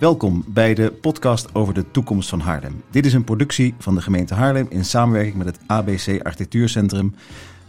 Welkom 0.00 0.44
bij 0.46 0.74
de 0.74 0.92
podcast 0.92 1.54
over 1.54 1.74
de 1.74 1.90
toekomst 1.90 2.28
van 2.28 2.40
Haarlem. 2.40 2.82
Dit 2.90 3.06
is 3.06 3.12
een 3.12 3.24
productie 3.24 3.74
van 3.78 3.94
de 3.94 4.00
gemeente 4.00 4.34
Haarlem 4.34 4.66
in 4.70 4.84
samenwerking 4.84 5.36
met 5.36 5.46
het 5.46 5.58
ABC 5.66 6.22
Architectuurcentrum. 6.22 7.14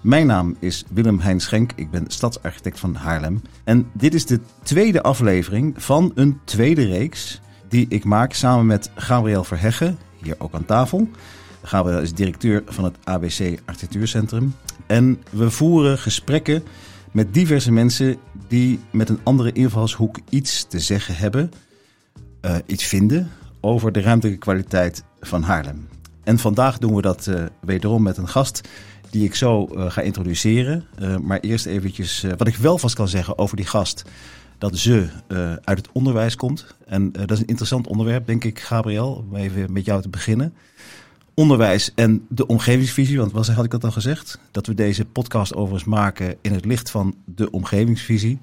Mijn 0.02 0.28
naam 0.28 0.56
is 0.60 0.84
Willem 0.90 1.20
Hein 1.20 1.40
Schenk, 1.40 1.72
ik 1.76 1.92
ben 1.92 2.06
stadsarchitect 2.08 2.80
van 2.80 2.96
Haarlem. 2.96 3.42
En 3.64 3.90
dit 3.94 4.14
is 4.14 4.26
de 4.26 4.40
tweede 4.64 5.02
aflevering 5.02 5.84
van 5.84 6.12
een 6.16 6.40
tweede 6.44 6.86
reeks 6.86 7.42
die 7.68 7.86
ik 7.90 8.04
maak 8.04 8.34
samen 8.34 8.66
met 8.66 8.92
Gabriel 8.96 9.44
Verheggen, 9.44 9.98
hier 10.22 10.36
ook 10.38 10.54
aan 10.54 10.66
tafel. 10.66 11.10
Gabriel 11.64 12.00
is 12.00 12.14
directeur 12.14 12.64
van 12.66 12.84
het 12.84 12.98
ABC 13.04 13.60
Architectuurcentrum. 13.66 14.56
En 14.88 15.22
we 15.30 15.50
voeren 15.50 15.98
gesprekken 15.98 16.64
met 17.12 17.34
diverse 17.34 17.72
mensen 17.72 18.18
die 18.48 18.80
met 18.92 19.10
een 19.10 19.20
andere 19.24 19.52
invalshoek 19.52 20.20
iets 20.30 20.66
te 20.68 20.80
zeggen 20.80 21.16
hebben, 21.16 21.52
uh, 22.42 22.56
iets 22.66 22.84
vinden 22.84 23.30
over 23.60 23.92
de 23.92 24.02
ruimtelijke 24.02 24.40
kwaliteit 24.40 25.04
van 25.20 25.44
Haarlem. 25.44 25.88
En 26.24 26.40
vandaag 26.40 26.78
doen 26.78 26.96
we 26.96 27.02
dat 27.02 27.28
uh, 27.28 27.44
wederom 27.62 28.04
met 28.04 28.18
een 28.18 28.28
gast 28.28 28.62
die 29.10 29.24
ik 29.24 29.36
zo 29.36 29.68
uh, 29.76 29.92
ga 29.92 30.02
introduceren. 30.02 30.86
maar 31.22 31.40
eerst 31.40 31.66
eventjes 31.66 32.26
wat 32.38 32.48
ik 32.48 32.56
wel 32.56 32.78
vast 32.78 32.96
kan 32.96 33.08
zeggen 33.08 33.38
over 33.38 33.56
die 33.56 33.66
gast. 33.66 34.04
Dat 34.58 34.78
ze 34.78 35.08
uit 35.64 35.78
het 35.78 35.90
onderwijs 35.92 36.36
komt. 36.36 36.76
En 36.86 37.12
dat 37.12 37.32
is 37.32 37.40
een 37.40 37.46
interessant 37.46 37.88
onderwerp, 37.88 38.26
denk 38.26 38.44
ik, 38.44 38.60
Gabriel, 38.60 39.26
om 39.30 39.36
even 39.36 39.74
met 39.74 39.86
jou 39.86 40.02
te 40.02 40.10
beginnen 40.10 40.54
onderwijs 41.34 41.92
en 41.96 42.26
de 42.30 42.46
omgevingsvisie. 42.46 43.18
Want 43.18 43.32
wat 43.32 43.48
had 43.48 43.66
ik 43.66 43.72
dat 43.72 43.84
al 43.84 43.92
gezegd? 43.92 44.40
Dat 44.52 44.68
we 44.68 44.74
deze 44.74 45.06
podcast 45.06 45.56
overigens 45.56 45.90
maken 45.90 46.36
in 46.42 46.54
het 46.54 46.66
licht 46.66 46.92
van 46.92 47.16
de 47.26 47.52
omgevingsvisie. 47.52 48.40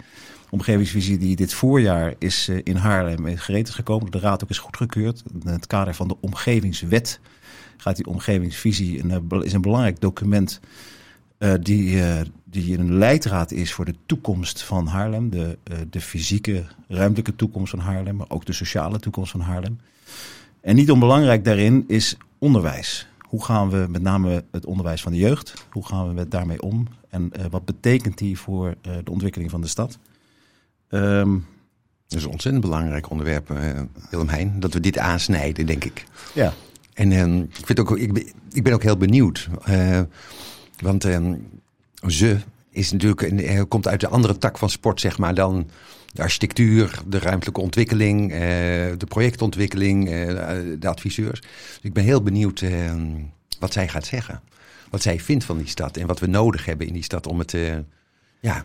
Omgevingsvisie 0.50 1.18
die 1.18 1.36
dit 1.36 1.54
voorjaar 1.54 2.14
is 2.18 2.48
eh, 2.48 2.60
in 2.62 2.76
Haarlem 2.76 3.36
gereed 3.36 3.68
is 3.68 3.74
gekomen. 3.74 4.10
De 4.10 4.18
raad 4.18 4.42
ook 4.42 4.50
is 4.50 4.58
goedgekeurd. 4.58 5.22
In 5.42 5.48
het 5.48 5.66
kader 5.66 5.94
van 5.94 6.08
de 6.08 6.16
omgevingswet 6.20 7.20
gaat 7.76 7.96
die 7.96 8.06
omgevingsvisie 8.06 9.02
een, 9.02 9.10
eh, 9.10 9.42
is 9.42 9.52
een 9.52 9.60
belangrijk 9.60 10.00
document 10.00 10.60
uh, 11.38 11.52
die, 11.60 12.02
die 12.44 12.78
een 12.78 12.94
leidraad 12.94 13.50
is 13.50 13.72
voor 13.72 13.84
de 13.84 13.94
toekomst 14.06 14.62
van 14.62 14.86
Haarlem. 14.86 15.30
De, 15.30 15.58
de 15.90 16.00
fysieke, 16.00 16.64
ruimtelijke 16.88 17.36
toekomst 17.36 17.70
van 17.70 17.78
Haarlem, 17.78 18.16
maar 18.16 18.30
ook 18.30 18.44
de 18.44 18.52
sociale 18.52 18.98
toekomst 18.98 19.30
van 19.30 19.40
Haarlem. 19.40 19.78
En 20.60 20.76
niet 20.76 20.90
onbelangrijk 20.90 21.44
daarin 21.44 21.84
is 21.86 22.16
onderwijs. 22.38 23.06
Hoe 23.20 23.44
gaan 23.44 23.70
we 23.70 23.86
met 23.88 24.02
name 24.02 24.44
het 24.50 24.66
onderwijs 24.66 25.02
van 25.02 25.12
de 25.12 25.18
jeugd, 25.18 25.66
hoe 25.70 25.86
gaan 25.86 26.14
we 26.14 26.28
daarmee 26.28 26.62
om? 26.62 26.86
En 27.08 27.30
wat 27.50 27.64
betekent 27.64 28.18
die 28.18 28.38
voor 28.38 28.74
de 28.82 29.10
ontwikkeling 29.10 29.50
van 29.50 29.60
de 29.60 29.66
stad? 29.66 29.98
Um, 30.90 31.46
dat 32.08 32.18
is 32.18 32.24
een 32.24 32.30
ontzettend 32.30 32.64
belangrijk 32.64 33.10
onderwerp, 33.10 33.50
uh, 33.50 33.58
Willem 34.10 34.28
Heijn, 34.28 34.60
dat 34.60 34.72
we 34.72 34.80
dit 34.80 34.98
aansnijden, 34.98 35.66
denk 35.66 35.84
ik. 35.84 36.04
Ja. 36.34 36.52
En 36.94 37.10
uh, 37.10 37.36
ik, 37.36 37.66
vind 37.66 37.80
ook, 37.80 37.98
ik, 37.98 38.12
ben, 38.12 38.26
ik 38.52 38.62
ben 38.62 38.72
ook 38.72 38.82
heel 38.82 38.96
benieuwd. 38.96 39.48
Uh, 39.68 40.00
want 40.78 41.04
uh, 41.04 41.32
ze 42.06 42.38
is 42.70 42.92
natuurlijk, 42.92 43.68
komt 43.68 43.88
uit 43.88 44.00
de 44.00 44.08
andere 44.08 44.38
tak 44.38 44.58
van 44.58 44.70
sport, 44.70 45.00
zeg 45.00 45.18
maar, 45.18 45.34
dan 45.34 45.70
de 46.12 46.22
architectuur, 46.22 47.00
de 47.06 47.18
ruimtelijke 47.18 47.60
ontwikkeling, 47.60 48.32
eh, 48.32 48.38
de 48.96 49.06
projectontwikkeling, 49.08 50.08
eh, 50.10 50.36
de 50.78 50.88
adviseurs. 50.88 51.40
Dus 51.40 51.78
ik 51.82 51.92
ben 51.92 52.04
heel 52.04 52.22
benieuwd 52.22 52.60
eh, 52.60 52.94
wat 53.58 53.72
zij 53.72 53.88
gaat 53.88 54.06
zeggen. 54.06 54.42
Wat 54.90 55.02
zij 55.02 55.20
vindt 55.20 55.44
van 55.44 55.58
die 55.58 55.68
stad 55.68 55.96
en 55.96 56.06
wat 56.06 56.20
we 56.20 56.26
nodig 56.26 56.64
hebben 56.64 56.86
in 56.86 56.92
die 56.92 57.02
stad 57.02 57.26
om 57.26 57.38
het 57.38 57.56
ja, 58.40 58.64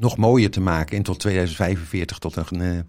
nog 0.00 0.16
mooier 0.16 0.50
te 0.50 0.60
maken 0.60 0.96
en 0.96 1.02
tot 1.02 1.18
2045 1.18 2.18
tot 2.18 2.36
een, 2.36 2.60
een 2.60 2.86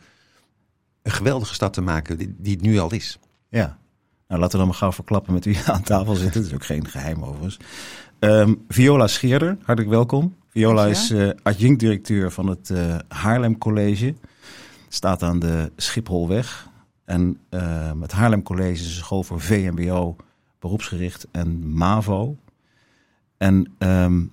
geweldige 1.03 1.53
stad 1.53 1.73
te 1.73 1.81
maken 1.81 2.17
die, 2.17 2.35
die 2.37 2.53
het 2.53 2.61
nu 2.61 2.79
al 2.79 2.93
is. 2.93 3.19
Ja, 3.49 3.79
nou, 4.27 4.43
laten 4.43 4.51
we 4.51 4.57
dan 4.57 4.67
maar 4.67 4.81
gauw 4.81 4.91
verklappen 4.91 5.33
met 5.33 5.45
wie 5.45 5.59
aan 5.65 5.83
tafel 5.83 6.15
zit. 6.15 6.33
Dat 6.33 6.45
is 6.45 6.53
ook 6.53 6.65
geen 6.65 6.87
geheim 6.87 7.23
overigens. 7.23 7.57
Um, 8.19 8.65
Viola 8.67 9.07
Scheerder, 9.07 9.57
hartelijk 9.63 9.93
welkom. 9.93 10.35
Viola 10.47 10.85
is 10.85 11.11
uh, 11.11 11.29
adjunct-directeur 11.43 12.31
van 12.31 12.47
het 12.47 12.69
uh, 12.69 12.95
Haarlem 13.07 13.57
College. 13.57 14.13
Staat 14.87 15.23
aan 15.23 15.39
de 15.39 15.71
Schipholweg. 15.75 16.69
En 17.05 17.39
uh, 17.49 17.91
het 17.99 18.11
Haarlem 18.11 18.43
College 18.43 18.71
is 18.71 18.85
een 18.85 19.03
school 19.03 19.23
voor 19.23 19.41
VMBO, 19.41 20.15
beroepsgericht 20.59 21.27
en 21.31 21.73
MAVO. 21.73 22.37
En 23.37 23.73
um, 23.77 24.31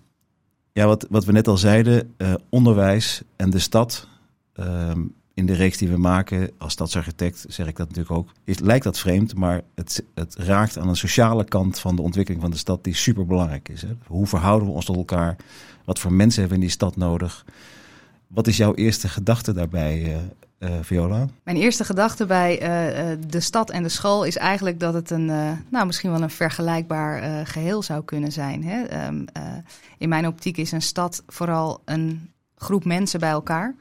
ja, 0.78 0.86
wat, 0.86 1.06
wat 1.10 1.24
we 1.24 1.32
net 1.32 1.48
al 1.48 1.56
zeiden, 1.56 2.14
onderwijs 2.48 3.22
en 3.36 3.50
de 3.50 3.58
stad. 3.58 4.08
Um, 4.54 5.14
in 5.34 5.46
de 5.46 5.54
reeks 5.54 5.78
die 5.78 5.88
we 5.88 5.96
maken 5.96 6.50
als 6.58 6.72
stadsarchitect, 6.72 7.44
zeg 7.48 7.66
ik 7.66 7.76
dat 7.76 7.88
natuurlijk 7.88 8.16
ook, 8.16 8.32
is, 8.44 8.58
lijkt 8.58 8.84
dat 8.84 8.98
vreemd, 8.98 9.34
maar 9.34 9.62
het, 9.74 10.04
het 10.14 10.34
raakt 10.36 10.78
aan 10.78 10.88
een 10.88 10.96
sociale 10.96 11.44
kant 11.44 11.78
van 11.78 11.96
de 11.96 12.02
ontwikkeling 12.02 12.42
van 12.42 12.50
de 12.50 12.56
stad 12.56 12.84
die 12.84 12.94
super 12.94 13.26
belangrijk 13.26 13.68
is. 13.68 13.82
Hè? 13.82 13.88
Hoe 14.06 14.26
verhouden 14.26 14.68
we 14.68 14.74
ons 14.74 14.84
tot 14.84 14.96
elkaar? 14.96 15.36
Wat 15.84 15.98
voor 15.98 16.12
mensen 16.12 16.40
hebben 16.40 16.58
we 16.58 16.64
in 16.64 16.68
die 16.68 16.78
stad 16.78 16.96
nodig? 16.96 17.44
Wat 18.26 18.46
is 18.46 18.56
jouw 18.56 18.74
eerste 18.74 19.08
gedachte 19.08 19.52
daarbij, 19.52 20.20
Viola? 20.80 21.26
Mijn 21.42 21.56
eerste 21.56 21.84
gedachte 21.84 22.26
bij 22.26 22.52
uh, 22.52 23.16
de 23.28 23.40
stad 23.40 23.70
en 23.70 23.82
de 23.82 23.88
school 23.88 24.24
is 24.24 24.36
eigenlijk 24.36 24.80
dat 24.80 24.94
het 24.94 25.10
een, 25.10 25.26
nou 25.70 25.86
misschien 25.86 26.10
wel 26.10 26.22
een 26.22 26.30
vergelijkbaar 26.30 27.46
geheel 27.46 27.82
zou 27.82 28.04
kunnen 28.04 28.32
zijn. 28.32 28.64
Hè? 28.64 29.06
Um, 29.06 29.24
in 29.98 30.08
mijn 30.08 30.26
optiek 30.26 30.56
is 30.56 30.72
een 30.72 30.82
stad 30.82 31.22
vooral 31.26 31.82
een 31.84 32.30
groep 32.56 32.84
mensen 32.84 33.20
bij 33.20 33.30
elkaar 33.30 33.74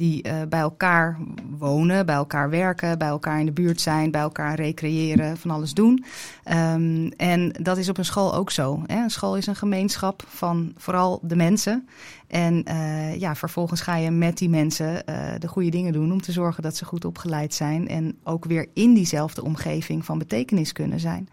die 0.00 0.26
uh, 0.26 0.32
bij 0.48 0.60
elkaar 0.60 1.18
wonen, 1.58 2.06
bij 2.06 2.14
elkaar 2.14 2.50
werken, 2.50 2.98
bij 2.98 3.08
elkaar 3.08 3.40
in 3.40 3.46
de 3.46 3.52
buurt 3.52 3.80
zijn, 3.80 4.10
bij 4.10 4.20
elkaar 4.20 4.54
recreëren, 4.54 5.36
van 5.36 5.50
alles 5.50 5.74
doen. 5.74 6.04
Um, 6.52 7.08
en 7.16 7.52
dat 7.60 7.76
is 7.76 7.88
op 7.88 7.98
een 7.98 8.04
school 8.04 8.34
ook 8.34 8.50
zo. 8.50 8.82
Hè? 8.86 9.02
Een 9.02 9.10
school 9.10 9.36
is 9.36 9.46
een 9.46 9.56
gemeenschap 9.56 10.22
van 10.28 10.72
vooral 10.76 11.20
de 11.22 11.36
mensen. 11.36 11.88
En 12.26 12.64
uh, 12.68 13.16
ja, 13.16 13.34
vervolgens 13.34 13.80
ga 13.80 13.96
je 13.96 14.10
met 14.10 14.38
die 14.38 14.48
mensen 14.48 15.02
uh, 15.08 15.16
de 15.38 15.48
goede 15.48 15.70
dingen 15.70 15.92
doen 15.92 16.12
om 16.12 16.20
te 16.20 16.32
zorgen 16.32 16.62
dat 16.62 16.76
ze 16.76 16.84
goed 16.84 17.04
opgeleid 17.04 17.54
zijn 17.54 17.88
en 17.88 18.18
ook 18.24 18.44
weer 18.44 18.66
in 18.74 18.94
diezelfde 18.94 19.44
omgeving 19.44 20.04
van 20.04 20.18
betekenis 20.18 20.72
kunnen 20.72 21.00
zijn 21.00 21.28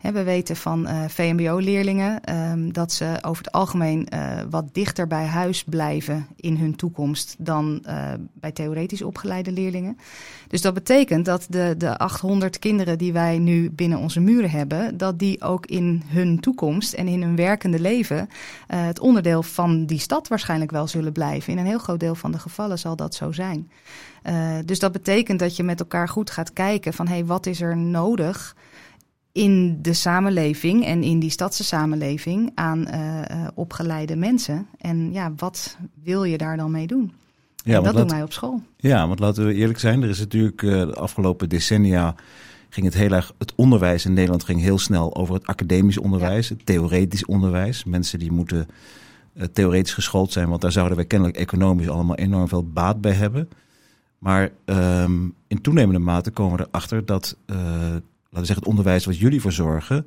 we 0.00 0.22
weten 0.22 0.56
van 0.56 0.88
uh, 0.88 1.04
VMBO-leerlingen 1.08 2.34
um, 2.34 2.72
dat 2.72 2.92
ze 2.92 3.18
over 3.22 3.44
het 3.44 3.52
algemeen 3.52 4.06
uh, 4.14 4.40
wat 4.50 4.64
dichter 4.72 5.06
bij 5.06 5.24
huis 5.24 5.64
blijven 5.64 6.26
in 6.36 6.56
hun 6.56 6.76
toekomst 6.76 7.36
dan 7.38 7.84
uh, 7.86 8.12
bij 8.32 8.52
theoretisch 8.52 9.02
opgeleide 9.02 9.52
leerlingen. 9.52 9.98
Dus 10.48 10.60
dat 10.60 10.74
betekent 10.74 11.24
dat 11.24 11.46
de, 11.48 11.74
de 11.78 11.98
800 11.98 12.58
kinderen 12.58 12.98
die 12.98 13.12
wij 13.12 13.38
nu 13.38 13.70
binnen 13.70 13.98
onze 13.98 14.20
muren 14.20 14.50
hebben, 14.50 14.96
dat 14.96 15.18
die 15.18 15.42
ook 15.42 15.66
in 15.66 16.02
hun 16.06 16.40
toekomst 16.40 16.92
en 16.92 17.08
in 17.08 17.22
hun 17.22 17.36
werkende 17.36 17.80
leven 17.80 18.28
het 18.66 19.00
onderdeel 19.00 19.42
van 19.42 19.86
die 19.86 19.98
stad 19.98 20.28
waarschijnlijk 20.28 20.70
wel 20.70 20.86
zullen 20.86 21.12
blijven. 21.12 21.52
In 21.52 21.58
een 21.58 21.66
heel 21.66 21.78
groot 21.78 22.00
deel 22.00 22.14
van 22.14 22.32
de 22.32 22.38
gevallen 22.38 22.78
zal 22.78 22.96
dat 22.96 23.14
zo 23.14 23.32
zijn. 23.32 23.70
dus 24.64 24.78
dat 24.78 24.92
betekent 24.92 25.38
dat 25.38 25.56
je 25.56 25.62
met 25.62 25.80
elkaar 25.80 26.08
goed 26.08 26.30
gaat 26.30 26.52
kijken 26.52 26.92
van 26.92 27.06
hé, 27.06 27.14
hey, 27.14 27.24
wat 27.24 27.46
is 27.46 27.60
er 27.60 27.76
nodig? 27.76 28.54
In 29.32 29.78
de 29.82 29.92
samenleving 29.92 30.84
en 30.84 31.02
in 31.02 31.18
die 31.18 31.30
stadse 31.30 31.64
samenleving 31.64 32.50
aan 32.54 32.88
uh, 32.88 33.46
opgeleide 33.54 34.16
mensen. 34.16 34.66
En 34.78 35.12
ja, 35.12 35.32
wat 35.36 35.76
wil 36.02 36.24
je 36.24 36.38
daar 36.38 36.56
dan 36.56 36.70
mee 36.70 36.86
doen? 36.86 37.12
Ja, 37.64 37.76
en 37.76 37.82
dat 37.82 37.94
laat, 37.94 38.02
doen 38.02 38.16
wij 38.16 38.22
op 38.22 38.32
school. 38.32 38.62
Ja, 38.76 39.06
want 39.06 39.18
laten 39.18 39.46
we 39.46 39.54
eerlijk 39.54 39.78
zijn, 39.78 40.02
er 40.02 40.08
is 40.08 40.18
natuurlijk 40.18 40.62
uh, 40.62 40.70
de 40.70 40.94
afgelopen 40.94 41.48
decennia 41.48 42.14
ging 42.68 42.86
het 42.86 42.94
heel 42.94 43.10
erg, 43.10 43.32
het 43.38 43.54
onderwijs 43.54 44.04
in 44.04 44.12
Nederland 44.12 44.44
ging 44.44 44.60
heel 44.60 44.78
snel 44.78 45.16
over 45.16 45.34
het 45.34 45.46
academisch 45.46 45.98
onderwijs, 45.98 46.48
het 46.48 46.66
theoretisch 46.66 47.24
onderwijs. 47.24 47.84
Mensen 47.84 48.18
die 48.18 48.32
moeten 48.32 48.68
uh, 49.34 49.44
theoretisch 49.44 49.94
geschoold 49.94 50.32
zijn, 50.32 50.48
want 50.48 50.60
daar 50.60 50.72
zouden 50.72 50.96
wij 50.96 51.06
kennelijk 51.06 51.38
economisch 51.38 51.88
allemaal 51.88 52.16
enorm 52.16 52.48
veel 52.48 52.64
baat 52.64 53.00
bij 53.00 53.12
hebben. 53.12 53.48
Maar 54.18 54.50
um, 54.64 55.34
in 55.46 55.60
toenemende 55.60 55.98
mate 56.00 56.30
komen 56.30 56.58
we 56.58 56.66
erachter 56.68 57.06
dat 57.06 57.36
uh, 57.46 57.56
laten 58.30 58.40
we 58.40 58.46
zeggen, 58.46 58.56
het 58.56 58.66
onderwijs 58.66 59.04
wat 59.04 59.18
jullie 59.18 59.40
verzorgen, 59.40 60.04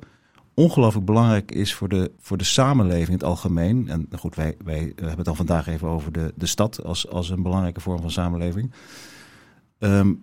ongelooflijk 0.54 1.06
belangrijk 1.06 1.50
is 1.50 1.74
voor 1.74 1.88
de, 1.88 2.10
voor 2.20 2.36
de 2.36 2.44
samenleving 2.44 3.08
in 3.08 3.14
het 3.14 3.24
algemeen. 3.24 3.88
En 3.88 4.08
goed, 4.18 4.34
wij, 4.34 4.56
wij 4.64 4.78
hebben 4.78 5.16
het 5.16 5.24
dan 5.24 5.36
vandaag 5.36 5.66
even 5.66 5.88
over 5.88 6.12
de, 6.12 6.32
de 6.34 6.46
stad 6.46 6.84
als, 6.84 7.08
als 7.08 7.30
een 7.30 7.42
belangrijke 7.42 7.80
vorm 7.80 8.00
van 8.00 8.10
samenleving. 8.10 8.72
Um, 9.78 10.22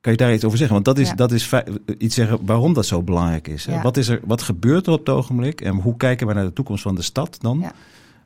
kan 0.00 0.12
je 0.12 0.18
daar 0.18 0.34
iets 0.34 0.44
over 0.44 0.58
zeggen? 0.58 0.74
Want 0.74 0.86
dat 0.86 0.98
is, 0.98 1.12
dat 1.16 1.32
is 1.32 1.50
iets 1.98 2.14
zeggen 2.14 2.46
waarom 2.46 2.72
dat 2.72 2.86
zo 2.86 3.02
belangrijk 3.02 3.48
is. 3.48 3.64
Ja. 3.64 3.82
Wat, 3.82 3.96
is 3.96 4.08
er, 4.08 4.20
wat 4.24 4.42
gebeurt 4.42 4.86
er 4.86 4.92
op 4.92 4.98
het 4.98 5.08
ogenblik 5.08 5.60
en 5.60 5.74
hoe 5.74 5.96
kijken 5.96 6.26
we 6.26 6.32
naar 6.32 6.44
de 6.44 6.52
toekomst 6.52 6.82
van 6.82 6.94
de 6.94 7.02
stad 7.02 7.36
dan? 7.40 7.60
Ja. 7.60 7.72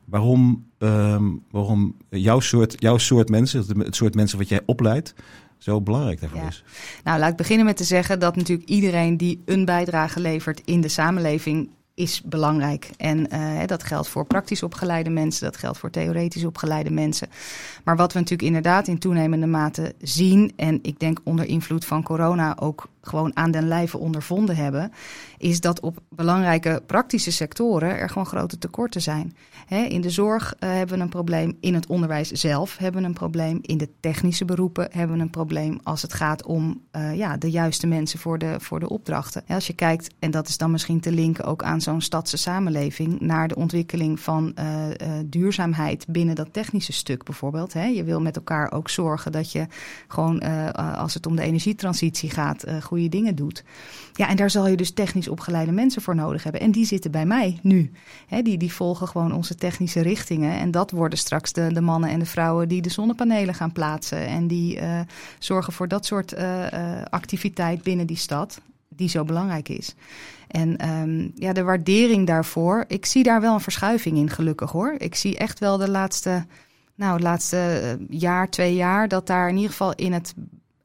Waarom, 0.05 0.65
um, 0.77 1.43
waarom 1.51 1.95
jouw, 2.09 2.39
soort, 2.39 2.75
jouw 2.77 2.97
soort 2.97 3.29
mensen, 3.29 3.65
het 3.77 3.95
soort 3.95 4.15
mensen 4.15 4.37
wat 4.37 4.49
jij 4.49 4.61
opleidt, 4.65 5.13
zo 5.57 5.81
belangrijk 5.81 6.19
daarvoor 6.19 6.39
ja. 6.39 6.47
is? 6.47 6.63
Nou, 7.03 7.19
laat 7.19 7.31
ik 7.31 7.37
beginnen 7.37 7.65
met 7.65 7.77
te 7.77 7.83
zeggen 7.83 8.19
dat 8.19 8.35
natuurlijk 8.35 8.69
iedereen 8.69 9.17
die 9.17 9.41
een 9.45 9.65
bijdrage 9.65 10.19
levert 10.19 10.61
in 10.65 10.81
de 10.81 10.87
samenleving 10.87 11.69
is 11.95 12.21
belangrijk. 12.21 12.89
En 12.97 13.27
uh, 13.33 13.65
dat 13.65 13.83
geldt 13.83 14.07
voor 14.07 14.25
praktisch 14.25 14.63
opgeleide 14.63 15.09
mensen, 15.09 15.43
dat 15.43 15.57
geldt 15.57 15.77
voor 15.77 15.89
theoretisch 15.89 16.45
opgeleide 16.45 16.91
mensen. 16.91 17.27
Maar 17.83 17.95
wat 17.95 18.13
we 18.13 18.19
natuurlijk 18.19 18.47
inderdaad 18.47 18.87
in 18.87 18.99
toenemende 18.99 19.45
mate 19.45 19.93
zien, 20.01 20.53
en 20.55 20.79
ik 20.81 20.99
denk 20.99 21.19
onder 21.23 21.45
invloed 21.45 21.85
van 21.85 22.03
corona 22.03 22.57
ook 22.59 22.87
gewoon 23.07 23.35
aan 23.35 23.51
den 23.51 23.67
lijve 23.67 23.97
ondervonden 23.97 24.55
hebben, 24.55 24.91
is 25.37 25.61
dat 25.61 25.79
op 25.79 25.99
belangrijke 26.09 26.81
praktische 26.85 27.31
sectoren 27.31 27.97
er 27.97 28.09
gewoon 28.09 28.25
grote 28.25 28.57
tekorten 28.57 29.01
zijn. 29.01 29.35
in 29.67 30.01
de 30.01 30.09
zorg 30.09 30.53
uh, 30.59 30.69
hebben 30.69 30.97
we 30.97 31.03
een 31.03 31.09
probleem, 31.09 31.57
in 31.59 31.73
het 31.73 31.87
onderwijs 31.87 32.31
zelf 32.31 32.77
hebben 32.77 33.01
we 33.01 33.07
een 33.07 33.13
probleem, 33.13 33.59
in 33.61 33.77
de 33.77 33.89
technische 33.99 34.45
beroepen 34.45 34.87
hebben 34.91 35.17
we 35.17 35.21
een 35.21 35.29
probleem 35.29 35.79
als 35.83 36.01
het 36.01 36.13
gaat 36.13 36.45
om 36.45 36.81
uh, 36.95 37.15
ja, 37.15 37.37
de 37.37 37.51
juiste 37.51 37.87
mensen 37.87 38.19
voor 38.19 38.37
de, 38.37 38.55
voor 38.59 38.79
de 38.79 38.89
opdrachten. 38.89 39.43
als 39.47 39.67
je 39.67 39.73
kijkt, 39.73 40.13
en 40.19 40.31
dat 40.31 40.47
is 40.47 40.57
dan 40.57 40.71
misschien 40.71 40.99
te 40.99 41.11
linken 41.11 41.45
ook 41.45 41.63
aan 41.63 41.81
zo'n 41.81 42.01
stadse 42.01 42.37
samenleving, 42.37 43.19
naar 43.19 43.47
de 43.47 43.55
ontwikkeling 43.55 44.19
van 44.19 44.55
uh, 44.59 44.65
duurzaamheid 45.25 46.05
binnen 46.07 46.35
dat 46.35 46.53
technische 46.53 46.93
stuk 46.93 47.23
bijvoorbeeld. 47.23 47.73
je 47.73 48.03
wil 48.03 48.21
met 48.21 48.35
elkaar 48.35 48.71
ook 48.71 48.89
zorgen 48.89 49.31
dat 49.31 49.51
je 49.51 49.67
gewoon 50.07 50.39
als 50.75 51.13
het 51.13 51.25
om 51.25 51.35
de 51.35 51.41
energietransitie 51.41 52.29
gaat, 52.29 52.65
goede 52.95 53.17
dingen 53.17 53.35
doet. 53.35 53.63
Ja, 54.13 54.29
en 54.29 54.35
daar 54.35 54.49
zal 54.49 54.67
je 54.67 54.77
dus 54.77 54.91
technisch 54.91 55.27
opgeleide 55.27 55.71
mensen 55.71 56.01
voor 56.01 56.15
nodig 56.15 56.43
hebben. 56.43 56.61
En 56.61 56.71
die 56.71 56.85
zitten 56.85 57.11
bij 57.11 57.25
mij 57.25 57.59
nu. 57.61 57.91
die, 58.43 58.57
die 58.57 58.73
volgen 58.73 59.07
gewoon 59.07 59.33
onze 59.33 59.55
technische 59.55 60.01
richtingen. 60.01 60.59
En 60.59 60.71
dat 60.71 60.91
worden 60.91 61.19
straks 61.19 61.53
de, 61.53 61.73
de 61.73 61.81
mannen 61.81 62.09
en 62.09 62.19
de 62.19 62.25
vrouwen 62.25 62.67
die 62.67 62.81
de 62.81 62.89
zonnepanelen 62.89 63.53
gaan 63.53 63.71
plaatsen. 63.71 64.27
En 64.27 64.47
die 64.47 64.81
uh, 64.81 64.99
zorgen 65.39 65.73
voor 65.73 65.87
dat 65.87 66.05
soort 66.05 66.33
uh, 66.33 66.65
activiteit 67.09 67.83
binnen 67.83 68.07
die 68.07 68.17
stad, 68.17 68.61
die 68.89 69.09
zo 69.09 69.23
belangrijk 69.23 69.69
is. 69.69 69.95
En 70.47 70.89
um, 70.89 71.31
ja, 71.35 71.53
de 71.53 71.63
waardering 71.63 72.27
daarvoor, 72.27 72.85
ik 72.87 73.05
zie 73.05 73.23
daar 73.23 73.41
wel 73.41 73.53
een 73.53 73.59
verschuiving 73.59 74.17
in, 74.17 74.29
gelukkig 74.29 74.71
hoor. 74.71 74.95
Ik 74.97 75.15
zie 75.15 75.37
echt 75.37 75.59
wel 75.59 75.77
de 75.77 75.89
laatste, 75.89 76.45
nou, 76.95 77.19
laatste 77.19 77.97
jaar, 78.09 78.49
twee 78.49 78.75
jaar, 78.75 79.07
dat 79.07 79.27
daar 79.27 79.49
in 79.49 79.55
ieder 79.55 79.71
geval 79.71 79.93
in 79.95 80.13
het 80.13 80.33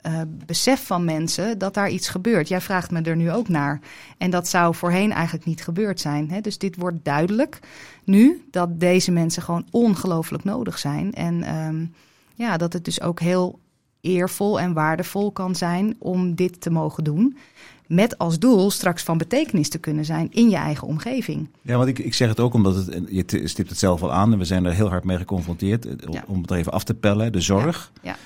uh, 0.07 0.21
besef 0.47 0.87
van 0.87 1.05
mensen 1.05 1.59
dat 1.59 1.75
daar 1.75 1.91
iets 1.91 2.09
gebeurt. 2.09 2.49
Jij 2.49 2.61
vraagt 2.61 2.91
me 2.91 3.01
er 3.01 3.17
nu 3.17 3.33
ook 3.33 3.49
naar. 3.49 3.81
En 4.19 4.31
dat 4.31 4.49
zou 4.49 4.75
voorheen 4.75 5.13
eigenlijk 5.13 5.45
niet 5.45 5.65
gebeurd 5.65 6.01
zijn. 6.01 6.31
Hè? 6.31 6.41
Dus 6.41 6.59
dit 6.59 6.77
wordt 6.77 7.05
duidelijk 7.05 7.59
nu 8.05 8.45
dat 8.51 8.81
deze 8.81 9.11
mensen 9.11 9.43
gewoon 9.43 9.67
ongelooflijk 9.71 10.45
nodig 10.45 10.79
zijn. 10.79 11.13
En 11.13 11.57
um, 11.57 11.95
ja, 12.35 12.57
dat 12.57 12.73
het 12.73 12.85
dus 12.85 13.01
ook 13.01 13.21
heel 13.21 13.59
eervol 14.01 14.61
en 14.61 14.73
waardevol 14.73 15.33
kan 15.33 15.55
zijn 15.55 15.97
om 15.99 16.35
dit 16.35 16.61
te 16.61 16.71
mogen 16.71 17.05
doen. 17.05 17.37
Met 17.87 18.19
als 18.19 18.39
doel 18.39 18.71
straks 18.71 19.03
van 19.03 19.19
betekenis 19.19 19.69
te 19.69 19.79
kunnen 19.79 20.05
zijn 20.05 20.29
in 20.31 20.51
je 20.51 20.57
eigen 20.57 20.87
omgeving. 20.87 21.49
Ja, 21.63 21.77
want 21.77 21.89
ik, 21.89 21.99
ik 21.99 22.15
zeg 22.15 22.29
het 22.29 22.41
ook 22.41 22.55
omdat 22.55 22.75
het, 22.75 23.03
je 23.09 23.49
stipt 23.49 23.69
het 23.69 23.79
zelf 23.79 24.03
al 24.03 24.13
aan 24.13 24.33
en 24.33 24.39
we 24.39 24.45
zijn 24.45 24.65
er 24.65 24.73
heel 24.73 24.89
hard 24.89 25.05
mee 25.05 25.17
geconfronteerd. 25.17 25.87
Ja. 26.11 26.25
Om 26.27 26.41
het 26.41 26.51
er 26.51 26.57
even 26.57 26.73
af 26.73 26.85
te 26.85 26.95
pellen, 26.95 27.33
de 27.33 27.41
zorg. 27.41 27.93
Ja. 28.03 28.11
ja. 28.11 28.17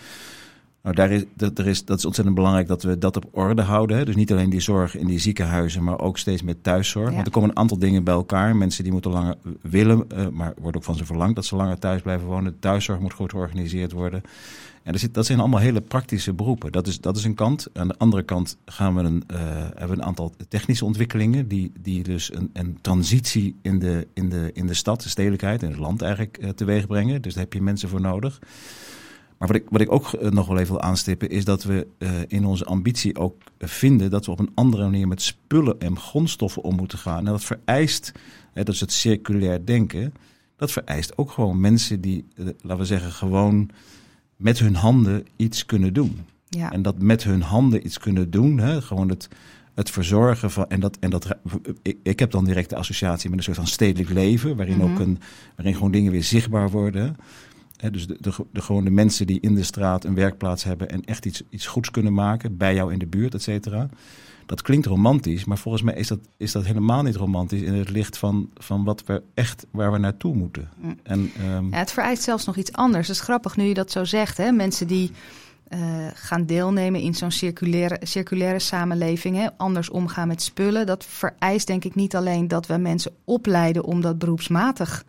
Nou, 0.85 0.97
daar 0.97 1.11
is, 1.11 1.25
dat, 1.35 1.59
er 1.59 1.67
is, 1.67 1.85
dat 1.85 1.99
is 1.99 2.05
ontzettend 2.05 2.37
belangrijk 2.37 2.67
dat 2.69 2.83
we 2.83 2.99
dat 2.99 3.17
op 3.17 3.29
orde 3.31 3.63
houden. 3.63 3.97
Hè? 3.97 4.05
Dus 4.05 4.17
niet 4.17 4.33
alleen 4.33 4.51
die 4.51 4.61
zorg 4.61 4.97
in 4.97 5.07
die 5.07 5.19
ziekenhuizen, 5.19 5.85
maar 5.85 6.01
ook 6.01 6.19
steeds 6.19 6.43
meer 6.43 6.61
thuiszorg. 6.61 7.15
Want 7.15 7.27
er 7.27 7.33
komen 7.33 7.51
een 7.51 7.57
aantal 7.57 7.79
dingen 7.79 8.05
bij 8.05 8.15
elkaar. 8.15 8.57
Mensen 8.57 8.83
die 8.83 8.93
moeten 8.93 9.11
langer 9.11 9.37
willen, 9.61 10.05
uh, 10.17 10.29
maar 10.29 10.55
wordt 10.61 10.77
ook 10.77 10.85
van 10.85 10.97
ze 10.97 11.05
verlangd 11.05 11.35
dat 11.35 11.45
ze 11.45 11.57
langer 11.57 11.79
thuis 11.79 12.03
blijven 12.03 12.27
wonen. 12.27 12.59
Thuiszorg 12.59 13.01
moet 13.01 13.13
goed 13.13 13.31
georganiseerd 13.31 13.93
worden. 13.93 14.23
En 14.83 14.93
er 14.93 14.99
zit, 14.99 15.15
dat 15.15 15.27
zijn 15.27 15.41
allemaal 15.41 15.61
hele 15.61 15.81
praktische 15.81 16.33
beroepen. 16.33 16.73
Dat 16.73 16.87
is, 16.87 17.01
dat 17.01 17.17
is 17.17 17.25
een 17.25 17.35
kant. 17.35 17.67
Aan 17.73 17.89
de 17.89 17.99
andere 17.99 18.23
kant 18.23 18.57
gaan 18.65 18.95
we 18.95 19.03
een, 19.03 19.25
uh, 19.33 19.39
hebben 19.39 19.89
we 19.89 19.95
een 19.95 20.05
aantal 20.05 20.33
technische 20.49 20.85
ontwikkelingen. 20.85 21.49
Die, 21.49 21.73
die 21.81 22.03
dus 22.03 22.35
een, 22.35 22.51
een 22.53 22.79
transitie 22.81 23.57
in 23.63 23.79
de, 23.79 24.07
in, 24.15 24.29
de, 24.29 24.51
in 24.53 24.67
de 24.67 24.75
stad, 24.75 25.03
de 25.03 25.09
stedelijkheid 25.09 25.63
en 25.63 25.69
het 25.69 25.79
land 25.79 26.03
eigenlijk 26.03 26.39
uh, 26.41 26.49
teweeg 26.49 26.87
brengen. 26.87 27.23
Dus 27.23 27.35
daar 27.35 27.43
heb 27.43 27.53
je 27.53 27.63
mensen 27.63 27.89
voor 27.89 28.01
nodig. 28.01 28.41
Maar 29.45 29.53
wat 29.53 29.63
ik, 29.63 29.71
wat 29.71 29.81
ik 29.81 29.93
ook 29.93 30.13
eh, 30.13 30.31
nog 30.31 30.47
wel 30.47 30.59
even 30.59 30.73
wil 30.73 30.83
aanstippen, 30.83 31.31
is 31.31 31.45
dat 31.45 31.63
we 31.63 31.87
uh, 31.99 32.11
in 32.29 32.45
onze 32.45 32.65
ambitie 32.65 33.19
ook 33.19 33.43
vinden 33.59 34.11
dat 34.11 34.27
we 34.27 34.33
op 34.33 34.39
een 34.39 34.51
andere 34.55 34.83
manier 34.83 35.09
met 35.09 35.23
spullen 35.23 35.81
en 35.81 35.99
grondstoffen 35.99 36.63
om 36.63 36.77
moeten 36.77 36.99
gaan. 36.99 37.19
En 37.19 37.25
dat 37.25 37.45
vereist, 37.45 38.13
hè, 38.53 38.63
dat 38.63 38.75
is 38.75 38.81
het 38.81 38.93
circulair 38.93 39.67
denken, 39.67 40.15
dat 40.57 40.73
vereist 40.73 41.19
ook 41.19 41.31
gewoon 41.31 41.61
mensen 41.61 42.01
die, 42.01 42.25
uh, 42.37 42.47
laten 42.47 42.79
we 42.79 42.85
zeggen, 42.85 43.13
gewoon 43.13 43.71
met 44.37 44.59
hun 44.59 44.75
handen 44.75 45.27
iets 45.37 45.67
kunnen 45.67 45.93
doen. 45.93 46.21
Ja. 46.49 46.73
En 46.73 46.83
dat 46.83 46.99
met 46.99 47.25
hun 47.25 47.43
handen 47.43 47.87
iets 47.87 47.99
kunnen 47.99 48.31
doen, 48.31 48.59
hè, 48.59 48.83
gewoon 48.83 49.09
het, 49.09 49.29
het 49.75 49.91
verzorgen 49.91 50.51
van. 50.51 50.69
En 50.69 50.81
dat, 50.81 50.97
en 51.01 51.11
dat, 51.11 51.29
ik, 51.83 51.99
ik 52.03 52.19
heb 52.19 52.31
dan 52.31 52.45
direct 52.45 52.71
de 52.71 52.77
associatie 52.77 53.31
met 53.31 53.39
een 53.39 53.45
soort 53.45 53.57
van 53.57 53.67
stedelijk 53.67 54.11
leven, 54.11 54.57
waarin, 54.57 54.75
mm 54.75 54.81
-hmm. 54.81 54.93
ook 54.93 54.99
een, 54.99 55.19
waarin 55.57 55.75
gewoon 55.75 55.93
dingen 55.93 56.13
weer 56.13 56.25
zichtbaar 56.25 56.71
worden. 56.71 57.17
He, 57.85 57.91
dus 57.91 58.07
de, 58.07 58.17
de, 58.21 58.33
de, 58.53 58.63
gewoon 58.63 58.85
de 58.85 58.91
mensen 58.91 59.27
die 59.27 59.41
in 59.41 59.55
de 59.55 59.63
straat 59.63 60.05
een 60.05 60.15
werkplaats 60.15 60.65
hebben 60.65 60.89
en 60.89 61.05
echt 61.05 61.27
iets, 61.27 61.43
iets 61.51 61.67
goeds 61.67 61.91
kunnen 61.91 62.13
maken 62.13 62.57
bij 62.57 62.75
jou 62.75 62.93
in 62.93 62.99
de 62.99 63.07
buurt, 63.07 63.35
et 63.35 63.43
cetera. 63.43 63.89
Dat 64.47 64.63
klinkt 64.63 64.87
romantisch, 64.87 65.45
maar 65.45 65.59
volgens 65.59 65.83
mij 65.83 65.95
is 65.95 66.09
dat, 66.09 66.19
is 66.37 66.53
dat 66.53 66.65
helemaal 66.65 67.03
niet 67.03 67.17
romantisch 67.17 67.61
in 67.61 67.75
het 67.75 67.91
licht 67.91 68.19
van, 68.19 68.51
van 68.55 68.85
wat 68.85 69.05
we 69.05 69.23
echt 69.35 69.67
waar 69.71 69.93
we 69.93 69.99
naartoe 69.99 70.35
moeten. 70.35 70.69
Mm. 70.77 70.99
En, 71.03 71.31
um... 71.47 71.71
ja, 71.71 71.79
het 71.79 71.93
vereist 71.93 72.23
zelfs 72.23 72.45
nog 72.45 72.57
iets 72.57 72.73
anders. 72.73 73.09
Het 73.09 73.17
is 73.17 73.23
grappig 73.23 73.57
nu 73.57 73.65
je 73.65 73.75
dat 73.75 73.91
zo 73.91 74.05
zegt. 74.05 74.37
Hè? 74.37 74.51
Mensen 74.51 74.87
die 74.87 75.11
uh, 75.69 76.07
gaan 76.15 76.47
deelnemen 76.47 77.01
in 77.01 77.15
zo'n 77.15 77.31
circulaire, 77.31 77.99
circulaire 78.03 78.59
samenleving, 78.59 79.37
hè? 79.37 79.47
anders 79.57 79.91
omgaan 79.91 80.29
met 80.29 80.43
spullen. 80.43 80.87
Dat 80.87 81.05
vereist 81.05 81.67
denk 81.67 81.85
ik 81.85 81.95
niet 81.95 82.17
alleen 82.17 82.49
dat 82.49 82.67
we 82.67 82.77
mensen 82.77 83.13
opleiden 83.25 83.85
om 83.85 84.01
dat 84.01 84.19
beroepsmatig 84.19 85.05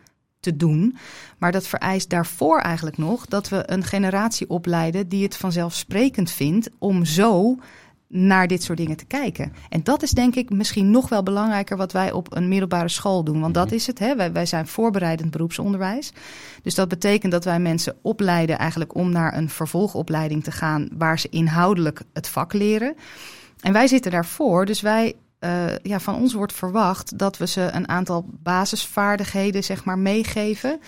te 0.45 0.55
doen. 0.55 0.97
Maar 1.37 1.51
dat 1.51 1.67
vereist 1.67 2.09
daarvoor 2.09 2.59
eigenlijk 2.59 2.97
nog 2.97 3.25
dat 3.25 3.49
we 3.49 3.71
een 3.71 3.83
generatie 3.83 4.49
opleiden 4.49 5.07
die 5.07 5.23
het 5.23 5.37
vanzelfsprekend 5.37 6.31
vindt 6.31 6.69
om 6.79 7.05
zo 7.05 7.55
naar 8.07 8.47
dit 8.47 8.63
soort 8.63 8.77
dingen 8.77 8.97
te 8.97 9.05
kijken. 9.05 9.53
En 9.69 9.83
dat 9.83 10.03
is 10.03 10.11
denk 10.11 10.35
ik 10.35 10.49
misschien 10.49 10.91
nog 10.91 11.09
wel 11.09 11.23
belangrijker 11.23 11.77
wat 11.77 11.91
wij 11.91 12.11
op 12.11 12.35
een 12.35 12.47
middelbare 12.47 12.89
school 12.89 13.23
doen. 13.23 13.41
Want 13.41 13.53
dat 13.53 13.71
is 13.71 13.87
het. 13.87 13.99
Hè? 13.99 14.15
Wij, 14.15 14.31
wij 14.31 14.45
zijn 14.45 14.67
voorbereidend 14.67 15.31
beroepsonderwijs. 15.31 16.13
Dus 16.61 16.75
dat 16.75 16.87
betekent 16.87 17.31
dat 17.31 17.45
wij 17.45 17.59
mensen 17.59 17.95
opleiden 18.01 18.57
eigenlijk 18.57 18.95
om 18.95 19.11
naar 19.11 19.37
een 19.37 19.49
vervolgopleiding 19.49 20.43
te 20.43 20.51
gaan 20.51 20.89
waar 20.97 21.19
ze 21.19 21.29
inhoudelijk 21.29 22.01
het 22.13 22.27
vak 22.27 22.53
leren. 22.53 22.95
En 23.61 23.73
wij 23.73 23.87
zitten 23.87 24.11
daarvoor. 24.11 24.65
Dus 24.65 24.81
wij 24.81 25.15
uh, 25.45 25.75
ja, 25.81 25.99
van 25.99 26.15
ons 26.15 26.33
wordt 26.33 26.53
verwacht 26.53 27.17
dat 27.17 27.37
we 27.37 27.47
ze 27.47 27.69
een 27.71 27.89
aantal 27.89 28.25
basisvaardigheden 28.29 29.63
zeg 29.63 29.83
maar, 29.83 29.97
meegeven. 29.97 30.79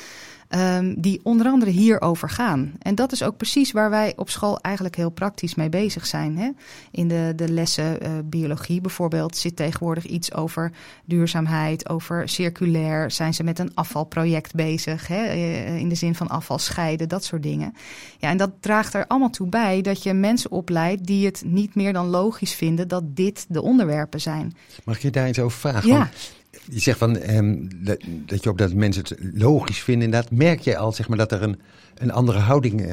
Um, 0.56 1.02
die 1.02 1.20
onder 1.24 1.48
andere 1.48 1.72
hierover 1.72 2.30
gaan. 2.30 2.74
En 2.80 2.96
dat 2.96 3.12
is 3.12 3.24
ook 3.24 3.38
precies 3.38 3.72
waar 3.72 3.90
wij 3.90 4.14
op 4.16 4.30
school 4.30 4.60
eigenlijk 4.60 4.96
heel 4.96 5.10
praktisch 5.10 5.56
mee 5.56 5.70
bezig 5.70 6.06
zijn. 6.06 6.38
Hè? 6.38 6.50
In 6.92 7.08
de, 7.08 7.34
de 7.36 7.50
lessen 7.50 8.04
uh, 8.04 8.10
biologie 8.26 8.82
bijvoorbeeld 8.82 9.38
zit 9.38 9.56
tegenwoordig 9.56 10.06
iets 10.06 10.34
over 10.34 10.72
duurzaamheid, 11.06 11.90
over 11.90 12.30
circulair. 12.30 13.12
Zijn 13.12 13.34
ze 13.34 13.44
met 13.44 13.60
een 13.60 13.72
afvalproject 13.74 14.56
bezig, 14.56 15.08
hè? 15.08 15.24
Eh, 15.24 15.78
in 15.78 15.90
de 15.90 15.96
zin 15.96 16.16
van 16.16 16.28
afval 16.28 16.60
scheiden, 16.60 17.10
dat 17.10 17.24
soort 17.24 17.44
dingen. 17.44 17.74
Ja, 18.18 18.30
en 18.30 18.38
dat 18.38 18.52
draagt 18.60 18.94
er 18.94 19.08
allemaal 19.08 19.30
toe 19.30 19.48
bij 19.48 19.82
dat 19.82 20.04
je 20.04 20.14
mensen 20.14 20.52
opleidt 20.52 21.06
die 21.06 21.26
het 21.26 21.44
niet 21.46 21.76
meer 21.76 21.94
dan 21.94 22.08
logisch 22.08 22.54
vinden 22.54 22.88
dat 22.88 23.04
dit 23.06 23.46
de 23.50 23.62
onderwerpen 23.62 24.22
zijn. 24.22 24.56
Mag 24.84 24.96
ik 24.96 25.02
je 25.02 25.10
daar 25.10 25.28
iets 25.28 25.40
over 25.40 25.60
vragen? 25.60 25.90
Ja. 25.90 26.10
Je 26.70 26.80
zegt 26.80 26.98
van, 26.98 27.16
um, 27.30 27.70
dat, 27.84 27.98
dat 28.26 28.44
je 28.44 28.50
ook 28.50 28.58
dat 28.58 28.74
mensen 28.74 29.04
het 29.04 29.18
logisch 29.34 29.84
vinden. 29.84 30.06
Inderdaad, 30.06 30.32
merk 30.32 30.60
je 30.60 30.78
al 30.78 30.92
zeg 30.92 31.08
maar, 31.08 31.18
dat 31.18 31.32
er 31.32 31.44
een, 31.44 31.60
een 31.96 32.12
andere 32.12 32.40
houding 32.40 32.82
uh, 32.82 32.88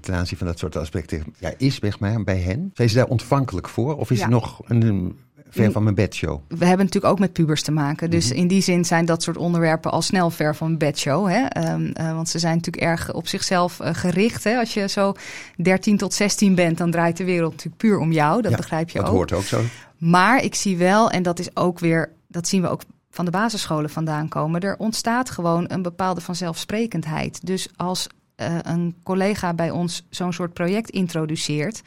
ten 0.00 0.14
aanzien 0.14 0.38
van 0.38 0.46
dat 0.46 0.58
soort 0.58 0.76
aspecten 0.76 1.24
ja, 1.38 1.52
is 1.56 1.74
zeg 1.74 1.98
maar, 1.98 2.24
bij 2.24 2.38
hen? 2.38 2.70
Zijn 2.74 2.88
ze 2.88 2.94
daar 2.96 3.06
ontvankelijk 3.06 3.68
voor? 3.68 3.96
Of 3.96 4.10
is 4.10 4.16
ja. 4.18 4.22
het 4.22 4.32
nog 4.32 4.60
een, 4.64 4.82
een 4.82 5.16
ver 5.50 5.72
van 5.72 5.82
mijn 5.82 5.94
bedshow? 5.94 6.40
We 6.48 6.66
hebben 6.66 6.86
natuurlijk 6.86 7.12
ook 7.12 7.18
met 7.18 7.32
pubers 7.32 7.62
te 7.62 7.72
maken. 7.72 8.10
Dus 8.10 8.24
mm 8.24 8.30
-hmm. 8.30 8.40
in 8.40 8.48
die 8.48 8.62
zin 8.62 8.84
zijn 8.84 9.04
dat 9.04 9.22
soort 9.22 9.36
onderwerpen 9.36 9.90
al 9.90 10.02
snel 10.02 10.30
ver 10.30 10.56
van 10.56 10.66
mijn 10.66 10.78
bedshow. 10.78 11.28
Hè? 11.28 11.72
Um, 11.72 11.92
uh, 12.00 12.14
want 12.14 12.28
ze 12.28 12.38
zijn 12.38 12.54
natuurlijk 12.54 12.84
erg 12.84 13.12
op 13.12 13.28
zichzelf 13.28 13.80
uh, 13.80 13.88
gericht. 13.92 14.44
Hè? 14.44 14.58
Als 14.58 14.74
je 14.74 14.88
zo 14.88 15.14
13 15.56 15.96
tot 15.96 16.14
16 16.14 16.54
bent, 16.54 16.78
dan 16.78 16.90
draait 16.90 17.16
de 17.16 17.24
wereld 17.24 17.50
natuurlijk 17.50 17.76
puur 17.76 17.98
om 17.98 18.12
jou. 18.12 18.42
Dat 18.42 18.50
ja, 18.50 18.56
begrijp 18.56 18.88
je 18.88 18.98
dat 18.98 19.08
ook. 19.08 19.28
Dat 19.28 19.30
hoort 19.30 19.32
ook 19.32 19.48
zo. 19.48 19.60
Maar 19.98 20.44
ik 20.44 20.54
zie 20.54 20.76
wel, 20.76 21.10
en 21.10 21.22
dat 21.22 21.38
is 21.38 21.56
ook 21.56 21.78
weer, 21.78 22.12
dat 22.28 22.48
zien 22.48 22.62
we 22.62 22.68
ook 22.68 22.82
van 23.16 23.24
de 23.24 23.30
basisscholen 23.30 23.90
vandaan 23.90 24.28
komen. 24.28 24.60
Er 24.60 24.78
ontstaat 24.78 25.30
gewoon 25.30 25.64
een 25.68 25.82
bepaalde 25.82 26.20
vanzelfsprekendheid. 26.20 27.46
Dus 27.46 27.68
als 27.76 28.06
uh, 28.36 28.58
een 28.62 28.94
collega 29.02 29.54
bij 29.54 29.70
ons 29.70 30.06
zo'n 30.10 30.32
soort 30.32 30.52
project 30.52 30.90
introduceert, 30.90 31.82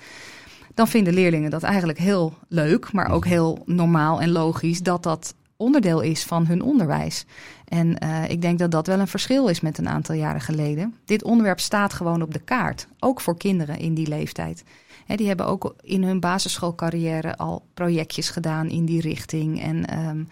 dan 0.73 0.87
vinden 0.87 1.13
leerlingen 1.13 1.51
dat 1.51 1.63
eigenlijk 1.63 1.99
heel 1.99 2.33
leuk, 2.47 2.91
maar 2.91 3.11
ook 3.11 3.25
heel 3.25 3.63
normaal 3.65 4.21
en 4.21 4.31
logisch 4.31 4.81
dat 4.81 5.03
dat 5.03 5.33
onderdeel 5.57 6.01
is 6.01 6.23
van 6.23 6.45
hun 6.45 6.61
onderwijs. 6.61 7.25
En 7.65 8.03
uh, 8.03 8.29
ik 8.29 8.41
denk 8.41 8.59
dat 8.59 8.71
dat 8.71 8.87
wel 8.87 8.99
een 8.99 9.07
verschil 9.07 9.47
is 9.47 9.61
met 9.61 9.77
een 9.77 9.89
aantal 9.89 10.15
jaren 10.15 10.41
geleden. 10.41 10.95
Dit 11.05 11.23
onderwerp 11.23 11.59
staat 11.59 11.93
gewoon 11.93 12.21
op 12.21 12.33
de 12.33 12.39
kaart, 12.39 12.87
ook 12.99 13.21
voor 13.21 13.37
kinderen 13.37 13.77
in 13.77 13.93
die 13.93 14.07
leeftijd. 14.07 14.63
He, 15.05 15.15
die 15.15 15.27
hebben 15.27 15.45
ook 15.45 15.75
in 15.81 16.03
hun 16.03 16.19
basisschoolcarrière 16.19 17.37
al 17.37 17.65
projectjes 17.73 18.29
gedaan 18.29 18.69
in 18.69 18.85
die 18.85 19.01
richting. 19.01 19.61
En 19.61 20.07
um, 20.07 20.27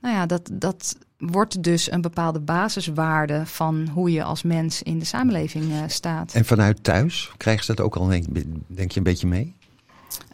nou 0.00 0.14
ja, 0.14 0.26
dat, 0.26 0.50
dat 0.52 0.96
wordt 1.18 1.62
dus 1.62 1.90
een 1.90 2.00
bepaalde 2.00 2.40
basiswaarde 2.40 3.46
van 3.46 3.88
hoe 3.92 4.12
je 4.12 4.22
als 4.22 4.42
mens 4.42 4.82
in 4.82 4.98
de 4.98 5.04
samenleving 5.04 5.64
uh, 5.64 5.82
staat. 5.86 6.32
En 6.34 6.44
vanuit 6.44 6.84
thuis 6.84 7.32
krijgen 7.36 7.64
ze 7.64 7.74
dat 7.74 7.84
ook 7.84 7.96
al, 7.96 8.06
denk 8.06 8.92
je, 8.92 8.98
een 8.98 9.02
beetje 9.02 9.26
mee? 9.26 9.54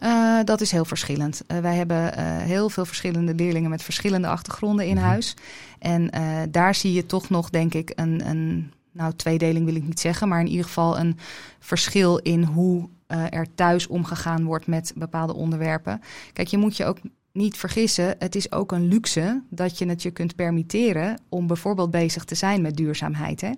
Uh, 0.03 0.39
dat 0.43 0.61
is 0.61 0.71
heel 0.71 0.85
verschillend. 0.85 1.41
Uh, 1.47 1.59
wij 1.59 1.75
hebben 1.75 1.97
uh, 1.97 2.37
heel 2.37 2.69
veel 2.69 2.85
verschillende 2.85 3.33
leerlingen 3.33 3.69
met 3.69 3.83
verschillende 3.83 4.27
achtergronden 4.27 4.85
in 4.85 4.91
mm 4.91 4.97
-hmm. 4.97 5.07
huis. 5.07 5.35
En 5.79 6.11
daar 6.51 6.75
zie 6.75 6.93
je 6.93 7.05
toch 7.05 7.29
nog, 7.29 7.49
denk 7.49 7.73
ik, 7.73 7.91
een, 7.95 8.29
een 8.29 8.71
nou, 8.91 9.13
tweedeling 9.13 9.65
wil 9.65 9.75
ik 9.75 9.83
niet 9.83 9.99
zeggen, 9.99 10.27
maar 10.27 10.39
in 10.39 10.47
ieder 10.47 10.65
geval 10.65 10.99
een 10.99 11.17
verschil 11.59 12.17
in 12.17 12.43
hoe 12.43 12.89
er 13.07 13.47
thuis 13.55 13.87
omgegaan 13.87 14.43
wordt 14.43 14.67
met 14.67 14.93
bepaalde 14.95 15.33
onderwerpen. 15.33 16.01
Kijk, 16.33 16.47
je 16.47 16.57
moet 16.57 16.77
je 16.77 16.85
ook 16.85 16.97
niet 17.37 17.57
vergissen, 17.57 18.15
het 18.19 18.35
is 18.35 18.51
ook 18.51 18.71
een 18.71 18.87
luxe 18.87 19.41
dat 19.49 19.77
je 19.77 19.87
het 19.87 20.01
je 20.01 20.11
kunt 20.11 20.35
permitteren 20.35 21.19
om 21.29 21.47
bijvoorbeeld 21.47 21.91
bezig 21.91 22.23
te 22.23 22.35
zijn 22.35 22.61
met 22.61 22.77
duurzaamheid. 22.77 23.41
Hè? 23.41 23.51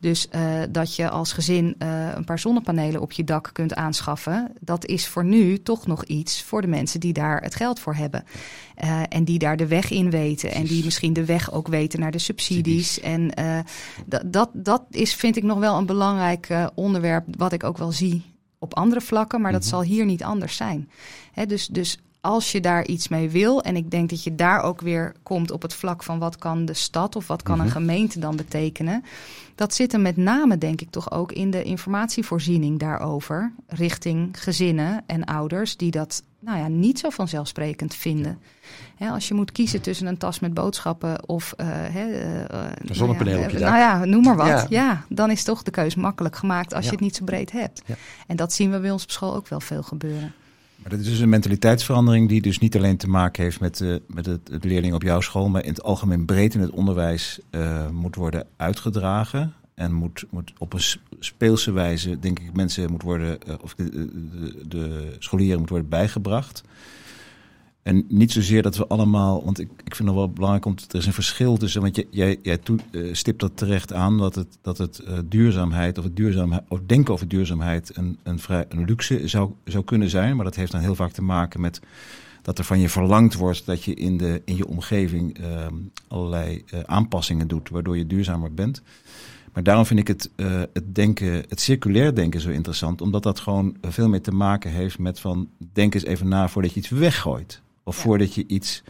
Dus 0.00 0.28
uh, 0.34 0.62
dat 0.70 0.96
je 0.96 1.10
als 1.10 1.32
gezin 1.32 1.74
uh, 1.78 2.08
een 2.14 2.24
paar 2.24 2.38
zonnepanelen 2.38 3.00
op 3.00 3.12
je 3.12 3.24
dak 3.24 3.50
kunt 3.52 3.74
aanschaffen, 3.74 4.52
dat 4.60 4.86
is 4.86 5.08
voor 5.08 5.24
nu 5.24 5.62
toch 5.62 5.86
nog 5.86 6.04
iets 6.04 6.42
voor 6.42 6.60
de 6.60 6.66
mensen 6.66 7.00
die 7.00 7.12
daar 7.12 7.42
het 7.42 7.54
geld 7.54 7.80
voor 7.80 7.94
hebben. 7.94 8.24
Uh, 8.84 9.02
en 9.08 9.24
die 9.24 9.38
daar 9.38 9.56
de 9.56 9.66
weg 9.66 9.90
in 9.90 10.10
weten 10.10 10.52
en 10.52 10.64
die 10.64 10.84
misschien 10.84 11.12
de 11.12 11.24
weg 11.24 11.52
ook 11.52 11.68
weten 11.68 12.00
naar 12.00 12.10
de 12.10 12.18
subsidies. 12.18 13.00
En 13.00 13.32
dat, 14.26 14.50
dat 14.52 14.82
is, 14.90 15.14
vind 15.14 15.36
ik, 15.36 15.42
nog 15.42 15.58
wel 15.58 15.78
een 15.78 15.86
belangrijk 15.86 16.48
onderwerp 16.74 17.24
wat 17.36 17.52
ik 17.52 17.64
ook 17.64 17.78
wel 17.78 17.92
zie 17.92 18.22
op 18.58 18.74
andere 18.74 19.00
vlakken, 19.00 19.40
maar 19.40 19.52
dat 19.52 19.64
mm 19.64 19.70
-hmm. 19.70 19.78
zal 19.78 19.88
hier 19.88 20.04
niet 20.04 20.22
anders 20.22 20.56
zijn. 20.56 20.90
He, 21.32 21.46
dus, 21.46 21.66
dus 21.66 21.98
als 22.24 22.52
je 22.52 22.60
daar 22.60 22.86
iets 22.86 23.08
mee 23.08 23.30
wil, 23.30 23.62
en 23.62 23.76
ik 23.76 23.90
denk 23.90 24.10
dat 24.10 24.24
je 24.24 24.34
daar 24.34 24.62
ook 24.62 24.80
weer 24.80 25.14
komt 25.22 25.50
op 25.50 25.62
het 25.62 25.74
vlak 25.74 26.02
van 26.02 26.18
wat 26.18 26.36
kan 26.36 26.64
de 26.64 26.74
stad 26.74 27.16
of 27.16 27.26
wat 27.26 27.42
kan 27.42 27.60
een 27.60 27.70
gemeente 27.70 28.18
dan 28.18 28.36
betekenen. 28.36 29.04
Dat 29.54 29.74
zit 29.74 29.92
er 29.92 30.00
met 30.00 30.16
name, 30.16 30.58
denk 30.58 30.80
ik, 30.80 30.90
toch 30.90 31.10
ook 31.10 31.32
in 31.32 31.50
de 31.50 31.62
informatievoorziening 31.62 32.78
daarover, 32.78 33.52
richting 33.66 34.42
gezinnen 34.42 35.02
en 35.06 35.24
ouders 35.24 35.76
die 35.76 35.90
dat 35.90 36.22
nou 36.38 36.58
ja, 36.58 36.68
niet 36.68 36.98
zo 36.98 37.10
vanzelfsprekend 37.10 37.94
vinden. 37.94 38.38
Als 38.98 39.28
je 39.28 39.34
moet 39.34 39.52
kiezen 39.52 39.80
tussen 39.80 40.06
een 40.06 40.18
tas 40.18 40.40
met 40.40 40.54
boodschappen 40.54 41.28
of 41.28 41.54
uh, 41.60 41.94
een 41.94 42.94
zonnepaneel 42.94 43.34
nou 43.34 43.44
op 43.44 43.50
je 43.50 43.58
dak. 43.58 43.68
Nou 43.68 43.80
ja, 43.80 44.04
noem 44.04 44.22
maar 44.22 44.36
wat. 44.36 44.46
Ja. 44.46 44.66
ja 44.68 45.04
dan 45.08 45.30
is 45.30 45.44
toch 45.44 45.62
de 45.62 45.70
keuze 45.70 45.98
makkelijk 45.98 46.36
gemaakt 46.36 46.74
als 46.74 46.84
je 46.84 46.90
het 46.90 47.00
niet 47.00 47.16
zo 47.16 47.24
breed 47.24 47.52
hebt. 47.52 47.82
En 48.26 48.36
dat 48.36 48.52
zien 48.52 48.70
we 48.70 48.80
bij 48.80 48.90
ons 48.90 49.02
op 49.02 49.10
school 49.10 49.34
ook 49.34 49.48
wel 49.48 49.60
veel 49.60 49.82
gebeuren. 49.82 50.34
Dat 50.88 50.98
is 50.98 51.06
dus 51.06 51.18
een 51.18 51.28
mentaliteitsverandering 51.28 52.28
die 52.28 52.40
dus 52.40 52.58
niet 52.58 52.76
alleen 52.76 52.96
te 52.96 53.08
maken 53.08 53.42
heeft 53.42 53.60
met, 53.60 53.80
uh, 53.80 53.96
met 54.06 54.26
het, 54.26 54.48
het 54.50 54.64
leerling 54.64 54.94
op 54.94 55.02
jouw 55.02 55.20
school, 55.20 55.48
maar 55.48 55.62
in 55.62 55.70
het 55.70 55.82
algemeen 55.82 56.24
breed 56.24 56.54
in 56.54 56.60
het 56.60 56.70
onderwijs 56.70 57.38
uh, 57.50 57.88
moet 57.90 58.14
worden 58.14 58.46
uitgedragen. 58.56 59.54
En 59.74 59.92
moet, 59.92 60.24
moet 60.30 60.52
op 60.58 60.72
een 60.72 60.82
speelse 61.18 61.72
wijze, 61.72 62.18
denk 62.18 62.38
ik, 62.38 62.52
mensen 62.52 62.90
moet 62.90 63.02
worden, 63.02 63.38
uh, 63.48 63.54
of 63.60 63.74
de, 63.74 63.90
de, 63.90 64.68
de 64.68 65.16
scholieren 65.18 65.60
moet 65.60 65.68
worden 65.68 65.88
bijgebracht. 65.88 66.62
En 67.84 68.04
niet 68.08 68.32
zozeer 68.32 68.62
dat 68.62 68.76
we 68.76 68.86
allemaal, 68.86 69.44
want 69.44 69.60
ik, 69.60 69.68
ik 69.84 69.94
vind 69.94 70.08
het 70.08 70.18
wel 70.18 70.30
belangrijk 70.30 70.64
om, 70.64 70.74
er 70.88 70.98
is 70.98 71.06
een 71.06 71.12
verschil 71.12 71.56
tussen, 71.56 71.80
want 71.80 71.96
jij, 71.96 72.06
jij, 72.10 72.38
jij 72.42 72.58
uh, 72.90 73.14
stipt 73.14 73.40
dat 73.40 73.56
terecht 73.56 73.92
aan, 73.92 74.18
dat 74.18 74.34
het, 74.34 74.58
dat 74.62 74.78
het 74.78 75.02
uh, 75.08 75.18
duurzaamheid 75.24 75.98
of 75.98 76.04
het 76.04 76.16
duurzaamheid, 76.16 76.62
of 76.68 76.80
denken 76.86 77.12
over 77.12 77.28
duurzaamheid 77.28 77.96
een, 77.96 78.18
een, 78.22 78.38
vrij, 78.38 78.64
een 78.68 78.84
luxe 78.84 79.28
zou, 79.28 79.52
zou 79.64 79.84
kunnen 79.84 80.10
zijn. 80.10 80.36
Maar 80.36 80.44
dat 80.44 80.54
heeft 80.54 80.72
dan 80.72 80.80
heel 80.80 80.94
vaak 80.94 81.12
te 81.12 81.22
maken 81.22 81.60
met 81.60 81.80
dat 82.42 82.58
er 82.58 82.64
van 82.64 82.80
je 82.80 82.88
verlangd 82.88 83.34
wordt 83.34 83.66
dat 83.66 83.84
je 83.84 83.94
in, 83.94 84.16
de, 84.16 84.42
in 84.44 84.56
je 84.56 84.66
omgeving 84.66 85.40
uh, 85.40 85.66
allerlei 86.08 86.64
uh, 86.74 86.80
aanpassingen 86.80 87.48
doet, 87.48 87.68
waardoor 87.68 87.96
je 87.96 88.06
duurzamer 88.06 88.54
bent. 88.54 88.82
Maar 89.52 89.62
daarom 89.62 89.86
vind 89.86 90.00
ik 90.00 90.08
het, 90.08 90.30
het 90.72 90.94
denken, 90.94 91.32
het 91.48 91.60
circulair 91.60 92.14
denken 92.14 92.40
zo 92.40 92.50
interessant, 92.50 93.00
omdat 93.00 93.22
dat 93.22 93.40
gewoon 93.40 93.76
veel 93.80 94.08
meer 94.08 94.22
te 94.22 94.30
maken 94.30 94.70
heeft 94.70 94.98
met 94.98 95.20
van 95.20 95.48
denk 95.72 95.94
eens 95.94 96.04
even 96.04 96.28
na 96.28 96.48
voordat 96.48 96.72
je 96.72 96.80
iets 96.80 96.88
weggooit. 96.88 97.62
Of 97.84 97.96
ja. 97.96 98.02
voordat 98.02 98.34
je 98.34 98.46
iets 98.46 98.82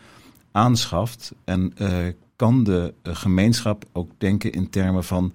aanschaft. 0.53 1.33
En 1.45 1.73
uh, 1.79 2.07
kan 2.37 2.65
de 2.65 2.95
uh, 3.03 3.17
gemeenschap 3.17 3.85
ook 3.93 4.11
denken 4.19 4.53
in 4.53 4.71
termen 4.71 5.05
van. 5.05 5.33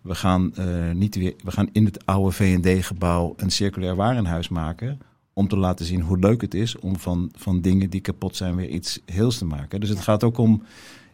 We 0.00 0.14
gaan, 0.14 0.52
uh, 0.58 0.90
niet 0.90 1.14
weer, 1.14 1.34
we 1.44 1.50
gaan 1.50 1.68
in 1.72 1.84
het 1.84 2.06
oude 2.06 2.30
VD-gebouw 2.30 3.34
een 3.36 3.50
circulair 3.50 3.96
warenhuis 3.96 4.48
maken. 4.48 4.98
Om 5.32 5.48
te 5.48 5.56
laten 5.56 5.86
zien 5.86 6.00
hoe 6.00 6.18
leuk 6.18 6.40
het 6.40 6.54
is 6.54 6.78
om 6.78 6.98
van, 6.98 7.30
van 7.36 7.60
dingen 7.60 7.90
die 7.90 8.00
kapot 8.00 8.36
zijn 8.36 8.56
weer 8.56 8.68
iets 8.68 9.00
heels 9.04 9.38
te 9.38 9.44
maken. 9.44 9.80
Dus 9.80 9.88
het 9.88 10.00
gaat 10.00 10.24
ook 10.24 10.38
om. 10.38 10.62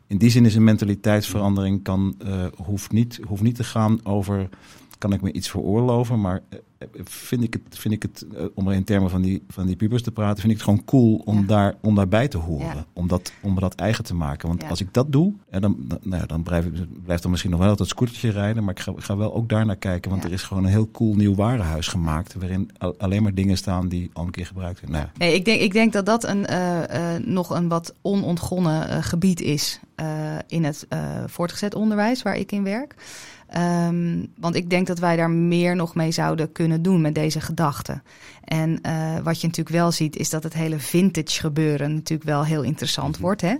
In 0.07 0.19
die 0.19 0.31
zin 0.31 0.47
is 0.47 0.55
een 0.55 0.65
mentaliteitsverandering 0.65 1.83
kan, 1.83 2.17
hoeft, 2.65 2.93
niet, 2.93 3.21
hoeft 3.27 3.43
niet 3.43 3.55
te 3.55 3.65
gaan 3.65 4.07
over 4.07 4.49
kan 5.01 5.13
ik 5.13 5.21
me 5.21 5.33
iets 5.33 5.51
veroorloven. 5.51 6.21
Maar 6.21 6.43
vind 7.05 7.43
ik 7.43 7.53
het, 7.53 7.79
vind 7.79 7.95
ik 7.95 8.03
het 8.03 8.27
om 8.55 8.69
er 8.69 8.75
in 8.75 8.85
termen 8.85 9.11
van 9.11 9.23
die, 9.23 9.43
van 9.49 9.67
die 9.67 9.77
pubers 9.77 10.03
te 10.03 10.13
praten, 10.13 10.41
vind 10.41 10.53
ik 10.53 10.59
het 10.59 10.69
gewoon 10.69 10.85
cool 10.85 11.23
om, 11.25 11.41
ja. 11.41 11.47
daar, 11.47 11.75
om 11.81 11.95
daarbij 11.95 12.29
te 12.29 12.39
horen. 12.39 12.67
Ja. 12.67 12.87
Om, 12.93 13.09
dat, 13.09 13.33
om 13.41 13.61
dat 13.61 13.75
eigen 13.75 14.05
te 14.05 14.15
maken. 14.15 14.49
Want 14.49 14.63
ja. 14.63 14.69
als 14.69 14.81
ik 14.81 14.95
dat 14.95 15.13
doe, 15.13 15.33
dan, 15.51 15.77
nou 16.03 16.21
ja, 16.21 16.27
dan 16.27 16.43
blijf, 16.43 16.67
blijft 17.05 17.25
er 17.25 17.31
misschien 17.31 17.51
nog 17.51 17.61
wel 17.61 17.77
dat 17.77 17.89
scootertje 17.89 18.31
rijden. 18.31 18.65
Maar 18.65 18.75
ik 18.75 18.81
ga, 18.81 18.93
ik 18.93 19.03
ga 19.03 19.17
wel 19.17 19.35
ook 19.35 19.49
daar 19.49 19.67
naar 19.67 19.77
kijken. 19.77 20.11
Want 20.11 20.25
er 20.25 20.33
is 20.33 20.43
gewoon 20.43 20.65
een 20.65 20.71
heel 20.71 20.91
cool 20.91 21.15
nieuw 21.15 21.35
warenhuis 21.35 21.89
gemaakt. 21.89 22.35
Waarin 22.35 22.71
alleen 22.99 23.23
maar 23.23 23.35
dingen 23.35 23.57
staan 23.57 23.89
die 23.89 24.11
al 24.13 24.25
een 24.25 24.31
keer 24.31 24.47
gebruikt 24.47 24.79
zijn. 24.79 24.91
Nou 24.91 25.07
nee, 25.19 25.35
ik, 25.35 25.45
denk, 25.45 25.61
ik 25.61 25.73
denk 25.73 25.93
dat 25.93 26.07
dat 26.07 26.25
een, 26.25 26.47
uh, 26.51 26.79
uh, 26.79 27.17
nog 27.25 27.51
een 27.51 27.69
wat 27.69 27.95
onontgonnen 28.03 28.91
uh, 28.91 28.97
gebied 29.01 29.41
is 29.41 29.81
in 30.47 30.65
het 30.65 30.87
voortgezet 31.27 31.75
onderwijs 31.75 32.23
waar 32.23 32.37
ik 32.37 32.53
in 32.53 32.63
werk. 32.63 32.95
Um, 33.57 34.33
want 34.37 34.55
ik 34.55 34.71
denk 34.71 34.87
dat 34.87 34.99
wij 34.99 35.17
daar 35.17 35.31
meer 35.31 35.77
nog 35.77 35.95
mee 35.95 36.11
zouden 36.11 36.53
kunnen 36.53 36.83
doen 36.83 37.01
met 37.01 37.15
deze 37.15 37.41
gedachten. 37.41 38.03
En 38.45 38.79
uh, 38.87 39.19
wat 39.23 39.41
je 39.41 39.47
natuurlijk 39.47 39.77
wel 39.77 39.93
ziet, 39.93 40.17
is 40.17 40.31
dat 40.31 40.43
het 40.43 40.55
hele 40.55 40.79
vintage 40.79 41.41
gebeuren 41.41 41.95
natuurlijk 41.95 42.29
wel 42.29 42.45
heel 42.45 42.63
interessant 42.63 43.09
mm-hmm. 43.09 43.23
wordt. 43.23 43.41
Hè? 43.41 43.55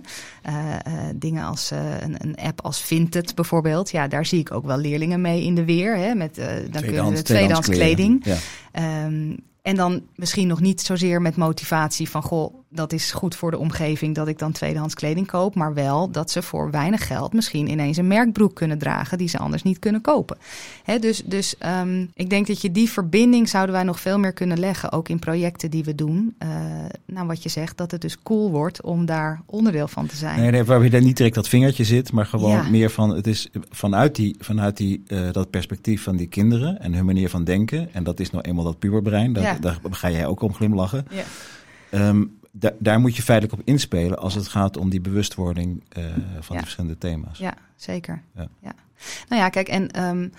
Uh, 0.49 0.53
uh, 0.87 0.93
dingen 1.15 1.43
als 1.43 1.71
een, 1.71 2.15
een, 2.17 2.35
app 2.35 2.61
als 2.61 2.81
Vinted 2.81 3.35
bijvoorbeeld. 3.35 3.91
Ja, 3.91 4.07
daar 4.07 4.25
zie 4.25 4.39
ik 4.39 4.51
ook 4.51 4.65
wel 4.65 4.77
leerlingen 4.77 5.21
mee 5.21 5.43
in 5.43 5.55
de 5.55 5.65
weer. 5.65 5.97
Hè? 5.97 6.13
Met, 6.13 6.35
dan 6.69 6.81
kunnen 6.81 7.13
we 7.13 7.21
tweedehands 7.21 7.69
kleding. 7.69 8.25
Ja. 8.25 9.05
Um, 9.05 9.37
en 9.61 9.75
dan 9.75 10.01
misschien 10.15 10.47
nog 10.47 10.59
niet 10.59 10.81
zozeer 10.81 11.21
met 11.21 11.35
motivatie 11.35 12.09
van 12.09 12.23
goh, 12.23 12.60
dat 12.73 12.93
is 12.93 13.11
goed 13.11 13.35
voor 13.35 13.51
de 13.51 13.57
omgeving 13.57 14.15
dat 14.15 14.27
ik 14.27 14.39
dan 14.39 14.51
tweedehands 14.51 14.93
kleding 14.93 15.27
koop. 15.27 15.55
Maar 15.55 15.73
wel 15.73 16.11
dat 16.11 16.31
ze 16.31 16.41
voor 16.41 16.71
weinig 16.71 17.07
geld 17.07 17.33
misschien 17.33 17.69
ineens 17.69 17.97
een 17.97 18.07
merkbroek 18.07 18.55
kunnen 18.55 18.77
dragen 18.77 19.17
die 19.17 19.27
ze 19.27 19.37
anders 19.37 19.63
niet 19.63 19.79
kunnen 19.79 20.01
kopen. 20.01 20.37
Dus 20.99 21.23
dus 21.25 21.55
um, 21.81 22.11
ik 22.13 22.29
denk 22.29 22.47
dat 22.47 22.61
je 22.61 22.71
die 22.71 22.89
verbinding 22.89 23.49
zouden 23.49 23.75
wij 23.75 23.83
nog 23.83 23.99
veel 23.99 24.19
meer 24.19 24.33
kunnen 24.33 24.59
leggen. 24.59 24.91
Ook 24.91 25.09
in 25.09 25.19
projecten 25.19 25.71
die 25.71 25.83
we 25.83 25.95
doen. 25.95 26.35
Uh, 26.43 26.49
nou, 27.05 27.27
wat 27.27 27.43
je 27.43 27.49
zegt, 27.49 27.77
dat 27.77 27.91
het 27.91 28.01
dus 28.01 28.21
cool 28.23 28.51
wordt 28.51 28.81
om 28.81 29.05
daar 29.05 29.41
onderdeel 29.45 29.87
van 29.87 30.05
te 30.05 30.15
zijn. 30.15 30.39
Nee, 30.39 30.51
nee 30.51 30.63
waar 30.63 30.83
je 30.83 30.89
daar 30.89 31.01
niet 31.01 31.17
direct 31.17 31.35
dat 31.35 31.47
vingertje 31.47 31.83
zit, 31.83 32.11
maar 32.11 32.25
gewoon 32.25 32.51
ja. 32.51 32.69
meer 32.69 32.89
van 32.89 33.15
het 33.15 33.27
is 33.27 33.49
vanuit, 33.69 34.15
die, 34.15 34.35
vanuit 34.39 34.77
die, 34.77 35.03
uh, 35.07 35.31
dat 35.31 35.49
perspectief 35.49 36.03
van 36.03 36.15
die 36.15 36.27
kinderen 36.27 36.79
en 36.79 36.93
hun 36.93 37.05
manier 37.05 37.29
van 37.29 37.43
denken. 37.43 37.93
En 37.93 38.03
dat 38.03 38.19
is 38.19 38.31
nou 38.31 38.43
eenmaal 38.43 38.63
dat 38.63 38.79
puberbrein. 38.79 39.33
Dat, 39.33 39.43
ja. 39.43 39.57
Daar 39.59 39.79
ga 39.89 40.11
jij 40.11 40.25
ook 40.25 40.41
om 40.41 40.53
glimlachen. 40.53 41.05
Ja. 41.09 42.07
Um, 42.07 42.39
da 42.51 42.71
daar 42.79 42.99
moet 42.99 43.15
je 43.15 43.21
feitelijk 43.21 43.59
op 43.59 43.67
inspelen 43.67 44.17
als 44.17 44.33
het 44.33 44.47
gaat 44.47 44.77
om 44.77 44.89
die 44.89 45.01
bewustwording 45.01 45.83
uh, 45.97 46.05
van 46.39 46.55
de 46.55 46.61
verschillende 46.61 46.97
thema's. 46.97 47.37
Ja, 47.37 47.53
zeker. 47.75 48.21
Ja. 48.35 48.47
ja. 48.59 48.73
Nou 49.29 49.41
ja, 49.41 49.49
kijk, 49.49 49.67
en 49.67 50.03
um, 50.03 50.31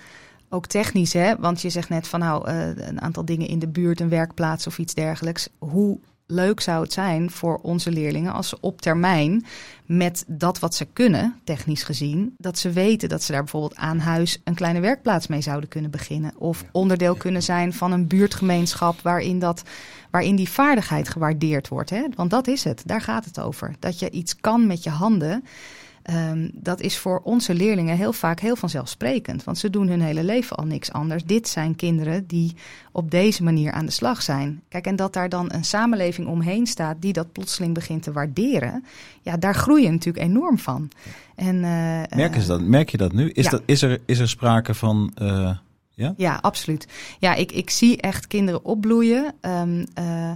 ook 0.49 0.67
technisch, 0.67 1.13
hè? 1.13 1.35
Want 1.39 1.61
je 1.61 1.69
zegt 1.69 1.89
net 1.89 2.07
van 2.07 2.19
nou, 2.19 2.49
uh, 2.49 2.67
een 2.75 3.01
aantal 3.01 3.25
dingen 3.25 3.47
in 3.47 3.59
de 3.59 3.67
buurt, 3.67 3.99
een 3.99 4.09
werkplaats 4.09 4.67
of 4.67 4.77
iets 4.77 4.93
dergelijks. 4.93 5.49
Hoe 5.57 5.99
leuk 6.33 6.59
zou 6.59 6.83
het 6.83 6.93
zijn 6.93 7.31
voor 7.31 7.59
onze 7.61 7.91
leerlingen 7.91 8.33
als 8.33 8.49
ze 8.49 8.57
op 8.59 8.81
termijn 8.81 9.45
met 9.85 10.23
dat 10.27 10.59
wat 10.59 10.75
ze 10.75 10.85
kunnen, 10.93 11.35
technisch 11.43 11.83
gezien, 11.83 12.35
dat 12.37 12.57
ze 12.57 12.71
weten 12.71 13.09
dat 13.09 13.23
ze 13.23 13.31
daar 13.31 13.41
bijvoorbeeld 13.41 13.75
aan 13.75 13.99
huis 13.99 14.41
een 14.43 14.55
kleine 14.55 14.79
werkplaats 14.79 15.27
mee 15.27 15.41
zouden 15.41 15.69
kunnen 15.69 15.91
beginnen. 15.91 16.33
Of 16.37 16.63
onderdeel 16.71 17.15
kunnen 17.15 17.43
zijn 17.43 17.73
van 17.73 17.91
een 17.91 18.07
buurtgemeenschap 18.07 19.01
waarin, 19.01 19.39
dat, 19.39 19.63
waarin 20.11 20.35
die 20.35 20.49
vaardigheid 20.49 21.09
gewaardeerd 21.09 21.67
wordt. 21.67 21.89
Hè? 21.89 22.03
Want 22.15 22.29
dat 22.29 22.47
is 22.47 22.63
het, 22.63 22.83
daar 22.85 23.01
gaat 23.01 23.25
het 23.25 23.39
over. 23.39 23.75
Dat 23.79 23.99
je 23.99 24.09
iets 24.09 24.35
kan 24.35 24.67
met 24.67 24.83
je 24.83 24.89
handen. 24.89 25.43
Um, 26.11 26.51
dat 26.53 26.81
is 26.81 26.97
voor 26.97 27.21
onze 27.23 27.53
leerlingen 27.53 27.97
heel 27.97 28.13
vaak 28.13 28.39
heel 28.39 28.55
vanzelfsprekend. 28.55 29.43
Want 29.43 29.57
ze 29.57 29.69
doen 29.69 29.87
hun 29.87 30.01
hele 30.01 30.23
leven 30.23 30.55
al 30.55 30.65
niks 30.65 30.91
anders. 30.91 31.23
Dit 31.23 31.47
zijn 31.47 31.75
kinderen 31.75 32.27
die 32.27 32.55
op 32.91 33.11
deze 33.11 33.43
manier 33.43 33.71
aan 33.71 33.85
de 33.85 33.91
slag 33.91 34.21
zijn. 34.21 34.61
Kijk, 34.69 34.85
en 34.85 34.95
dat 34.95 35.13
daar 35.13 35.29
dan 35.29 35.45
een 35.53 35.65
samenleving 35.65 36.27
omheen 36.27 36.67
staat 36.67 37.01
die 37.01 37.13
dat 37.13 37.31
plotseling 37.31 37.73
begint 37.73 38.03
te 38.03 38.11
waarderen. 38.11 38.85
Ja, 39.21 39.37
daar 39.37 39.55
groei 39.55 39.83
je 39.83 39.91
natuurlijk 39.91 40.25
enorm 40.25 40.57
van. 40.57 40.89
En, 41.35 41.55
uh, 41.55 42.01
Merken 42.15 42.41
ze 42.41 42.47
dat, 42.47 42.61
merk 42.61 42.89
je 42.89 42.97
dat 42.97 43.13
nu? 43.13 43.29
Is, 43.29 43.43
ja. 43.43 43.49
dat, 43.49 43.61
is, 43.65 43.81
er, 43.81 43.99
is 44.05 44.19
er 44.19 44.29
sprake 44.29 44.73
van. 44.73 45.11
Uh 45.21 45.51
Ja? 45.95 46.13
Ja, 46.17 46.39
absoluut. 46.41 46.87
Ja, 47.19 47.33
ik, 47.33 47.51
ik 47.51 47.69
zie 47.69 48.01
echt 48.01 48.27
kinderen 48.27 48.65
opbloeien. 48.65 49.33
Um, 49.41 49.85
uh, 49.99 50.31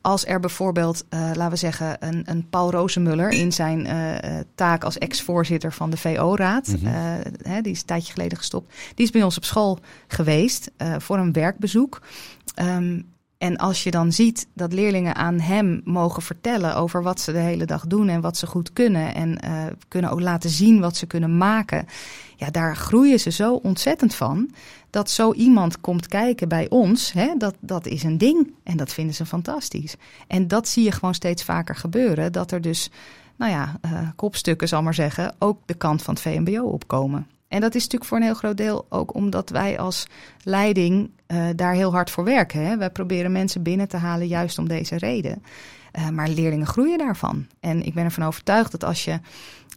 als 0.00 0.26
er 0.26 0.40
bijvoorbeeld, 0.40 1.04
uh, 1.10 1.20
laten 1.20 1.50
we 1.50 1.56
zeggen, 1.56 1.96
een, 2.00 2.22
een 2.26 2.48
Paul 2.48 2.70
Rozemuller 2.70 3.30
in 3.30 3.52
zijn 3.52 3.86
uh, 3.86 4.38
taak 4.54 4.84
als 4.84 4.98
ex-voorzitter 4.98 5.72
van 5.72 5.90
de 5.90 5.96
VO-raad, 5.96 6.66
mm 6.66 6.86
-hmm. 6.86 7.62
die 7.62 7.72
is 7.72 7.80
een 7.80 7.86
tijdje 7.86 8.12
geleden 8.12 8.38
gestopt, 8.38 8.74
die 8.94 9.04
is 9.04 9.10
bij 9.12 9.22
ons 9.22 9.36
op 9.36 9.44
school 9.44 9.78
geweest 10.06 10.70
voor 10.98 11.18
een 11.18 11.32
werkbezoek. 11.32 12.02
Um, 12.62 13.08
en 13.40 13.56
als 13.56 13.82
je 13.82 13.90
dan 13.90 14.12
ziet 14.12 14.46
dat 14.54 14.72
leerlingen 14.72 15.14
aan 15.14 15.40
hem 15.40 15.80
mogen 15.84 16.22
vertellen 16.22 16.76
over 16.76 17.02
wat 17.02 17.20
ze 17.20 17.32
de 17.32 17.38
hele 17.38 17.64
dag 17.64 17.86
doen 17.86 18.08
en 18.08 18.20
wat 18.20 18.36
ze 18.36 18.46
goed 18.46 18.72
kunnen 18.72 19.14
en 19.14 19.38
uh, 19.44 19.66
kunnen 19.88 20.10
ook 20.10 20.20
laten 20.20 20.50
zien 20.50 20.80
wat 20.80 20.96
ze 20.96 21.06
kunnen 21.06 21.38
maken, 21.38 21.86
ja, 22.36 22.50
daar 22.50 22.76
groeien 22.76 23.20
ze 23.20 23.30
zo 23.30 23.54
ontzettend 23.54 24.14
van. 24.14 24.50
Dat 24.90 25.10
zo 25.10 25.32
iemand 25.32 25.80
komt 25.80 26.06
kijken 26.06 26.48
bij 26.48 26.68
ons, 26.70 27.12
hè, 27.12 27.34
dat, 27.38 27.54
dat 27.60 27.86
is 27.86 28.02
een 28.02 28.18
ding 28.18 28.54
en 28.62 28.76
dat 28.76 28.92
vinden 28.92 29.14
ze 29.14 29.26
fantastisch. 29.26 29.96
En 30.26 30.48
dat 30.48 30.68
zie 30.68 30.84
je 30.84 30.92
gewoon 30.92 31.14
steeds 31.14 31.44
vaker 31.44 31.76
gebeuren, 31.76 32.32
dat 32.32 32.50
er 32.50 32.60
dus, 32.60 32.90
nou 33.36 33.52
ja, 33.52 33.78
uh, 33.84 34.08
kopstukken 34.16 34.68
zal 34.68 34.82
maar 34.82 34.94
zeggen, 34.94 35.34
ook 35.38 35.58
de 35.66 35.74
kant 35.74 36.02
van 36.02 36.14
het 36.14 36.22
VMBO 36.22 36.62
opkomen. 36.62 37.26
En 37.50 37.60
dat 37.60 37.74
is 37.74 37.82
natuurlijk 37.82 38.10
voor 38.10 38.18
een 38.18 38.24
heel 38.24 38.34
groot 38.34 38.56
deel 38.56 38.86
ook 38.88 39.14
omdat 39.14 39.50
wij 39.50 39.78
als 39.78 40.06
leiding 40.42 41.10
uh, 41.26 41.44
daar 41.56 41.74
heel 41.74 41.92
hard 41.92 42.10
voor 42.10 42.24
werken. 42.24 42.66
Hè. 42.66 42.76
Wij 42.76 42.90
proberen 42.90 43.32
mensen 43.32 43.62
binnen 43.62 43.88
te 43.88 43.96
halen 43.96 44.26
juist 44.26 44.58
om 44.58 44.68
deze 44.68 44.96
reden. 44.96 45.42
Uh, 45.98 46.08
maar 46.08 46.28
leerlingen 46.28 46.66
groeien 46.66 46.98
daarvan. 46.98 47.46
En 47.60 47.82
ik 47.82 47.94
ben 47.94 48.04
ervan 48.04 48.24
overtuigd 48.24 48.70
dat 48.70 48.84
als 48.84 49.04
je 49.04 49.20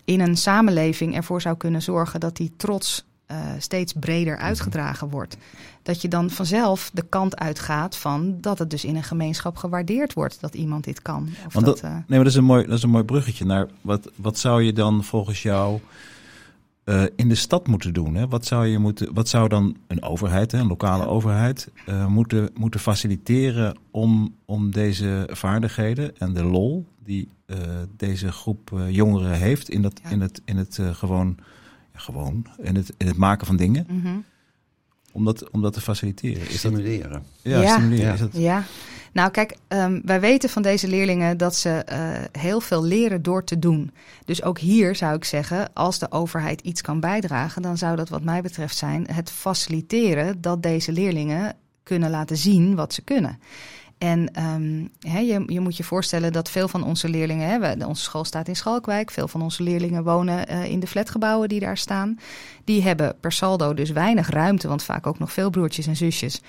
in 0.06 0.20
een 0.20 0.38
samenleving 0.38 1.15
ervoor 1.15 1.42
zou 1.42 1.58
kunnen 1.58 1.82
zorgen 1.82 2.20
dat 2.20 2.36
die 2.36 2.53
trots 2.58 3.06
uh, 3.27 3.38
steeds 3.58 3.94
breder 4.00 4.38
uitgedragen 4.38 5.10
wordt, 5.10 5.38
dat 5.84 6.01
je 6.01 6.08
dan 6.08 6.30
vanzelf 6.30 6.89
de 6.94 7.06
kant 7.10 7.38
uitgaat 7.38 7.96
van 7.96 8.38
dat 8.42 8.60
het 8.60 8.70
dus 8.70 8.86
in 8.86 8.96
een 8.96 9.03
gemeenschap 9.03 9.56
gewaardeerd 9.58 10.13
wordt 10.13 10.42
dat 10.42 10.53
iemand 10.53 10.84
dit 10.84 11.01
kan. 11.01 11.30
Of 11.46 11.53
Want 11.53 11.65
dat, 11.65 11.80
dat, 11.80 11.92
nee, 11.92 12.03
maar 12.08 12.18
dat 12.18 12.27
is 12.27 12.36
een 12.36 12.44
mooi, 12.44 12.65
dat 12.65 12.77
is 12.77 12.84
een 12.84 12.89
mooi 12.89 13.03
bruggetje 13.03 13.46
naar 13.46 13.68
wat, 13.82 14.12
wat 14.15 14.38
zou 14.38 14.63
je 14.63 14.74
dan 14.74 15.03
volgens 15.03 15.42
jou 15.42 15.80
uh, 16.86 17.04
in 17.16 17.30
de 17.30 17.36
stad 17.36 17.68
moeten 17.68 17.94
doen? 17.94 18.16
Hè? 18.16 18.28
Wat, 18.28 18.46
zou 18.46 18.66
je 18.68 18.78
moeten, 18.78 19.13
wat 19.13 19.30
zou 19.30 19.50
dan 19.50 19.78
een 19.88 20.04
overheid, 20.04 20.52
hè, 20.52 20.60
een 20.60 20.68
lokale 20.68 21.08
overheid, 21.08 21.72
uh, 21.90 22.08
moeten, 22.08 22.50
moeten 22.54 22.80
faciliteren 22.80 23.78
om, 23.92 24.36
om 24.46 24.72
deze 24.72 25.30
vaardigheden 25.32 26.18
en 26.18 26.34
de 26.34 26.44
lol 26.44 26.86
die 27.04 27.28
uh, 27.46 27.58
deze 27.98 28.32
groep 28.32 28.72
jongeren 28.90 29.38
heeft 29.38 29.70
in, 29.70 29.82
dat, 29.82 30.00
ja. 30.04 30.10
in 30.10 30.22
het, 30.22 30.42
in 30.46 30.58
het 30.58 30.80
gewoon, 30.92 31.38
gewoon 31.94 32.46
in, 32.58 32.75
het, 32.75 32.94
in 32.98 33.08
het 33.08 33.18
maken 33.18 33.48
van 33.48 33.56
dingen? 33.56 33.86
Mm 33.90 34.02
-hmm. 34.02 34.24
Om, 35.13 35.25
dat, 35.25 35.50
om 35.50 35.62
dat 35.62 35.74
te 35.74 35.82
faciliteren. 35.82 36.50
Is 36.50 36.58
stimuleren. 36.58 37.12
Dat, 37.12 37.22
ja, 37.41 37.62
ja, 37.62 37.72
stimuleren. 37.72 38.05
Ja. 38.05 38.13
Is 38.13 38.20
dat, 38.20 38.29
ja. 38.34 38.63
Nou, 39.13 39.32
kijk, 39.32 39.58
um, 39.67 40.01
wij 40.05 40.20
weten 40.20 40.50
van 40.50 40.62
deze 40.62 40.88
leerlingen 40.88 41.38
dat 41.38 41.55
ze 41.55 41.86
uh, 41.91 42.41
heel 42.41 42.60
veel 42.60 42.84
leren 42.84 43.22
door 43.22 43.43
te 43.43 43.60
doen. 43.60 43.91
Dus 44.25 44.43
ook 44.43 44.60
hier 44.60 44.96
zou 44.96 45.15
ik 45.15 45.24
zeggen, 45.24 45.74
als 45.74 46.00
de 46.00 46.12
overheid 46.12 46.62
iets 46.62 46.82
kan 46.82 47.00
bijdragen, 47.00 47.62
dan 47.62 47.77
zou 47.77 47.96
dat 47.96 48.10
wat 48.10 48.24
mij 48.24 48.41
betreft 48.41 48.77
zijn 48.77 49.08
het 49.12 49.32
faciliteren 49.32 50.41
dat 50.41 50.63
deze 50.63 50.91
leerlingen 50.91 51.55
kunnen 51.84 52.10
laten 52.10 52.38
zien 52.38 52.75
wat 52.75 52.93
ze 52.93 53.01
kunnen. 53.01 53.39
En 54.03 54.43
um, 54.43 54.89
he, 55.00 55.19
je, 55.19 55.43
je, 55.48 55.60
moet 55.60 55.77
je 55.77 55.83
voorstellen 55.83 56.31
dat 56.31 56.50
veel 56.50 56.67
van 56.67 56.83
onze 56.83 57.10
leerlingen, 57.10 57.62
hè, 57.62 57.86
onze 57.86 58.03
school 58.03 58.24
staat 58.24 58.48
in 58.48 58.55
Schalkwijk, 58.55 59.12
veel 59.12 59.27
van 59.27 59.41
onze 59.41 59.63
leerlingen 59.63 60.03
wonen 60.03 60.51
uh, 60.51 60.65
in 60.65 60.79
de 60.79 60.88
flatgebouwen 60.88 61.50
die 61.50 61.60
daar 61.60 61.77
staan. 61.77 62.19
Die 62.63 62.83
hebben 62.83 63.15
per 63.19 63.31
saldo 63.31 63.74
dus 63.74 63.89
weinig 63.89 64.29
ruimte, 64.29 64.67
want 64.67 64.83
vaak 64.83 65.07
ook 65.07 65.19
nog 65.19 65.31
veel 65.31 65.50
broertjes 65.50 65.88
en 65.88 65.95
zusjes 65.95 66.41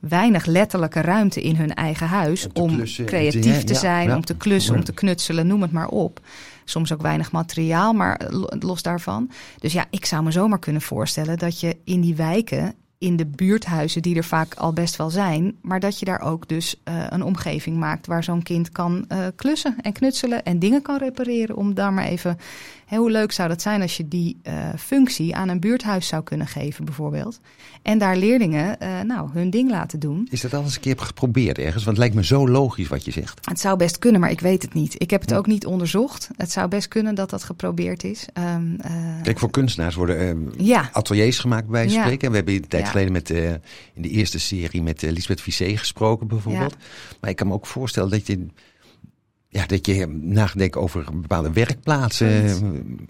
weinig 0.00 0.46
letterlijke 0.46 1.00
ruimte 1.00 1.42
in 1.42 1.56
hun 1.56 1.74
eigen 1.74 2.06
huis 2.06 2.46
om, 2.52 2.70
om 2.70 2.84
creatief 3.04 3.58
te, 3.58 3.64
te 3.64 3.74
zijn, 3.74 4.02
ja, 4.02 4.10
ja. 4.10 4.16
om 4.16 4.24
te 4.24 4.36
klussen, 4.36 4.74
om 4.74 4.84
te 4.84 4.92
knutselen, 4.92 5.46
noem 5.46 5.62
het 5.62 5.72
maar 5.72 5.88
op. 5.88 6.20
Soms 6.64 6.92
ook 6.92 7.02
weinig 7.02 7.32
materiaal, 7.32 7.92
maar 7.92 8.20
los 8.58 8.82
daarvan. 8.82 9.30
Dus 9.58 9.72
ja, 9.72 9.86
ik 9.90 10.04
zou 10.04 10.22
me 10.22 10.30
zomaar 10.30 10.58
kunnen 10.58 10.82
voorstellen 10.82 11.38
dat 11.38 11.60
je 11.60 11.76
in 11.84 12.00
die 12.00 12.14
wijken 12.14 12.74
in 13.00 13.16
de 13.16 13.26
buurthuizen, 13.26 14.02
die 14.02 14.16
er 14.16 14.24
vaak 14.24 14.54
al 14.54 14.72
best 14.72 14.96
wel 14.96 15.10
zijn, 15.10 15.56
maar 15.60 15.80
dat 15.80 15.98
je 15.98 16.04
daar 16.04 16.20
ook 16.20 16.48
dus 16.48 16.80
uh, 16.84 17.04
een 17.08 17.22
omgeving 17.22 17.76
maakt 17.76 18.06
waar 18.06 18.24
zo'n 18.24 18.42
kind 18.42 18.70
kan 18.72 19.04
uh, 19.08 19.26
klussen 19.36 19.76
en 19.80 19.92
knutselen 19.92 20.44
en 20.44 20.58
dingen 20.58 20.82
kan 20.82 20.98
repareren. 20.98 21.56
Om 21.56 21.74
daar 21.74 21.92
maar 21.92 22.04
even, 22.04 22.38
hoe 22.98 23.10
leuk 23.10 23.32
zou 23.32 23.48
dat 23.48 23.62
zijn 23.62 23.82
als 23.82 23.96
je 23.96 24.08
die 24.08 24.36
uh, 24.42 24.68
functie 24.78 25.34
aan 25.36 25.48
een 25.48 25.60
buurthuis 25.60 26.06
zou 26.06 26.22
kunnen 26.22 26.46
geven, 26.46 26.84
bijvoorbeeld. 26.84 27.40
En 27.82 27.98
daar 27.98 28.16
leerlingen 28.16 28.76
nou, 29.06 29.30
hun 29.32 29.50
ding 29.50 29.70
laten 29.70 30.00
doen. 30.00 30.28
Is 30.30 30.40
dat 30.40 30.54
al 30.54 30.62
eens 30.62 30.74
een 30.74 30.80
keer 30.80 30.98
geprobeerd 30.98 31.58
ergens? 31.58 31.84
Want 31.84 31.96
het 31.96 31.98
lijkt 31.98 32.14
me 32.14 32.24
zo 32.24 32.48
logisch 32.48 32.88
wat 32.88 33.04
je 33.04 33.10
zegt. 33.10 33.48
Het 33.48 33.60
zou 33.60 33.76
best 33.76 33.98
kunnen, 33.98 34.20
maar 34.20 34.30
ik 34.30 34.40
weet 34.40 34.62
het 34.62 34.74
niet. 34.74 34.94
Ik 35.02 35.10
heb 35.10 35.20
het 35.20 35.34
ook 35.34 35.46
niet 35.46 35.66
onderzocht. 35.66 36.28
Het 36.36 36.50
zou 36.50 36.68
best 36.68 36.88
kunnen 36.88 37.14
dat 37.14 37.30
dat 37.30 37.44
geprobeerd 37.44 38.04
is. 38.04 38.26
Um, 38.56 38.76
Kijk, 39.22 39.38
voor 39.38 39.50
kunstenaars 39.50 39.94
worden 39.94 40.52
ja. 40.56 40.88
ateliers 40.92 41.38
gemaakt 41.38 41.68
bij 41.68 41.88
Ja. 41.88 42.00
spreken. 42.02 42.26
En 42.26 42.30
we 42.30 42.36
hebben 42.36 42.54
de 42.62 42.68
tijd 42.68 42.84
Ja. 42.84 42.90
geleden 42.90 43.12
met, 43.12 43.30
in 43.30 44.02
de 44.02 44.08
eerste 44.08 44.38
serie 44.38 44.82
met 44.82 45.02
Lisbeth 45.02 45.40
Vissé 45.40 45.76
gesproken 45.76 46.26
bijvoorbeeld. 46.26 46.76
Maar 47.20 47.30
ik 47.30 47.36
kan 47.36 47.46
me 47.46 47.52
ook 47.52 47.66
voorstellen 47.66 48.10
dat 48.10 48.26
je, 48.26 48.46
ja, 49.52 49.66
dat 49.66 49.86
je 49.86 50.06
nadenkt 50.06 50.76
over 50.76 51.04
bepaalde 51.12 51.52
werkplaatsen. 51.52 52.28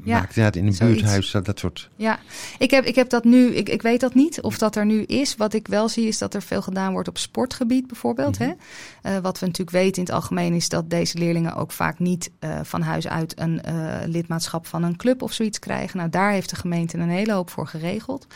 Ja, 0.05 0.18
Maakt 0.18 0.37
inderdaad 0.37 0.57
in 0.57 0.66
een 0.66 0.76
buurthuis, 0.79 1.31
dat, 1.31 1.44
dat 1.44 1.59
soort... 1.59 1.88
Ja, 1.96 2.18
ik 2.59 2.70
heb, 2.70 2.85
ik 2.85 2.94
heb 2.94 3.11
dat 3.11 3.24
nu, 3.24 3.55
ik, 3.55 3.68
ik 3.68 3.83
weet 3.83 4.00
dat 4.00 4.14
niet 4.14 4.40
of 4.40 4.59
dat 4.59 4.76
er 4.76 4.87
nu 4.87 5.03
is. 5.03 5.37
Wat 5.37 5.55
ik 5.55 5.66
wel 5.68 5.88
zie 5.88 6.07
is 6.07 6.18
dat 6.18 6.35
er 6.35 6.42
veel 6.42 6.62
gedaan 6.62 6.92
wordt 6.92 7.09
op 7.09 7.18
sportgebied 7.18 7.87
bijvoorbeeld. 7.87 8.38
Mhm. 8.38 8.48
hè? 8.48 8.55
Eh, 9.03 9.22
wat 9.22 9.38
we 9.38 9.46
natuurlijk 9.46 9.76
weten 9.76 9.96
in 9.96 10.03
het 10.03 10.12
algemeen 10.12 10.55
is 10.55 10.68
dat 10.68 10.90
deze 10.90 11.18
leerlingen 11.18 11.55
ook 11.55 11.72
vaak 11.72 11.98
niet 11.98 12.31
eh, 12.38 12.61
van 12.62 12.83
huis 12.83 13.09
uit 13.09 13.40
een 13.40 13.62
eh, 13.62 13.98
lidmaatschap 14.07 14.66
van 14.66 14.83
een 14.83 14.96
club 14.96 15.22
of 15.22 15.33
zoiets 15.33 15.59
krijgen. 15.59 15.98
Nou, 15.98 16.11
daar 16.11 16.33
heeft 16.33 16.50
de 16.50 16.57
gemeente 16.57 16.98
een 16.98 17.09
hele 17.09 17.33
hoop 17.33 17.50
voor 17.50 17.66
geregeld. 17.66 18.26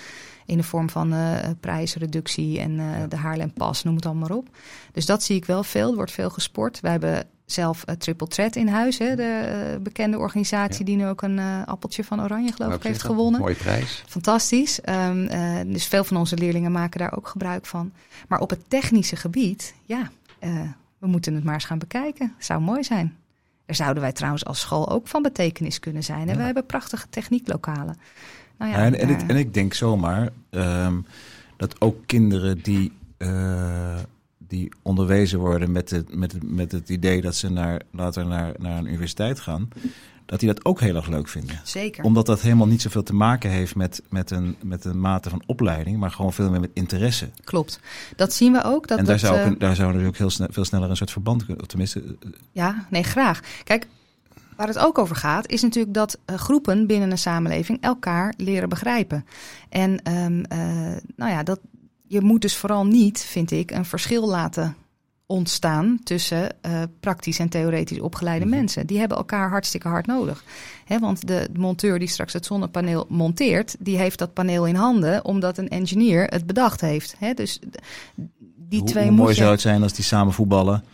In 0.47 0.57
de 0.57 0.63
vorm 0.63 0.91
van 0.91 1.13
eh, 1.13 1.37
prijsreductie 1.61 2.61
en 2.61 2.81
eh, 2.81 2.87
de 3.09 3.17
Haarlempas, 3.17 3.83
noem 3.85 3.97
het 3.97 4.07
allemaal 4.07 4.29
maar 4.29 4.37
op. 4.37 4.49
Dus 4.93 5.07
dat 5.07 5.23
zie 5.23 5.37
ik 5.37 5.45
wel 5.45 5.63
veel. 5.65 5.89
Er 5.89 5.95
wordt 5.97 6.13
veel 6.13 6.31
gesport. 6.31 6.81
We 6.81 6.89
hebben 6.89 7.27
zelf 7.47 7.85
uh, 7.89 7.95
Triple 7.95 8.27
Threat 8.27 8.57
in 8.57 8.69
huis, 8.69 8.99
hè, 8.99 9.17
de 9.17 9.73
uh, 9.77 9.83
bekende 9.83 10.19
organisatie 10.19 10.79
Ja. 10.79 10.85
die 10.85 10.97
nu 10.97 11.07
ook 11.07 11.23
een 11.23 11.39
uh, 11.39 11.63
appeltje 11.65 12.05
van 12.05 12.23
Oranje, 12.23 12.53
geloof 12.53 12.75
ik, 12.75 12.83
heeft 12.83 13.03
gewonnen. 13.03 13.41
Mooie 13.41 13.55
prijs. 13.55 14.03
Fantastisch. 14.07 14.81
Um, 14.89 15.23
uh, 15.25 15.61
dus 15.67 15.87
veel 15.87 16.05
van 16.05 16.17
onze 16.17 16.37
leerlingen 16.37 16.73
maken 16.73 16.99
daar 16.99 17.17
ook 17.17 17.29
gebruik 17.29 17.67
van. 17.67 17.93
Maar 18.29 18.41
op 18.41 18.51
het 18.51 18.61
technische 18.71 19.17
gebied, 19.17 19.75
ja, 19.85 20.11
we 20.99 21.07
moeten 21.07 21.35
het 21.35 21.45
maar 21.45 21.55
eens 21.55 21.65
gaan 21.65 21.79
bekijken. 21.79 22.35
Zou 22.39 22.61
mooi 22.61 22.85
zijn. 22.85 23.17
Daar 23.67 23.77
zouden 23.77 24.03
wij 24.03 24.13
trouwens 24.13 24.45
als 24.45 24.61
school 24.61 24.91
ook 24.91 25.09
van 25.09 25.23
betekenis 25.23 25.79
kunnen 25.79 26.03
zijn. 26.03 26.21
En 26.21 26.29
Ja. 26.29 26.35
wij 26.37 26.45
hebben 26.45 26.67
prachtige 26.67 27.07
technieklokalen. 27.11 27.97
Nou 28.59 28.71
ja, 28.71 28.77
en, 28.77 28.99
en, 28.99 29.09
ik, 29.09 29.19
daar- 29.19 29.29
en 29.29 29.37
ik 29.37 29.55
denk 29.55 29.75
zomaar 29.75 30.29
ehm, 30.51 30.97
dat 31.57 31.81
ook 31.81 31.97
kinderen 32.07 32.63
die, 32.63 32.93
eh, 33.17 33.97
die 34.39 34.73
onderwezen 34.83 35.39
worden 35.39 35.73
met 35.73 35.91
het, 35.91 36.15
met, 36.15 36.33
het, 36.33 36.51
met 36.51 36.73
het 36.73 36.89
idee 36.89 37.21
dat 37.21 37.35
ze 37.35 37.51
naar, 37.51 37.81
later 37.91 38.27
naar, 38.27 38.53
naar 38.59 38.79
een 38.79 38.87
universiteit 38.87 39.41
gaan, 39.41 39.69
dat 40.27 40.41
die 40.41 40.49
dat 40.49 40.65
ook 40.65 40.81
heel 40.81 40.97
erg 40.97 41.09
leuk 41.09 41.29
vinden. 41.29 41.61
Zeker. 41.65 42.05
Omdat 42.05 42.27
dat 42.27 42.41
helemaal 42.41 42.67
niet 42.67 42.83
zoveel 42.83 43.03
te 43.03 43.15
maken 43.15 43.51
heeft 43.51 43.75
met, 43.77 44.03
met, 44.09 44.31
een, 44.31 44.57
met 44.63 44.85
een 44.85 45.01
mate 45.01 45.31
van 45.31 45.43
opleiding, 45.47 45.99
maar 45.99 46.11
gewoon 46.11 46.33
veel 46.33 46.51
meer 46.51 46.61
met 46.61 46.71
interesse. 46.75 47.29
Klopt. 47.45 47.81
Dat 48.17 48.33
zien 48.33 48.53
we 48.53 48.63
ook. 48.65 48.89
Dat 48.89 48.99
en 48.99 49.05
daar 49.05 49.19
zou, 49.19 49.35
ook 49.35 49.41
eh, 49.41 49.47
een- 49.47 49.59
daar 49.59 49.75
zou 49.75 49.91
natuurlijk 49.91 50.19
heel 50.19 50.31
snel, 50.31 50.49
veel 50.51 50.65
sneller 50.65 50.91
een 50.91 50.97
soort 50.97 51.11
verband 51.11 51.45
kunnen, 51.47 51.67
tenminste, 51.67 52.01
eh, 52.01 52.31
Ja, 52.53 52.87
nee, 52.91 53.03
graag. 53.03 53.41
Kijk, 53.65 53.87
waar 54.57 54.67
het 54.67 54.79
ook 54.79 54.99
over 54.99 55.17
gaat, 55.17 55.49
is 55.49 55.63
natuurlijk 55.63 55.95
dat 55.95 56.19
eh, 56.25 56.37
groepen 56.37 56.87
binnen 56.87 57.11
een 57.11 57.19
samenleving 57.19 57.81
elkaar 57.81 58.35
leren 58.37 58.69
begrijpen. 58.69 59.27
En 59.69 60.03
ehm, 60.03 60.43
eh, 60.49 60.59
nou 61.17 61.31
ja, 61.31 61.43
dat, 61.43 61.61
je 62.07 62.21
moet 62.21 62.43
dus 62.43 62.57
vooral 62.57 62.87
niet, 62.87 63.21
vind 63.21 63.51
ik, 63.51 63.71
een 63.71 63.85
verschil 63.85 64.29
laten 64.29 64.77
ontstaan 65.27 65.99
tussen 66.03 66.63
eh, 66.63 66.83
praktisch 67.01 67.39
en 67.39 67.49
theoretisch 67.49 68.01
opgeleide 68.01 68.45
Mhm. 68.45 68.55
mensen. 68.55 68.87
Die 68.87 68.99
hebben 68.99 69.17
elkaar 69.17 69.51
hartstikke 69.51 69.89
hard 69.89 70.07
nodig. 70.07 70.45
Hè, 70.85 70.99
want 70.99 71.27
de 71.27 71.49
monteur 71.53 71.99
die 71.99 72.09
straks 72.09 72.33
het 72.33 72.47
zonnepaneel 72.47 73.07
monteert, 73.09 73.77
die 73.79 73.97
heeft 73.97 74.19
dat 74.19 74.33
paneel 74.33 74.67
in 74.67 74.75
handen 74.75 75.25
omdat 75.25 75.59
een 75.59 75.69
engineer 75.69 76.25
het 76.25 76.47
bedacht 76.47 76.81
heeft. 76.81 77.15
Hè, 77.19 77.35
dus 77.35 77.59
die 78.69 78.81
hoe, 78.81 78.89
twee 78.89 79.07
hoe 79.07 79.17
mooi 79.17 79.29
je... 79.29 79.35
zou 79.35 79.51
het 79.51 79.61
zijn 79.61 79.83
als 79.83 79.93
die 79.93 80.05
samen 80.05 80.33
voetballen. 80.33 80.85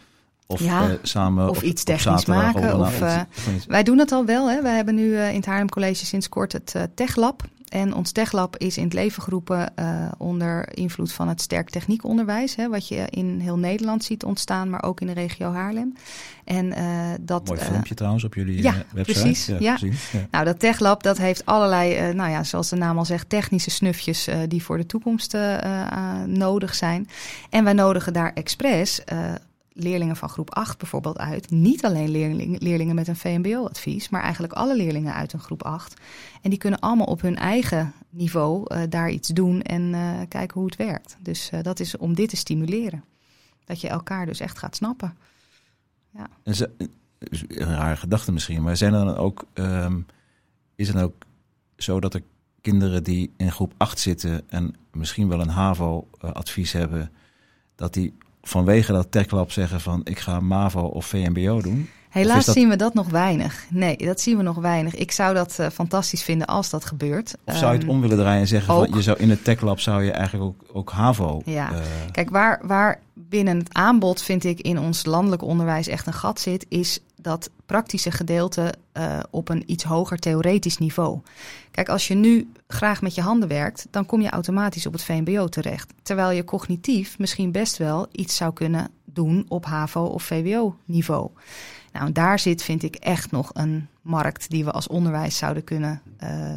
Of 0.51 0.61
Ja, 0.61 0.91
eh, 0.91 0.95
samen 1.03 1.49
of 1.49 1.63
iets 1.63 1.85
technisch 1.85 2.25
maken, 2.25 2.81
of, 2.81 3.01
eh. 3.01 3.21
Wij 3.67 3.83
doen 3.83 3.99
het 3.99 4.13
al 4.13 4.25
wel. 4.25 4.51
Hè. 4.51 4.63
Wij 4.63 4.77
hebben 4.77 4.95
nu 4.95 5.17
eh, 5.17 5.29
in 5.29 5.37
het 5.37 5.47
Haarlem 5.47 5.69
College 5.69 6.07
sinds 6.07 6.29
kort 6.29 6.53
het 6.53 6.75
TechLab. 6.95 7.43
en 7.69 7.95
ons 7.95 8.13
techlab 8.13 8.57
is 8.57 8.77
in 8.77 8.85
het 8.85 8.93
leven 8.93 9.23
geroepen 9.23 9.73
onder 10.19 10.77
invloed 10.77 11.13
van 11.13 11.29
het 11.29 11.41
sterk 11.41 11.71
techniekonderwijs. 11.71 12.57
Hè, 12.57 12.69
wat 12.69 12.89
je 12.89 13.07
in 13.11 13.41
heel 13.41 13.59
Nederland 13.59 14.05
ziet 14.05 14.25
ontstaan, 14.25 14.71
maar 14.71 14.83
ook 14.83 15.01
in 15.01 15.07
de 15.07 15.13
regio 15.13 15.53
Haarlem. 15.53 15.95
En, 16.45 16.75
dat, 17.21 17.47
Mooi 17.47 17.61
filmpje 17.61 17.95
trouwens 17.95 18.25
op 18.25 18.35
jullie 18.35 18.63
ja, 18.63 18.75
website. 18.93 19.21
Precies, 19.21 19.47
ja, 19.47 19.57
ja. 19.59 19.79
ja. 20.13 20.27
Nou, 20.31 20.45
dat 20.45 20.59
techlab 20.59 21.03
dat 21.03 21.19
heeft 21.19 21.47
allerlei, 21.47 22.13
nou 22.15 22.31
ja, 22.31 22.45
zoals 22.45 22.69
de 22.69 22.77
naam 22.77 22.99
al 22.99 23.05
zegt, 23.05 23.29
technische 23.29 23.71
snufjes 23.71 24.29
die 24.49 24.63
voor 24.63 24.77
de 24.77 24.87
toekomst 24.87 25.37
nodig 26.27 26.75
zijn. 26.75 27.09
En 27.51 27.65
wij 27.65 27.73
nodigen 27.73 28.13
daar 28.13 28.33
expres 28.35 29.01
leerlingen 29.83 30.17
van 30.17 30.29
groep 30.29 30.55
8 30.55 30.79
bijvoorbeeld 30.79 31.19
uit. 31.19 31.51
Niet 31.51 31.85
alleen 31.85 32.09
leerling, 32.09 32.61
leerlingen 32.61 32.95
met 32.95 33.09
een 33.09 33.17
VMBO-advies, 33.17 34.09
maar 34.09 34.23
eigenlijk 34.23 34.53
alle 34.53 34.77
leerlingen 34.77 35.15
uit 35.15 35.33
een 35.33 35.41
groep 35.41 35.63
8. 35.63 36.01
En 36.43 36.51
die 36.51 36.59
kunnen 36.59 36.81
allemaal 36.81 37.07
op 37.07 37.21
hun 37.21 37.37
eigen 37.37 37.93
niveau 38.11 38.75
uh, 38.75 38.83
daar 38.89 39.11
iets 39.11 39.29
doen 39.29 39.63
en 39.63 39.83
uh, 39.83 40.21
kijken 40.29 40.61
hoe 40.61 40.69
het 40.69 40.77
werkt. 40.77 41.17
Dus 41.21 41.51
uh, 41.55 41.63
dat 41.63 41.81
is 41.81 41.97
om 41.97 42.15
dit 42.15 42.29
te 42.29 42.37
stimuleren. 42.37 43.05
Dat 43.65 43.81
je 43.81 43.89
elkaar 43.89 44.27
dus 44.27 44.41
echt 44.41 44.59
gaat 44.59 44.77
snappen. 44.77 45.17
Ja. 46.11 46.29
En 46.43 46.55
ze, 46.55 46.71
een 47.49 47.75
rare 47.75 47.97
gedachte 47.97 48.33
misschien, 48.33 48.63
maar 48.63 48.77
zijn 48.77 48.95
er 48.95 49.05
dan 49.05 49.17
ook, 49.17 49.45
um, 49.55 50.07
is 50.75 50.89
het 50.89 51.03
ook 51.03 51.15
zo 51.77 52.01
dat 52.01 52.15
er 52.15 52.23
kinderen 52.61 53.05
die 53.05 53.33
in 53.37 53.53
groep 53.53 53.75
8 53.77 53.99
zitten 53.99 54.51
en 54.51 54.75
misschien 54.93 55.29
wel 55.29 55.41
een 55.41 55.49
HAVO-advies 55.49 56.73
hebben, 56.73 57.13
dat 57.75 57.95
die 57.95 58.15
vanwege 58.43 58.93
dat 58.93 59.11
TechLab 59.11 59.53
zeggen 59.53 59.81
van 59.81 60.01
ik 60.05 60.19
ga 60.19 60.41
MAVO 60.41 60.81
of 60.81 61.07
VMBO 61.07 61.61
doen? 61.61 61.89
Helaas 62.11 62.45
zien 62.45 62.69
we 62.69 62.77
dat 62.77 62.95
nog 62.95 63.09
weinig. 63.09 63.67
Nee, 63.69 63.97
dat 63.97 64.21
zien 64.21 64.37
we 64.37 64.43
nog 64.43 64.57
weinig. 64.57 64.95
Ik 64.95 65.13
zou 65.13 65.35
dat 65.35 65.57
uh, 65.61 65.67
fantastisch 65.69 66.23
vinden 66.23 66.47
als 66.47 66.71
dat 66.71 66.85
gebeurt. 66.85 67.35
Of 67.45 67.57
zou 67.57 67.73
je 67.73 67.79
het 67.79 67.87
um, 67.87 67.91
om 67.91 68.01
willen 68.01 68.17
draaien 68.17 68.41
en 68.41 68.47
zeggen 68.47 68.75
van 68.75 68.91
je 68.95 69.03
zou 69.03 69.19
in 69.19 69.31
het 69.31 69.45
TechLab 69.45 69.81
zou 69.81 70.05
je 70.05 70.11
eigenlijk 70.11 70.45
ook, 70.45 70.77
ook 70.77 70.91
HAVO. 70.91 71.43
Ja, 71.45 71.73
uh, 71.73 71.79
kijk 72.13 72.31
waar, 72.31 72.61
waar 72.63 73.01
binnen 73.15 73.59
het 73.59 73.75
aanbod 73.75 74.23
vind 74.23 74.45
ik 74.45 74.61
in 74.61 74.79
ons 74.79 75.05
landelijk 75.05 75.43
onderwijs 75.43 75.89
echt 75.89 76.07
een 76.07 76.13
gat 76.13 76.41
zit, 76.41 76.67
is 76.69 77.01
dat 77.23 77.51
praktische 77.67 78.11
gedeelte 78.11 78.75
uh, 78.95 79.21
op 79.31 79.49
een 79.49 79.63
iets 79.67 79.85
hoger 79.85 80.19
theoretisch 80.19 80.79
niveau. 80.79 81.21
Kijk, 81.71 81.89
als 81.89 82.09
je 82.09 82.15
nu 82.15 82.53
graag 82.67 83.03
met 83.03 83.15
je 83.15 83.21
handen 83.21 83.49
werkt, 83.49 83.87
dan 83.91 84.07
kom 84.07 84.21
je 84.21 84.31
automatisch 84.31 84.87
op 84.87 84.93
het 84.93 85.05
VMBO 85.05 85.49
terecht. 85.49 85.93
Terwijl 86.03 86.31
je 86.31 86.45
cognitief 86.45 87.19
misschien 87.19 87.53
best 87.53 87.77
wel 87.77 88.07
iets 88.13 88.37
zou 88.37 88.53
kunnen 88.53 88.91
doen 89.05 89.45
op 89.49 89.65
HAVO 89.65 90.05
of 90.05 90.23
VWO 90.23 90.77
niveau. 90.85 91.31
Nou, 91.93 92.13
daar 92.13 92.39
zit, 92.39 92.63
vind 92.63 92.83
ik, 92.83 92.95
echt 92.95 93.31
nog 93.31 93.51
een 93.53 93.89
markt 94.03 94.51
die 94.51 94.65
we 94.65 94.71
als 94.71 94.87
onderwijs 94.87 95.37
zouden 95.37 95.65
kunnen 95.65 96.03
uh, 96.23 96.51
uh, 96.51 96.57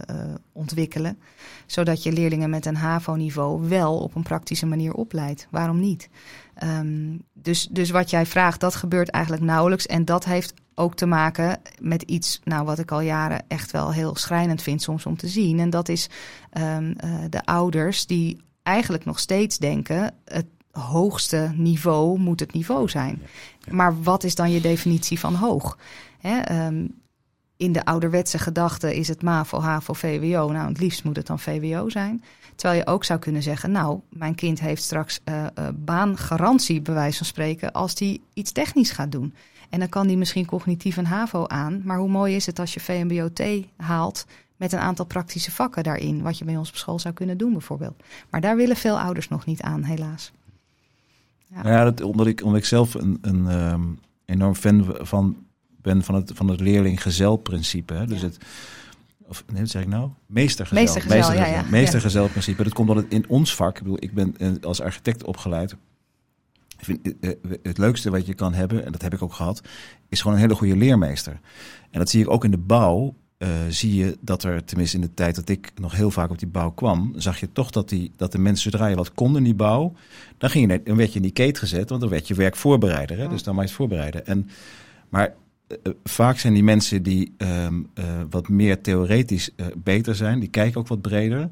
ontwikkelen. 0.52 1.18
Zodat 1.66 2.04
je 2.04 2.12
leerlingen 2.12 2.50
met 2.50 2.66
een 2.66 2.76
HAVO-niveau 2.76 3.68
wel 3.70 3.98
op 3.98 4.16
een 4.16 4.24
praktische 4.24 4.66
manier 4.66 4.94
opleidt. 4.94 5.48
Waarom 5.50 5.80
niet? 5.80 6.10
Um, 6.64 7.22
dus, 7.34 7.68
dus 7.72 7.90
wat 7.90 8.10
jij 8.10 8.26
vraagt, 8.26 8.60
dat 8.60 8.76
gebeurt 8.76 9.10
eigenlijk 9.10 9.44
nauwelijks. 9.44 9.86
En 9.86 10.06
dat 10.06 10.26
heeft 10.26 10.54
ook 10.76 10.96
te 10.96 11.06
maken 11.06 11.60
met 11.80 12.02
iets 12.02 12.40
nou, 12.44 12.66
wat 12.66 12.80
ik 12.80 12.92
al 12.92 13.02
jaren 13.02 13.44
echt 13.48 13.72
wel 13.72 13.92
heel 13.92 14.16
schrijnend 14.16 14.62
vind 14.62 14.82
soms 14.82 15.06
om 15.06 15.18
te 15.18 15.28
zien. 15.28 15.60
En 15.60 15.70
dat 15.70 15.90
is 15.90 16.10
um, 16.58 16.96
uh, 17.06 17.16
de 17.30 17.46
ouders 17.46 18.06
die 18.06 18.42
eigenlijk 18.64 19.06
nog 19.06 19.20
steeds 19.20 19.58
denken... 19.58 20.14
het 20.26 20.46
hoogste 20.80 21.52
niveau 21.56 22.20
moet 22.20 22.40
het 22.40 22.54
niveau 22.54 22.90
zijn. 22.90 23.22
Maar 23.70 24.02
wat 24.02 24.24
is 24.24 24.36
dan 24.36 24.52
je 24.52 24.62
definitie 24.62 25.20
van 25.20 25.36
hoog? 25.36 25.78
Hè, 26.20 26.66
um, 26.68 27.02
in 27.58 27.72
de 27.72 27.86
ouderwetse 27.86 28.40
gedachte 28.40 28.96
is 28.96 29.08
het 29.08 29.22
MAVO, 29.22 29.60
HAVO, 29.60 29.94
VWO. 29.94 30.52
Nou, 30.52 30.68
het 30.68 30.80
liefst 30.80 31.04
moet 31.04 31.16
het 31.16 31.28
dan 31.28 31.40
VWO 31.40 31.90
zijn. 31.90 32.24
Terwijl 32.56 32.80
je 32.80 32.88
ook 32.88 33.04
zou 33.04 33.20
kunnen 33.20 33.44
zeggen, 33.44 33.72
nou, 33.72 34.00
mijn 34.10 34.36
kind 34.36 34.60
heeft 34.60 34.84
straks 34.84 35.20
uh, 35.26 35.44
uh, 35.44 35.68
baangarantie, 35.76 36.82
bij 36.82 36.94
wijze 36.94 37.18
van 37.18 37.26
spreken, 37.26 37.72
als 37.72 37.96
die 37.96 38.22
iets 38.34 38.52
technisch 38.52 38.92
gaat 38.92 39.12
doen. 39.12 39.34
En 39.70 39.80
dan 39.80 39.90
kan 39.90 40.08
die 40.08 40.18
misschien 40.18 40.46
cognitief 40.46 40.98
een 40.98 41.06
HAVO 41.06 41.48
aan. 41.48 41.82
Maar 41.84 41.98
hoe 41.98 42.10
mooi 42.10 42.36
is 42.36 42.46
het 42.46 42.60
als 42.60 42.74
je 42.74 42.80
VMBO-T 42.80 43.44
haalt 43.78 44.26
met 44.56 44.72
een 44.72 44.80
aantal 44.80 45.06
praktische 45.06 45.52
vakken 45.52 45.84
daarin, 45.84 46.22
wat 46.22 46.38
je 46.38 46.46
bij 46.46 46.58
ons 46.58 46.70
op 46.70 46.76
school 46.76 47.00
zou 47.00 47.14
kunnen 47.14 47.38
doen 47.38 47.52
bijvoorbeeld. 47.52 48.04
Maar 48.30 48.42
daar 48.42 48.56
willen 48.56 48.76
veel 48.76 49.00
ouders 49.00 49.28
nog 49.28 49.46
niet 49.46 49.62
aan, 49.62 49.84
helaas. 49.84 50.32
Ja, 51.54 51.70
ja 51.70 51.84
dat, 51.84 52.02
omdat, 52.02 52.28
ik, 52.28 52.44
omdat 52.44 52.60
ik 52.60 52.66
zelf 52.66 52.94
een, 52.94 53.18
een 53.22 53.46
um, 53.46 54.00
enorm 54.26 54.56
fan 54.56 54.96
van 55.00 55.38
ben 55.82 56.04
van 56.04 56.16
het, 56.16 56.32
van 56.34 56.48
het 56.48 56.60
leerling-gezel-principe. 56.60 58.06
Dus 58.08 58.22
het, 58.22 58.38
of 59.28 59.44
nee, 59.52 59.62
wat 59.62 59.70
zeg 59.70 59.82
ik 59.82 59.88
nou? 59.88 60.10
Meestergezel. 60.26 60.84
Meestergezel, 60.84 61.18
Meestergezel, 61.18 61.54
ja, 61.54 61.62
ja. 61.62 61.70
Meestergezel-principe. 61.70 62.64
Dat 62.64 62.74
komt 62.74 62.90
omdat 62.90 63.04
het 63.04 63.14
in 63.14 63.30
ons 63.30 63.56
vak, 63.56 63.78
ik 63.78 63.84
bedoel, 63.84 63.98
ik 64.00 64.14
ben 64.14 64.36
als 64.62 64.82
architect 64.82 65.24
opgeleid. 65.24 65.76
Ik 66.78 66.86
vind 66.86 67.16
het 67.64 67.78
leukste 67.78 68.10
wat 68.10 68.26
je 68.26 68.34
kan 68.34 68.54
hebben, 68.54 68.86
en 68.86 68.92
dat 68.92 69.02
heb 69.02 69.14
ik 69.14 69.22
ook 69.22 69.34
gehad, 69.34 69.62
is 70.10 70.22
gewoon 70.22 70.36
een 70.36 70.44
hele 70.44 70.56
goede 70.56 70.76
leermeester. 70.76 71.40
En 71.92 72.00
dat 72.00 72.10
zie 72.10 72.22
ik 72.22 72.30
ook 72.30 72.44
in 72.44 72.52
de 72.52 72.58
bouw. 72.58 73.16
Uh, 73.44 73.50
zie 73.70 73.96
je 73.96 74.18
dat 74.22 74.44
er, 74.44 74.66
tenminste 74.66 74.96
in 74.96 75.02
de 75.02 75.14
tijd 75.14 75.36
dat 75.36 75.50
ik 75.50 75.72
nog 75.76 75.96
heel 75.96 76.12
vaak 76.12 76.30
op 76.30 76.40
die 76.40 76.48
bouw 76.48 76.72
kwam, 76.72 77.14
zag 77.16 77.40
je 77.40 77.52
toch 77.52 77.70
dat, 77.70 77.90
die, 77.90 78.12
dat 78.16 78.32
de 78.32 78.38
mensen, 78.38 78.72
zodra 78.72 78.88
je 78.88 78.96
wat 78.96 79.14
kon 79.14 79.38
in 79.38 79.44
die 79.44 79.54
bouw, 79.54 79.94
dan, 80.38 80.50
ging 80.50 80.72
je, 80.72 80.82
dan 80.84 80.96
werd 80.98 81.10
je 81.10 81.16
in 81.16 81.22
die 81.22 81.32
keet 81.32 81.58
gezet, 81.58 81.90
want 81.90 82.02
dan 82.02 82.10
werd 82.10 82.28
je 82.28 82.34
werkvoorbereider. 82.34 83.18
Hè? 83.18 83.28
Dus 83.28 83.44
dan 83.44 83.56
maar 83.56 83.64
je 83.64 83.70
het 83.70 83.78
voorbereiden. 83.78 84.26
En, 84.26 84.50
maar 85.10 85.34
uh, 85.68 85.94
vaak 86.04 86.38
zijn 86.38 86.54
die 86.54 86.64
mensen 86.64 87.04
die 87.04 87.34
um, 87.38 87.88
uh, 87.96 88.06
wat 88.30 88.50
meer 88.50 88.82
theoretisch 88.82 89.50
beter 89.78 90.16
zijn, 90.16 90.40
die 90.40 90.50
kijken 90.50 90.80
ook 90.80 90.88
wat 90.88 91.02
breder. 91.02 91.48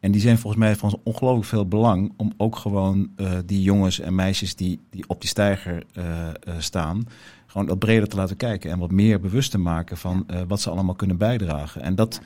En 0.00 0.12
die 0.12 0.20
zijn 0.20 0.38
volgens 0.38 0.62
mij 0.62 0.76
van 0.76 1.00
ongelooflijk 1.02 1.46
veel 1.46 1.68
belang 1.68 2.12
om 2.16 2.32
ook 2.36 2.56
gewoon 2.56 3.10
die 3.46 3.62
jongens 3.62 4.00
en 4.00 4.14
meisjes 4.14 4.54
die, 4.54 4.80
die 4.90 5.04
op 5.06 5.20
die 5.20 5.30
stijger 5.30 5.86
staan, 6.58 7.06
gewoon 7.54 7.68
wat 7.68 7.78
breder 7.78 8.08
te 8.08 8.16
laten 8.16 8.36
kijken 8.36 8.70
en 8.70 8.78
wat 8.78 8.90
meer 8.90 9.20
bewust 9.20 9.50
te 9.50 9.58
maken 9.58 9.96
van 9.96 10.26
wat 10.48 10.60
ze 10.60 10.70
allemaal 10.70 10.94
kunnen 10.94 11.16
bijdragen. 11.16 11.82
En 11.82 11.94
dat. 11.94 12.20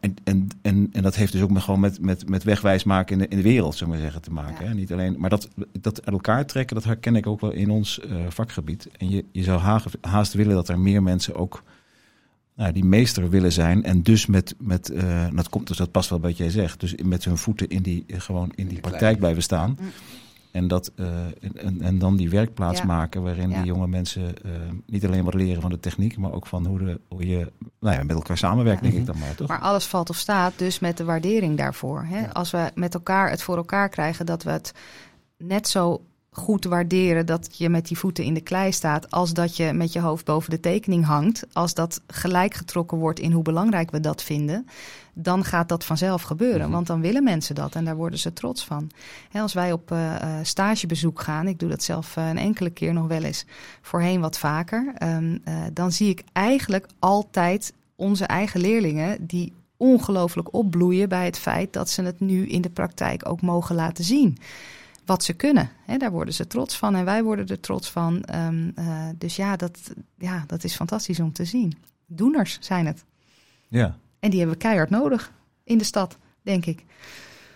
En, 0.00 0.14
en, 0.24 0.48
en, 0.62 0.88
en 0.92 1.02
dat 1.02 1.14
heeft 1.14 1.32
dus 1.32 1.42
ook 1.42 1.50
met, 1.50 1.62
gewoon 1.62 1.80
met, 1.80 2.00
met, 2.00 2.28
met 2.28 2.42
wegwijs 2.42 2.84
maken 2.84 3.12
in 3.12 3.18
de, 3.18 3.28
in 3.28 3.36
de 3.36 3.42
wereld, 3.42 3.74
zullen 3.74 3.94
we 3.94 4.00
zeggen, 4.00 4.22
te 4.22 4.32
maken. 4.32 4.64
Ja. 4.64 4.70
Hè? 4.70 4.74
Niet 4.74 4.92
alleen, 4.92 5.16
maar 5.18 5.30
dat, 5.30 5.48
dat 5.80 5.98
uit 6.04 6.14
elkaar 6.14 6.46
trekken, 6.46 6.76
dat 6.76 6.84
herken 6.84 7.16
ik 7.16 7.26
ook 7.26 7.40
wel 7.40 7.50
in 7.50 7.70
ons 7.70 8.00
uh, 8.04 8.16
vakgebied. 8.28 8.88
En 8.98 9.10
je, 9.10 9.24
je 9.32 9.42
zou 9.42 9.60
haast, 9.60 9.86
haast 10.00 10.32
willen 10.32 10.54
dat 10.54 10.68
er 10.68 10.78
meer 10.78 11.02
mensen 11.02 11.34
ook 11.34 11.62
nou, 12.54 12.72
die 12.72 12.84
meester 12.84 13.30
willen 13.30 13.52
zijn. 13.52 13.84
En 13.84 14.02
dus 14.02 14.26
met, 14.26 14.54
met 14.58 14.90
uh, 14.90 15.26
dat 15.34 15.48
komt 15.48 15.66
dus 15.68 15.76
dat 15.76 15.90
past 15.90 16.10
wel 16.10 16.18
bij 16.18 16.28
wat 16.28 16.38
jij 16.38 16.50
zegt. 16.50 16.80
Dus 16.80 16.94
met 17.02 17.24
hun 17.24 17.38
voeten 17.38 17.68
in 17.68 17.82
die, 17.82 18.04
gewoon 18.06 18.52
in 18.54 18.68
die 18.68 18.80
praktijk 18.80 19.18
blijven 19.18 19.42
staan. 19.42 19.78
En, 20.54 20.68
dat, 20.68 20.92
uh, 20.96 21.06
en, 21.54 21.80
en, 21.80 21.98
dan 21.98 22.16
die 22.16 22.30
werkplaats 22.30 22.78
ja. 22.80 22.86
maken 22.86 23.22
waarin 23.22 23.50
ja. 23.50 23.56
die 23.56 23.64
jonge 23.64 23.86
mensen 23.86 24.34
uh, 24.44 24.52
niet 24.86 25.06
alleen 25.06 25.24
wat 25.24 25.34
leren 25.34 25.62
van 25.62 25.70
de 25.70 25.80
techniek, 25.80 26.16
maar 26.16 26.32
ook 26.32 26.46
van 26.46 26.66
hoe, 26.66 26.78
de, 26.78 27.00
hoe 27.08 27.26
je 27.26 27.52
nou 27.80 27.96
ja, 27.96 28.02
met 28.02 28.16
elkaar 28.16 28.38
samenwerkt, 28.38 28.82
denk 28.82 28.94
ik 28.94 29.06
dan 29.06 29.18
maar. 29.18 29.34
Toch? 29.34 29.48
Maar 29.48 29.60
alles 29.60 29.86
valt 29.86 30.10
of 30.10 30.16
staat 30.16 30.52
dus 30.58 30.78
met 30.78 30.96
de 30.96 31.04
waardering 31.04 31.56
daarvoor. 31.56 32.04
Hè? 32.04 32.32
Als 32.32 32.50
we 32.50 32.70
met 32.74 32.94
elkaar 32.94 33.30
het 33.30 33.42
voor 33.42 33.56
elkaar 33.56 33.88
krijgen 33.88 34.26
dat 34.26 34.42
we 34.42 34.50
het 34.50 34.72
net 35.36 35.68
zo 35.68 36.02
goed 36.36 36.64
waarderen 36.64 37.26
dat 37.26 37.48
je 37.58 37.68
met 37.68 37.86
die 37.86 37.98
voeten 37.98 38.24
in 38.24 38.34
de 38.34 38.40
klei 38.40 38.72
staat, 38.72 39.10
als 39.10 39.32
dat 39.32 39.56
je 39.56 39.72
met 39.72 39.92
je 39.92 40.00
hoofd 40.00 40.24
boven 40.24 40.50
de 40.50 40.60
tekening 40.60 41.04
hangt, 41.04 41.46
als 41.52 41.74
dat 41.74 42.00
gelijk 42.06 42.54
getrokken 42.54 42.98
wordt 42.98 43.20
in 43.20 43.32
hoe 43.32 43.42
belangrijk 43.42 43.90
we 43.90 44.00
dat 44.00 44.22
vinden, 44.22 44.66
dan 45.12 45.44
gaat 45.44 45.68
dat 45.68 45.84
vanzelf 45.84 46.22
gebeuren. 46.22 46.56
Mm 46.56 46.62
-hmm. 46.62 46.72
Want 46.72 46.86
dan 46.86 47.00
willen 47.00 47.24
mensen 47.24 47.54
dat 47.54 47.74
en 47.74 47.84
daar 47.84 47.96
worden 47.96 48.18
ze 48.18 48.32
trots 48.32 48.64
van. 48.64 48.90
He, 49.30 49.40
als 49.40 49.52
wij 49.52 49.72
op 49.72 49.90
uh, 49.90 50.14
stagebezoek 50.42 51.20
gaan, 51.20 51.48
ik 51.48 51.58
doe 51.58 51.68
dat 51.68 51.82
zelf 51.82 52.16
uh, 52.16 52.28
een 52.28 52.38
enkele 52.38 52.70
keer 52.70 52.92
nog 52.92 53.06
wel 53.06 53.22
eens, 53.22 53.44
voorheen 53.82 54.20
wat 54.20 54.38
vaker, 54.38 54.94
um, 55.02 55.42
dan 55.72 55.92
zie 55.92 56.08
ik 56.08 56.22
eigenlijk 56.32 56.86
altijd 56.98 57.72
onze 57.96 58.24
eigen 58.24 58.60
leerlingen 58.60 59.26
die 59.26 59.52
ongelooflijk 59.76 60.54
opbloeien 60.54 61.08
bij 61.08 61.24
het 61.24 61.38
feit 61.38 61.72
dat 61.72 61.90
ze 61.90 62.02
het 62.02 62.20
nu 62.20 62.46
in 62.46 62.60
de 62.60 62.70
praktijk 62.70 63.28
ook 63.28 63.40
mogen 63.40 63.74
laten 63.74 64.04
zien 64.04 64.38
wat 65.04 65.24
ze 65.24 65.32
kunnen. 65.32 65.70
Daar 65.98 66.10
worden 66.10 66.34
ze 66.34 66.46
trots 66.46 66.76
van 66.76 66.94
en 66.94 67.04
wij 67.04 67.22
worden 67.22 67.46
er 67.46 67.60
trots 67.60 67.90
van. 67.90 68.24
Um, 68.34 68.72
uh, 68.78 69.08
dus 69.18 69.36
ja 69.36 69.56
dat, 69.56 69.78
ja, 70.18 70.44
dat 70.46 70.64
is 70.64 70.74
fantastisch 70.74 71.20
om 71.20 71.32
te 71.32 71.44
zien. 71.44 71.76
Doeners 72.06 72.58
zijn 72.60 72.86
het. 72.86 73.04
Ja. 73.68 73.96
En 74.18 74.30
die 74.30 74.38
hebben 74.38 74.56
we 74.56 74.62
keihard 74.62 74.90
nodig 74.90 75.32
in 75.64 75.78
de 75.78 75.84
stad, 75.84 76.18
denk 76.42 76.66
ik. 76.66 76.84